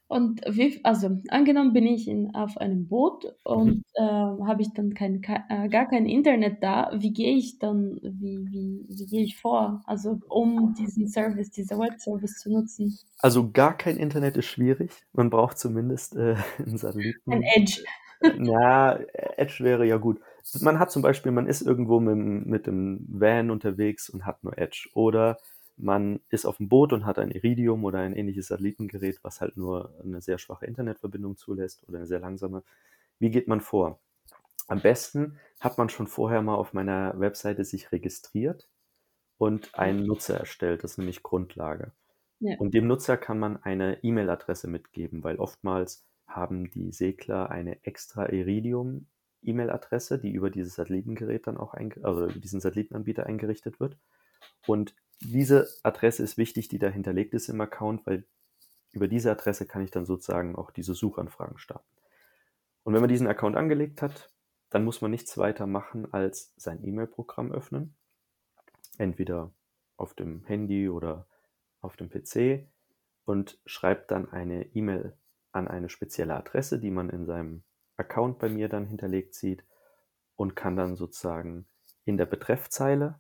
Und 0.08 0.42
wie, 0.48 0.80
also 0.84 1.20
angenommen 1.30 1.74
bin 1.74 1.86
ich 1.86 2.08
in, 2.08 2.34
auf 2.34 2.58
einem 2.58 2.88
Boot 2.88 3.26
und 3.44 3.68
mhm. 3.68 3.84
äh, 3.96 4.02
habe 4.02 4.62
ich 4.62 4.74
dann 4.74 4.94
kein, 4.94 5.22
äh, 5.50 5.68
gar 5.68 5.90
kein 5.90 6.06
Internet 6.06 6.64
da. 6.64 6.92
Wie 6.96 7.12
gehe 7.12 7.36
ich 7.36 7.60
dann, 7.60 8.00
wie, 8.02 8.46
wie, 8.50 8.86
wie 8.88 9.06
gehe 9.06 9.24
ich 9.24 9.38
vor, 9.38 9.84
also 9.86 10.20
um 10.30 10.74
diesen 10.76 11.10
Service, 11.10 11.52
dieser 11.52 11.78
Web-Service 11.78 12.40
zu 12.40 12.52
nutzen? 12.54 12.98
Also 13.20 13.52
gar 13.52 13.76
kein 13.76 13.98
Internet 13.98 14.38
ist 14.38 14.46
schwierig. 14.46 14.92
Man 15.12 15.30
braucht 15.30 15.58
zumindest 15.58 16.16
äh, 16.16 16.36
einen 16.58 16.78
Satelliten. 16.78 17.32
Ein 17.32 17.44
Edge. 17.44 17.84
Ja, 18.42 18.98
Edge 19.14 19.64
wäre 19.64 19.86
ja 19.86 19.98
gut. 19.98 20.20
Man 20.62 20.80
hat 20.80 20.90
zum 20.90 21.02
Beispiel, 21.02 21.32
man 21.32 21.48
ist 21.48 21.62
irgendwo 21.62 22.00
mit, 22.00 22.16
mit 22.48 22.66
dem 22.66 23.06
Van 23.10 23.52
unterwegs 23.52 24.10
und 24.10 24.26
hat 24.26 24.44
nur 24.44 24.58
Edge. 24.58 24.90
Oder 24.94 25.38
man 25.78 26.20
ist 26.30 26.46
auf 26.46 26.58
dem 26.58 26.70
Boot 26.70 26.92
und 26.92 27.06
hat 27.06 27.20
ein 27.20 27.32
Iridium 27.32 27.84
oder 27.86 28.00
ein 28.00 28.16
ähnliches 28.16 28.48
Satellitengerät, 28.48 29.20
was 29.24 29.42
halt 29.42 29.58
nur 29.58 29.94
eine 30.04 30.22
sehr 30.22 30.38
schwache 30.38 30.66
Internetverbindung 30.66 31.38
zulässt 31.38 31.88
oder 31.88 32.00
eine 32.00 32.08
sehr 32.08 32.20
langsame. 32.20 32.64
Wie 33.20 33.30
geht 33.30 33.48
man 33.48 33.62
vor? 33.62 34.00
Am 34.68 34.82
besten 34.82 35.38
hat 35.60 35.78
man 35.78 35.90
schon 35.90 36.08
vorher 36.08 36.42
mal 36.42 36.56
auf 36.56 36.74
meiner 36.74 37.18
Webseite 37.20 37.64
sich 37.64 37.92
registriert 37.92 38.68
und 39.38 39.76
einen 39.76 40.06
Nutzer 40.06 40.38
erstellt. 40.38 40.84
Das 40.84 40.92
ist 40.92 40.98
nämlich 40.98 41.24
Grundlage. 41.24 41.92
Ja. 42.40 42.58
Und 42.58 42.74
dem 42.74 42.88
Nutzer 42.88 43.18
kann 43.18 43.40
man 43.40 43.58
eine 43.64 44.04
E-Mail-Adresse 44.04 44.68
mitgeben, 44.68 45.24
weil 45.24 45.38
oftmals 45.38 46.06
haben 46.28 46.70
die 46.72 46.92
Segler 46.92 47.50
eine 47.50 47.84
extra 47.86 48.30
Iridium 48.30 49.08
E-Mail-Adresse, 49.44 50.20
die 50.20 50.32
über 50.32 50.50
dieses 50.50 50.76
Satellitengerät 50.76 51.48
dann 51.48 51.58
auch, 51.58 51.74
also 51.74 52.26
über 52.26 52.40
diesen 52.40 52.60
Satellitenanbieter 52.60 53.26
eingerichtet 53.26 53.80
wird. 53.80 53.98
Und 54.66 54.96
diese 55.22 55.68
Adresse 55.84 56.24
ist 56.24 56.38
wichtig, 56.38 56.68
die 56.68 56.80
da 56.80 56.90
hinterlegt 56.90 57.34
ist 57.34 57.50
im 57.50 57.62
Account, 57.62 58.06
weil 58.06 58.26
über 58.92 59.08
diese 59.08 59.32
Adresse 59.32 59.66
kann 59.66 59.84
ich 59.84 59.92
dann 59.92 60.06
sozusagen 60.06 60.56
auch 60.56 60.72
diese 60.72 60.94
Suchanfragen 60.94 61.58
starten. 61.58 61.88
Und 62.84 62.94
wenn 62.94 63.02
man 63.02 63.10
diesen 63.10 63.28
Account 63.28 63.58
angelegt 63.58 64.02
hat, 64.02 64.32
dann 64.70 64.84
muss 64.84 65.02
man 65.02 65.12
nichts 65.12 65.38
weiter 65.38 65.68
machen, 65.68 66.12
als 66.14 66.54
sein 66.58 66.84
E-Mail-Programm 66.84 67.52
öffnen. 67.52 67.96
Entweder 68.98 69.52
auf 69.98 70.14
dem 70.14 70.44
Handy 70.46 70.90
oder 70.90 71.28
auf 71.82 71.98
dem 71.98 72.10
PC 72.10 72.68
und 73.26 73.60
schreibt 73.66 74.12
dann 74.12 74.32
eine 74.32 74.66
E-Mail 74.76 75.18
an 75.52 75.68
eine 75.68 75.90
spezielle 75.90 76.36
Adresse, 76.36 76.80
die 76.80 76.92
man 76.92 77.10
in 77.10 77.26
seinem 77.26 77.64
Account 77.98 78.40
bei 78.40 78.50
mir 78.50 78.70
dann 78.70 78.86
hinterlegt 78.86 79.34
sieht 79.34 79.64
und 80.36 80.56
kann 80.56 80.76
dann 80.76 80.96
sozusagen 80.96 81.68
in 82.06 82.18
der 82.18 82.26
Betreffzeile 82.26 83.20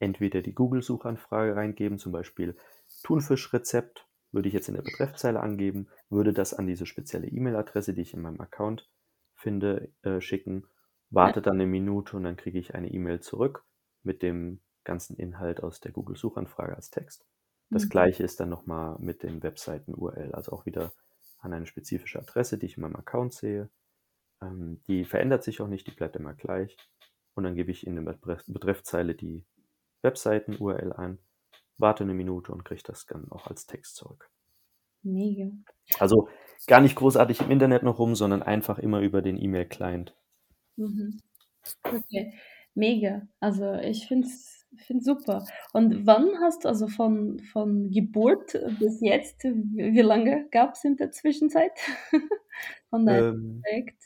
entweder 0.00 0.42
die 0.42 0.54
Google-Suchanfrage 0.54 1.56
reingeben, 1.56 1.98
zum 1.98 2.12
Beispiel 2.12 2.56
Thunfischrezept, 3.04 4.08
würde 4.32 4.48
ich 4.48 4.54
jetzt 4.54 4.68
in 4.68 4.74
der 4.74 4.82
Betreffzeile 4.82 5.40
angeben, 5.40 5.88
würde 6.08 6.32
das 6.32 6.54
an 6.54 6.66
diese 6.66 6.86
spezielle 6.86 7.28
E-Mail-Adresse, 7.28 7.94
die 7.94 8.02
ich 8.02 8.14
in 8.14 8.22
meinem 8.22 8.40
Account 8.40 8.90
finde, 9.34 9.92
äh, 10.02 10.20
schicken, 10.20 10.66
warte 11.10 11.42
dann 11.42 11.54
eine 11.54 11.66
Minute 11.66 12.16
und 12.16 12.24
dann 12.24 12.36
kriege 12.36 12.58
ich 12.58 12.74
eine 12.74 12.90
E-Mail 12.92 13.20
zurück 13.20 13.64
mit 14.02 14.22
dem 14.22 14.62
ganzen 14.84 15.16
Inhalt 15.16 15.62
aus 15.62 15.80
der 15.80 15.92
Google-Suchanfrage 15.92 16.76
als 16.76 16.90
Text. 16.90 17.26
Das 17.72 17.84
Mhm. 17.84 17.90
gleiche 17.90 18.22
ist 18.24 18.40
dann 18.40 18.48
nochmal 18.48 18.98
mit 19.00 19.22
den 19.22 19.42
Webseiten-URL, 19.42 20.32
also 20.34 20.52
auch 20.52 20.66
wieder 20.66 20.92
an 21.38 21.52
eine 21.52 21.66
spezifische 21.66 22.18
Adresse, 22.20 22.58
die 22.58 22.66
ich 22.66 22.76
in 22.76 22.82
meinem 22.82 22.96
Account 22.96 23.34
sehe. 23.34 23.70
Ähm, 24.42 24.82
die 24.88 25.04
verändert 25.04 25.42
sich 25.44 25.60
auch 25.60 25.68
nicht, 25.68 25.86
die 25.86 25.92
bleibt 25.92 26.16
immer 26.16 26.34
gleich. 26.34 26.76
Und 27.34 27.44
dann 27.44 27.54
gebe 27.54 27.70
ich 27.70 27.86
in 27.86 27.96
der 27.96 28.02
Betref 28.02 28.44
Betreffzeile 28.46 29.14
die 29.14 29.46
Webseiten-URL 30.02 30.92
ein, 30.92 31.18
warte 31.78 32.04
eine 32.04 32.14
Minute 32.14 32.52
und 32.52 32.64
kriege 32.64 32.82
das 32.84 33.06
dann 33.06 33.30
auch 33.30 33.46
als 33.46 33.66
Text 33.66 33.96
zurück. 33.96 34.30
Mega. 35.02 35.50
Also 35.98 36.28
gar 36.66 36.80
nicht 36.80 36.96
großartig 36.96 37.40
im 37.40 37.50
Internet 37.50 37.82
noch 37.82 37.98
rum, 37.98 38.14
sondern 38.14 38.42
einfach 38.42 38.78
immer 38.78 39.00
über 39.00 39.22
den 39.22 39.36
E-Mail-Client. 39.36 40.14
Mhm. 40.76 41.18
Okay, 41.82 42.34
mega. 42.74 43.22
Also 43.40 43.74
ich 43.74 44.06
finde 44.06 44.26
es 44.26 44.66
find 44.78 45.04
super. 45.04 45.44
Und 45.72 46.06
wann 46.06 46.38
hast 46.40 46.64
du, 46.64 46.68
also 46.68 46.86
von, 46.88 47.40
von 47.52 47.90
Geburt 47.90 48.52
bis 48.78 49.00
jetzt, 49.00 49.42
wie, 49.44 50.00
lange 50.00 50.48
gab 50.50 50.74
es 50.74 50.84
in 50.84 50.96
der 50.96 51.10
Zwischenzeit 51.10 51.72
von 52.90 53.06
deinem 53.06 53.34
Ähm, 53.34 53.62
Projekt? 53.62 54.02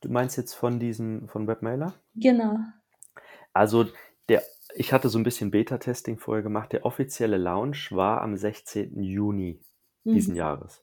du 0.00 0.10
meinst 0.10 0.36
jetzt 0.36 0.54
von 0.54 0.78
diesem, 0.78 1.28
von 1.28 1.46
Webmailer? 1.46 1.94
Genau. 2.14 2.58
Also 3.52 3.86
der, 4.28 4.42
ich 4.74 4.92
hatte 4.92 5.08
so 5.08 5.18
ein 5.18 5.24
bisschen 5.24 5.50
Beta-Testing 5.50 6.18
vorher 6.18 6.42
gemacht. 6.42 6.72
Der 6.72 6.84
offizielle 6.86 7.36
Launch 7.38 7.92
war 7.92 8.22
am 8.22 8.36
16. 8.36 9.02
Juni 9.02 9.60
diesen 10.04 10.34
Mhm. 10.34 10.38
Jahres. 10.38 10.82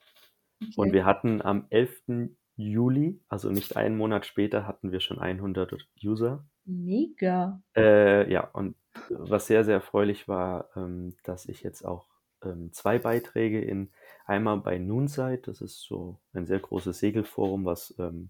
Und 0.75 0.89
Okay. 0.89 0.93
wir 0.93 1.05
hatten 1.05 1.41
am 1.41 1.67
11. 1.69 2.37
Juli, 2.57 3.21
also 3.29 3.51
nicht 3.51 3.75
einen 3.77 3.97
Monat 3.97 4.25
später, 4.25 4.67
hatten 4.67 4.91
wir 4.91 4.99
schon 5.01 5.19
100 5.19 5.75
User. 6.03 6.45
Mega. 6.67 7.59
Äh, 7.75 8.31
ja, 8.31 8.47
und 8.53 8.75
was 9.09 9.47
sehr, 9.47 9.63
sehr 9.65 9.75
erfreulich 9.75 10.27
war, 10.27 10.69
ähm, 10.75 11.15
dass 11.23 11.45
ich 11.45 11.61
jetzt 11.63 11.83
auch 11.83 12.07
ähm, 12.43 12.71
zwei 12.71 12.99
Beiträge 12.99 13.61
in 13.61 13.91
einmal 14.25 14.57
bei 14.57 14.77
Noonside, 14.77 15.41
das 15.43 15.61
ist 15.61 15.81
so 15.81 16.19
ein 16.33 16.45
sehr 16.45 16.59
großes 16.59 16.97
Segelforum, 16.99 17.65
was 17.65 17.93
ähm, 17.99 18.29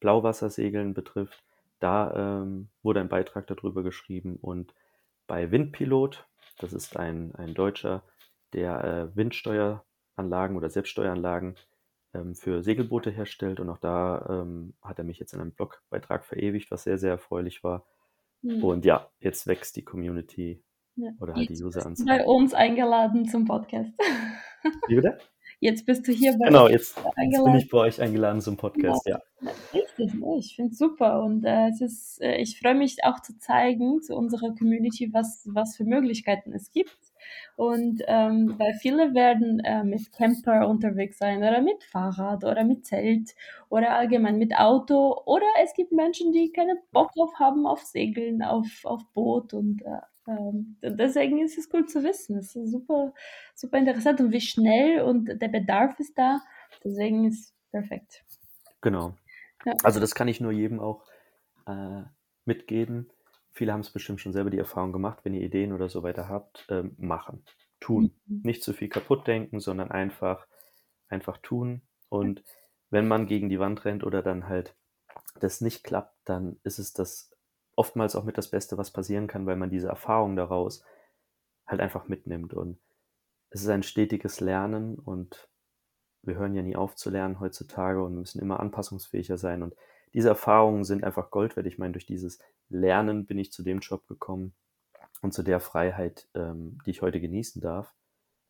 Blauwassersegeln 0.00 0.94
betrifft. 0.94 1.42
Da 1.78 2.40
ähm, 2.42 2.68
wurde 2.82 3.00
ein 3.00 3.08
Beitrag 3.08 3.46
darüber 3.46 3.82
geschrieben 3.82 4.36
und 4.40 4.74
bei 5.26 5.50
Windpilot, 5.50 6.26
das 6.58 6.72
ist 6.72 6.96
ein, 6.96 7.34
ein 7.34 7.54
Deutscher, 7.54 8.02
der 8.52 8.84
äh, 8.84 9.16
Windsteueranlagen 9.16 10.56
oder 10.56 10.70
Selbststeueranlagen 10.70 11.56
ähm, 12.14 12.34
für 12.34 12.62
Segelboote 12.62 13.10
herstellt 13.10 13.60
und 13.60 13.68
auch 13.68 13.78
da 13.78 14.26
ähm, 14.28 14.74
hat 14.82 14.98
er 14.98 15.04
mich 15.04 15.18
jetzt 15.18 15.34
in 15.34 15.40
einem 15.40 15.52
Blogbeitrag 15.52 16.24
verewigt, 16.24 16.70
was 16.70 16.84
sehr, 16.84 16.98
sehr 16.98 17.10
erfreulich 17.10 17.62
war. 17.62 17.84
Mhm. 18.42 18.64
Und 18.64 18.84
ja, 18.84 19.10
jetzt 19.18 19.46
wächst 19.46 19.76
die 19.76 19.84
Community 19.84 20.62
Ja. 20.94 21.10
oder 21.20 21.34
halt 21.34 21.48
die 21.48 21.62
Useranzahl. 21.62 22.06
bei 22.06 22.24
uns 22.24 22.54
eingeladen 22.54 23.26
zum 23.28 23.44
Podcast. 23.44 23.92
Wie 24.88 24.94
bitte? 24.96 25.18
Jetzt 25.58 25.86
bist 25.86 26.06
du 26.06 26.12
hier 26.12 26.36
bei 26.38 26.46
Genau, 26.46 26.68
jetzt, 26.68 26.96
jetzt 27.16 27.44
bin 27.44 27.54
ich 27.54 27.68
bei 27.70 27.78
euch 27.78 28.00
eingeladen 28.00 28.42
zum 28.42 28.58
Podcast, 28.58 29.06
ja. 29.06 29.18
Ja, 29.40 29.50
richtig, 29.72 30.12
ne? 30.14 30.36
Ich 30.38 30.54
finde 30.54 30.72
es 30.72 30.78
super 30.78 31.22
und 31.22 31.44
äh, 31.44 31.68
es 31.68 31.80
ist, 31.80 32.20
äh, 32.20 32.36
ich 32.36 32.60
freue 32.60 32.74
mich 32.74 33.04
auch 33.04 33.20
zu 33.20 33.38
zeigen 33.38 34.02
zu 34.02 34.14
unserer 34.14 34.54
Community, 34.54 35.14
was, 35.14 35.48
was 35.50 35.76
für 35.76 35.84
Möglichkeiten 35.84 36.52
es 36.52 36.70
gibt. 36.72 36.98
Und 37.56 38.02
ähm, 38.06 38.54
weil 38.58 38.74
viele 38.74 39.14
werden 39.14 39.60
äh, 39.60 39.82
mit 39.82 40.12
Camper 40.12 40.68
unterwegs 40.68 41.18
sein 41.18 41.38
oder 41.38 41.62
mit 41.62 41.82
Fahrrad 41.84 42.44
oder 42.44 42.62
mit 42.64 42.86
Zelt 42.86 43.34
oder 43.70 43.96
allgemein 43.96 44.36
mit 44.36 44.54
Auto 44.54 45.22
oder 45.24 45.46
es 45.64 45.72
gibt 45.72 45.90
Menschen, 45.90 46.32
die 46.32 46.52
keinen 46.52 46.78
Bock 46.92 47.12
drauf 47.14 47.32
haben 47.38 47.66
auf 47.66 47.82
Segeln, 47.82 48.42
auf, 48.42 48.66
auf 48.84 49.02
Boot 49.14 49.54
und 49.54 49.82
äh, 49.82 50.00
ähm, 50.26 50.76
deswegen 50.82 51.40
ist 51.40 51.58
es 51.58 51.68
cool 51.72 51.86
zu 51.86 52.02
wissen. 52.02 52.38
Es 52.38 52.54
ist 52.56 52.70
super, 52.70 53.14
super 53.54 53.78
interessant 53.78 54.20
und 54.20 54.32
wie 54.32 54.40
schnell 54.40 55.02
und 55.02 55.40
der 55.40 55.48
Bedarf 55.48 55.98
ist 56.00 56.16
da. 56.18 56.40
Deswegen 56.84 57.26
ist 57.26 57.40
es 57.40 57.54
perfekt. 57.70 58.24
Genau. 58.80 59.14
Ja. 59.64 59.74
Also 59.82 60.00
das 60.00 60.14
kann 60.14 60.28
ich 60.28 60.40
nur 60.40 60.52
jedem 60.52 60.80
auch 60.80 61.04
äh, 61.66 62.02
mitgeben. 62.44 63.10
Viele 63.52 63.72
haben 63.72 63.80
es 63.80 63.90
bestimmt 63.90 64.20
schon 64.20 64.32
selber 64.32 64.50
die 64.50 64.58
Erfahrung 64.58 64.92
gemacht, 64.92 65.20
wenn 65.22 65.34
ihr 65.34 65.42
Ideen 65.42 65.72
oder 65.72 65.88
so 65.88 66.02
weiter 66.02 66.28
habt, 66.28 66.66
ähm, 66.68 66.94
machen, 66.98 67.44
tun. 67.80 68.12
Mhm. 68.26 68.40
Nicht 68.42 68.62
zu 68.62 68.72
viel 68.72 68.88
kaputt 68.88 69.26
denken, 69.26 69.60
sondern 69.60 69.90
einfach, 69.90 70.46
einfach 71.08 71.38
tun. 71.38 71.82
Und 72.08 72.42
wenn 72.90 73.08
man 73.08 73.26
gegen 73.26 73.48
die 73.48 73.58
Wand 73.58 73.84
rennt 73.84 74.04
oder 74.04 74.22
dann 74.22 74.48
halt 74.48 74.76
das 75.40 75.60
nicht 75.60 75.84
klappt, 75.84 76.16
dann 76.24 76.58
ist 76.64 76.78
es 76.78 76.92
das 76.92 77.30
oftmals 77.76 78.16
auch 78.16 78.24
mit 78.24 78.38
das 78.38 78.50
Beste, 78.50 78.78
was 78.78 78.92
passieren 78.92 79.26
kann, 79.28 79.46
weil 79.46 79.56
man 79.56 79.70
diese 79.70 79.88
Erfahrung 79.88 80.36
daraus 80.36 80.84
halt 81.66 81.80
einfach 81.80 82.08
mitnimmt. 82.08 82.54
Und 82.54 82.78
es 83.50 83.62
ist 83.62 83.68
ein 83.68 83.82
stetiges 83.82 84.40
Lernen 84.40 84.98
und 84.98 85.48
wir 86.22 86.36
hören 86.36 86.54
ja 86.54 86.62
nie 86.62 86.76
auf 86.76 86.96
zu 86.96 87.10
lernen 87.10 87.40
heutzutage 87.40 88.02
und 88.02 88.14
müssen 88.16 88.40
immer 88.40 88.60
anpassungsfähiger 88.60 89.38
sein. 89.38 89.62
Und 89.62 89.74
diese 90.14 90.28
Erfahrungen 90.28 90.84
sind 90.84 91.04
einfach 91.04 91.30
Gold 91.30 91.56
wert. 91.56 91.66
Ich 91.66 91.78
meine, 91.78 91.92
durch 91.92 92.06
dieses 92.06 92.40
Lernen 92.68 93.26
bin 93.26 93.38
ich 93.38 93.52
zu 93.52 93.62
dem 93.62 93.80
Job 93.80 94.06
gekommen 94.08 94.54
und 95.22 95.32
zu 95.34 95.42
der 95.42 95.60
Freiheit, 95.60 96.28
ähm, 96.34 96.78
die 96.86 96.90
ich 96.90 97.02
heute 97.02 97.20
genießen 97.20 97.62
darf, 97.62 97.94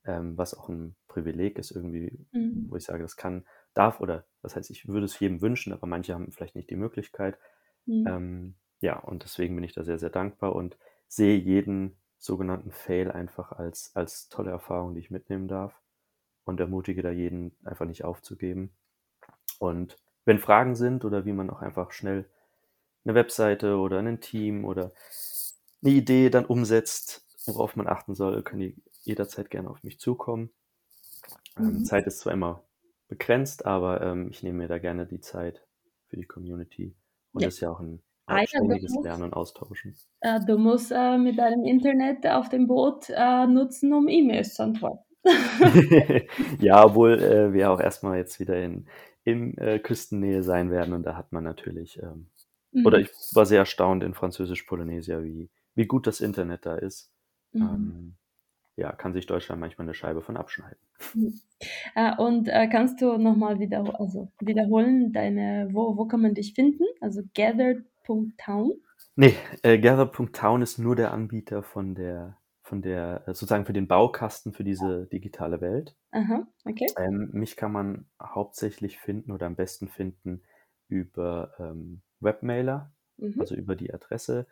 ähm, 0.05 0.37
was 0.39 0.55
auch 0.55 0.69
ein 0.69 0.97
Privileg 1.09 1.59
ist 1.59 1.71
irgendwie, 1.71 2.27
Mhm. 2.33 2.67
wo 2.71 2.77
ich 2.77 2.85
sage, 2.85 3.03
das 3.03 3.17
kann, 3.17 3.47
darf 3.75 4.01
oder 4.01 4.25
das 4.43 4.57
heißt, 4.57 4.71
ich 4.71 4.89
würde 4.89 5.07
es 5.07 5.19
jedem 5.21 5.41
wünschen, 5.43 5.73
aber 5.73 5.87
manche 5.87 6.15
haben 6.15 6.33
vielleicht 6.33 6.57
nicht 6.57 6.71
die 6.71 6.77
Möglichkeit. 6.77 7.39
Mhm. 7.87 8.07
Ähm, 8.07 8.55
ja, 8.81 8.99
und 8.99 9.25
deswegen 9.25 9.55
bin 9.55 9.65
ich 9.65 9.75
da 9.75 9.85
sehr, 9.85 9.99
sehr 9.99 10.11
dankbar 10.11 10.55
und 10.55 10.79
sehe 11.09 11.37
jeden 11.37 11.97
sogenannten 12.19 12.73
Fail 12.73 13.11
einfach 13.11 13.53
als, 13.53 13.95
als 13.95 14.29
tolle 14.29 14.51
Erfahrung, 14.51 14.95
die 14.95 15.01
ich 15.01 15.11
mitnehmen 15.11 15.49
darf 15.49 15.81
und 16.45 16.61
ermutige 16.61 17.03
da 17.03 17.11
jeden 17.11 17.57
einfach 17.65 17.87
nicht 17.87 18.05
aufzugeben. 18.05 18.77
Und 19.59 19.97
wenn 20.25 20.39
Fragen 20.39 20.77
sind 20.77 21.05
oder 21.05 21.25
wie 21.27 21.33
man 21.33 21.51
auch 21.51 21.63
einfach 21.63 21.93
schnell 21.93 22.29
eine 23.05 23.15
Webseite 23.15 23.77
oder 23.79 24.01
ein 24.01 24.21
Team 24.21 24.65
oder 24.65 24.93
eine 25.83 25.93
Idee 25.95 26.31
dann 26.31 26.47
umsetzt, 26.47 27.27
worauf 27.47 27.77
man 27.77 27.87
achten 27.89 28.15
soll, 28.15 28.43
können 28.43 28.61
die 28.63 28.83
jederzeit 29.05 29.51
gerne 29.51 29.71
auf 29.71 29.83
mich 29.85 29.99
zukommen. 30.01 30.51
Ähm, 31.59 31.83
Mhm. 31.83 31.85
Zeit 31.85 32.07
ist 32.07 32.21
zwar 32.21 32.33
immer 32.33 32.65
begrenzt, 33.09 33.67
aber 33.67 34.01
ähm, 34.03 34.29
ich 34.31 34.43
nehme 34.43 34.59
mir 34.59 34.69
da 34.69 34.79
gerne 34.79 35.07
die 35.07 35.21
Zeit 35.21 35.67
für 36.09 36.17
die 36.17 36.25
Community. 36.27 36.97
Und 37.33 37.45
Ja. 37.45 37.47
das 37.47 37.55
ist 37.55 37.61
ja 37.61 37.71
auch 37.71 37.81
ein 37.81 38.03
ständiges 38.47 38.93
du 38.93 38.95
musst- 38.95 39.05
Lernen 39.05 39.33
Austauschen. 39.33 39.99
Äh, 40.21 40.41
du 40.47 40.59
musst 40.59 40.93
äh, 40.93 41.17
mit 41.19 41.39
deinem 41.39 41.65
Internet 41.65 42.27
auf 42.27 42.49
dem 42.51 42.67
Boot 42.67 43.09
äh, 43.11 43.47
nutzen, 43.47 43.93
um 43.95 44.09
E-Mails 44.09 44.55
zu 44.55 44.63
antworten. 44.65 45.05
ja, 46.61 46.85
obwohl 46.85 47.21
äh, 47.23 47.53
wir 47.53 47.71
auch 47.71 47.81
erstmal 47.81 48.19
jetzt 48.19 48.39
wieder 48.41 48.63
in, 48.63 48.87
in 49.25 49.57
äh, 49.59 49.79
Küstennähe 49.79 50.43
sein 50.43 50.71
werden 50.71 50.95
und 50.95 51.03
da 51.05 51.17
hat 51.17 51.33
man 51.33 51.45
natürlich, 51.45 52.01
ähm, 52.03 52.31
oder 52.83 52.99
Mhm. 52.99 53.05
ich 53.05 53.11
war 53.33 53.47
sehr 53.47 53.61
erstaunt 53.61 54.05
in 54.05 54.15
Französisch-Polynesia, 54.15 55.23
wie, 55.25 55.51
wie 55.75 55.87
gut 55.87 56.07
das 56.07 56.21
Internet 56.21 56.67
da 56.67 56.77
ist. 56.77 57.13
Mhm. 57.53 57.63
Ähm, 57.63 58.17
ja, 58.77 58.93
kann 58.93 59.15
sich 59.15 59.27
Deutschland 59.27 59.61
manchmal 59.61 59.87
eine 59.87 59.95
Scheibe 59.95 60.23
von 60.23 60.37
abschneiden. 60.37 60.79
Äh, 61.95 62.15
und 62.17 62.49
äh, 62.49 62.69
kannst 62.69 63.01
du 63.01 63.17
nochmal 63.19 63.59
wieder, 63.59 63.99
also 63.99 64.31
wiederholen, 64.41 65.13
deine, 65.13 65.69
wo, 65.73 65.97
wo 65.97 66.07
kann 66.07 66.21
man 66.23 66.35
dich 66.35 66.55
finden? 66.55 66.85
Also 67.01 67.23
gathered.town. 68.07 68.73
Nee, 69.17 69.35
äh, 69.63 69.79
Gather.town 69.79 70.63
ist 70.63 70.79
nur 70.79 70.97
der 70.97 71.13
Anbieter 71.13 71.63
von 71.63 71.95
der, 71.95 72.39
von 72.63 72.83
der, 72.83 73.23
äh, 73.27 73.35
sozusagen 73.35 73.65
für 73.65 73.73
den 73.73 73.89
Baukasten 73.89 74.53
für 74.53 74.65
diese 74.65 75.07
digitale 75.07 75.61
Welt. 75.61 75.97
Aha, 76.11 76.47
okay. 76.65 76.87
Ähm, 76.99 77.31
mich 77.33 77.57
kann 77.57 77.73
man 77.73 78.07
hauptsächlich 78.23 78.99
finden 78.99 79.33
oder 79.33 79.47
am 79.47 79.57
besten 79.57 79.89
finden 79.89 80.43
über 80.89 81.53
ähm, 81.59 82.03
Webmailer, 82.21 82.93
Mhm. 83.19 83.41
also 83.41 83.55
über 83.55 83.77
die 83.77 83.93
Adresse 83.95 84.47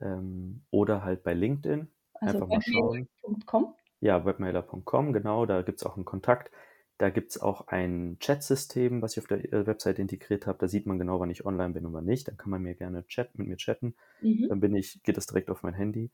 ähm, 0.00 0.62
oder 0.70 1.02
halt 1.04 1.24
bei 1.24 1.34
LinkedIn. 1.34 1.88
Also 2.14 2.36
einfach 2.36 2.48
mal 2.48 2.62
schauen. 2.62 3.08
webmailer.com. 3.22 3.74
Ja, 4.00 4.24
webmailer.com, 4.24 5.12
genau, 5.12 5.46
da 5.46 5.62
gibt 5.62 5.80
es 5.80 5.86
auch 5.86 5.96
einen 5.96 6.04
Kontakt. 6.04 6.52
Da 6.98 7.10
gibt 7.10 7.30
es 7.30 7.40
auch 7.40 7.66
ein 7.68 8.18
Chatsystem, 8.20 9.02
was 9.02 9.12
ich 9.12 9.18
auf 9.18 9.26
der 9.26 9.52
äh, 9.52 9.66
Website 9.66 9.98
integriert 9.98 10.46
habe. 10.46 10.58
Da 10.58 10.68
sieht 10.68 10.86
man 10.86 10.98
genau, 10.98 11.18
wann 11.18 11.30
ich 11.30 11.44
online 11.44 11.74
bin 11.74 11.86
und 11.86 11.92
wann 11.92 12.04
nicht. 12.04 12.28
Dann 12.28 12.36
kann 12.36 12.50
man 12.50 12.62
mir 12.62 12.74
gerne 12.74 13.06
chat, 13.06 13.36
mit 13.36 13.48
mir 13.48 13.56
chatten. 13.56 13.96
Mhm. 14.20 14.46
Dann 14.48 14.60
bin 14.60 14.74
ich, 14.76 15.02
geht 15.02 15.16
das 15.16 15.26
direkt 15.26 15.50
auf 15.50 15.62
mein 15.62 15.74
Handy. 15.74 16.10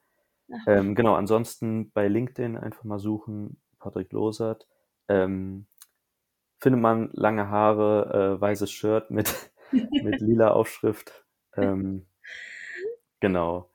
Ähm, 0.66 0.94
genau, 0.94 1.14
ansonsten 1.14 1.90
bei 1.92 2.08
LinkedIn 2.08 2.56
einfach 2.56 2.84
mal 2.84 2.98
suchen, 2.98 3.60
Patrick 3.78 4.12
Losert. 4.12 4.66
Ähm, 5.08 5.66
findet 6.58 6.80
man 6.80 7.10
lange 7.12 7.48
Haare, 7.48 8.36
äh, 8.36 8.40
weißes 8.40 8.70
Shirt 8.70 9.10
mit, 9.10 9.52
mit 9.72 10.20
lila 10.20 10.50
Aufschrift. 10.50 11.24
Ähm, 11.56 12.06
genau, 13.20 13.70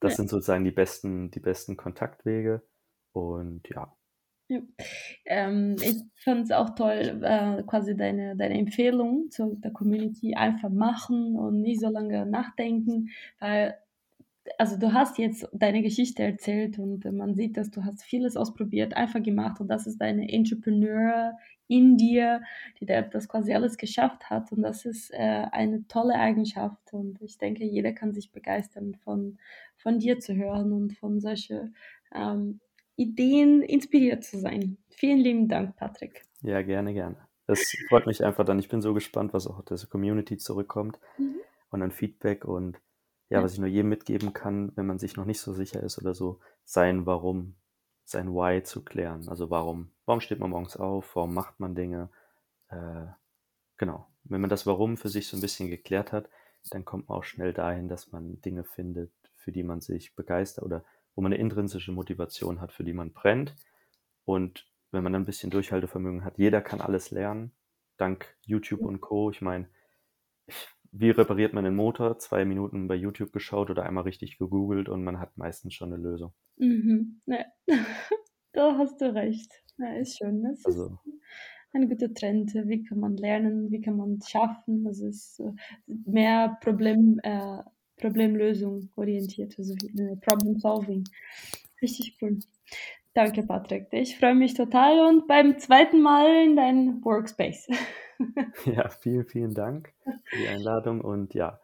das 0.00 0.16
sind 0.16 0.30
sozusagen 0.30 0.64
die 0.64 0.70
besten, 0.70 1.30
die 1.30 1.40
besten 1.40 1.76
Kontaktwege. 1.76 2.62
Und 3.12 3.68
ja, 3.68 3.92
Ja. 4.50 4.60
Ähm, 5.26 5.76
ich 5.80 6.02
fand 6.16 6.46
es 6.46 6.50
auch 6.50 6.70
toll, 6.74 7.22
äh, 7.22 7.62
quasi 7.62 7.96
deine, 7.96 8.34
deine 8.34 8.58
Empfehlung 8.58 9.30
zu 9.30 9.54
der 9.54 9.70
Community 9.70 10.34
einfach 10.34 10.70
machen 10.70 11.36
und 11.36 11.62
nicht 11.62 11.80
so 11.80 11.88
lange 11.88 12.26
nachdenken, 12.26 13.10
weil 13.38 13.76
also 14.58 14.76
du 14.76 14.92
hast 14.92 15.18
jetzt 15.18 15.48
deine 15.52 15.82
Geschichte 15.82 16.24
erzählt 16.24 16.80
und 16.80 17.04
man 17.12 17.36
sieht, 17.36 17.56
dass 17.56 17.70
du 17.70 17.84
hast 17.84 18.02
vieles 18.02 18.36
ausprobiert, 18.36 18.96
einfach 18.96 19.22
gemacht 19.22 19.60
und 19.60 19.68
das 19.68 19.86
ist 19.86 19.98
deine 20.00 20.28
Entrepreneur 20.32 21.32
in 21.68 21.96
dir, 21.96 22.42
die 22.80 22.86
das 22.86 23.28
quasi 23.28 23.54
alles 23.54 23.76
geschafft 23.76 24.30
hat 24.30 24.50
und 24.50 24.62
das 24.62 24.84
ist 24.84 25.12
äh, 25.12 25.46
eine 25.52 25.86
tolle 25.86 26.14
Eigenschaft 26.14 26.92
und 26.92 27.22
ich 27.22 27.38
denke, 27.38 27.64
jeder 27.64 27.92
kann 27.92 28.12
sich 28.12 28.32
begeistern 28.32 28.96
von, 28.96 29.38
von 29.76 30.00
dir 30.00 30.18
zu 30.18 30.34
hören 30.34 30.72
und 30.72 30.96
von 30.98 31.20
solchen 31.20 31.76
ähm, 32.12 32.58
Ideen 33.00 33.62
inspiriert 33.62 34.24
zu 34.24 34.38
sein. 34.38 34.76
Vielen 34.90 35.18
lieben 35.18 35.48
Dank, 35.48 35.76
Patrick. 35.76 36.22
Ja, 36.42 36.60
gerne, 36.62 36.92
gerne. 36.92 37.16
Es 37.46 37.72
freut 37.88 38.06
mich 38.06 38.22
einfach 38.24 38.44
dann. 38.44 38.58
Ich 38.58 38.68
bin 38.68 38.82
so 38.82 38.94
gespannt, 38.94 39.32
was 39.32 39.46
auch 39.46 39.58
aus 39.58 39.80
der 39.80 39.88
Community 39.88 40.36
zurückkommt 40.36 41.00
mhm. 41.18 41.40
und 41.70 41.82
an 41.82 41.90
Feedback 41.90 42.44
und 42.44 42.78
ja, 43.30 43.42
was 43.42 43.54
ich 43.54 43.58
nur 43.58 43.68
jedem 43.68 43.88
mitgeben 43.88 44.32
kann, 44.32 44.72
wenn 44.76 44.86
man 44.86 44.98
sich 44.98 45.16
noch 45.16 45.24
nicht 45.24 45.40
so 45.40 45.52
sicher 45.52 45.82
ist 45.82 45.98
oder 45.98 46.14
so, 46.14 46.40
sein 46.64 47.06
Warum, 47.06 47.54
sein 48.04 48.34
Why 48.34 48.62
zu 48.62 48.84
klären. 48.84 49.28
Also 49.28 49.50
warum, 49.50 49.92
warum 50.04 50.20
steht 50.20 50.40
man 50.40 50.50
morgens 50.50 50.76
auf, 50.76 51.14
warum 51.14 51.32
macht 51.32 51.60
man 51.60 51.74
Dinge? 51.74 52.10
Äh, 52.68 53.06
genau. 53.76 54.08
Wenn 54.24 54.40
man 54.40 54.50
das 54.50 54.66
Warum 54.66 54.96
für 54.96 55.08
sich 55.08 55.28
so 55.28 55.36
ein 55.36 55.40
bisschen 55.40 55.70
geklärt 55.70 56.12
hat, 56.12 56.28
dann 56.70 56.84
kommt 56.84 57.08
man 57.08 57.18
auch 57.18 57.24
schnell 57.24 57.52
dahin, 57.52 57.88
dass 57.88 58.12
man 58.12 58.40
Dinge 58.42 58.64
findet, 58.64 59.12
für 59.36 59.52
die 59.52 59.62
man 59.62 59.80
sich 59.80 60.14
begeistert 60.14 60.64
oder 60.64 60.84
wo 61.20 61.22
man 61.22 61.34
eine 61.34 61.42
intrinsische 61.42 61.92
Motivation 61.92 62.62
hat, 62.62 62.72
für 62.72 62.82
die 62.82 62.94
man 62.94 63.12
brennt. 63.12 63.54
Und 64.24 64.66
wenn 64.90 65.02
man 65.02 65.12
dann 65.12 65.20
ein 65.20 65.26
bisschen 65.26 65.50
Durchhaltevermögen 65.50 66.24
hat, 66.24 66.38
jeder 66.38 66.62
kann 66.62 66.80
alles 66.80 67.10
lernen, 67.10 67.52
dank 67.98 68.38
YouTube 68.40 68.80
und 68.80 69.02
Co. 69.02 69.30
Ich 69.30 69.42
meine, 69.42 69.68
wie 70.92 71.10
repariert 71.10 71.52
man 71.52 71.64
den 71.64 71.76
Motor? 71.76 72.18
Zwei 72.20 72.46
Minuten 72.46 72.88
bei 72.88 72.94
YouTube 72.94 73.34
geschaut 73.34 73.68
oder 73.68 73.82
einmal 73.82 74.04
richtig 74.04 74.38
gegoogelt 74.38 74.88
und 74.88 75.04
man 75.04 75.20
hat 75.20 75.36
meistens 75.36 75.74
schon 75.74 75.92
eine 75.92 76.02
Lösung. 76.02 76.32
Mhm. 76.56 77.20
Ja. 77.26 77.44
da 78.52 78.78
hast 78.78 78.98
du 79.02 79.14
recht. 79.14 79.52
Ja, 79.76 79.92
ist 79.96 80.16
schön. 80.16 80.42
Das 80.42 80.64
also, 80.64 80.86
ist 81.04 81.20
ein 81.74 81.86
guter 81.90 82.14
Trend. 82.14 82.54
Wie 82.54 82.82
kann 82.82 82.98
man 82.98 83.18
lernen? 83.18 83.70
Wie 83.70 83.82
kann 83.82 83.98
man 83.98 84.14
es 84.14 84.30
schaffen? 84.30 84.84
Das 84.84 85.00
ist 85.00 85.42
mehr 85.86 86.56
Problem, 86.62 87.20
äh, 87.22 87.58
Problemlösung 88.00 88.88
orientiert, 88.96 89.54
also 89.58 89.74
äh, 89.74 90.16
Problem 90.16 90.58
Solving. 90.58 91.04
Richtig 91.82 92.16
cool. 92.20 92.38
Danke, 93.14 93.42
Patrick. 93.42 93.88
Ich 93.90 94.18
freue 94.18 94.34
mich 94.34 94.54
total 94.54 95.08
und 95.08 95.26
beim 95.26 95.58
zweiten 95.58 96.00
Mal 96.00 96.44
in 96.44 96.56
deinem 96.56 97.04
Workspace. 97.04 97.68
Ja, 98.66 98.90
vielen, 98.90 99.24
vielen 99.24 99.54
Dank 99.54 99.94
für 100.04 100.36
die 100.36 100.46
Einladung 100.46 101.00
und 101.00 101.32
ja, 101.32 101.58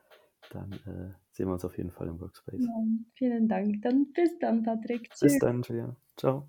dann 0.50 0.72
äh, 0.72 1.12
sehen 1.32 1.48
wir 1.48 1.52
uns 1.52 1.66
auf 1.66 1.76
jeden 1.76 1.90
Fall 1.90 2.08
im 2.08 2.18
Workspace. 2.18 2.60
Ja, 2.60 2.84
vielen 3.12 3.46
Dank. 3.46 3.82
Dann 3.82 4.10
bis 4.14 4.38
dann, 4.38 4.62
Patrick. 4.62 5.10
Tschüss. 5.10 5.20
Bis 5.20 5.38
dann, 5.38 5.60
Julia. 5.60 5.94
Ciao. 6.16 6.48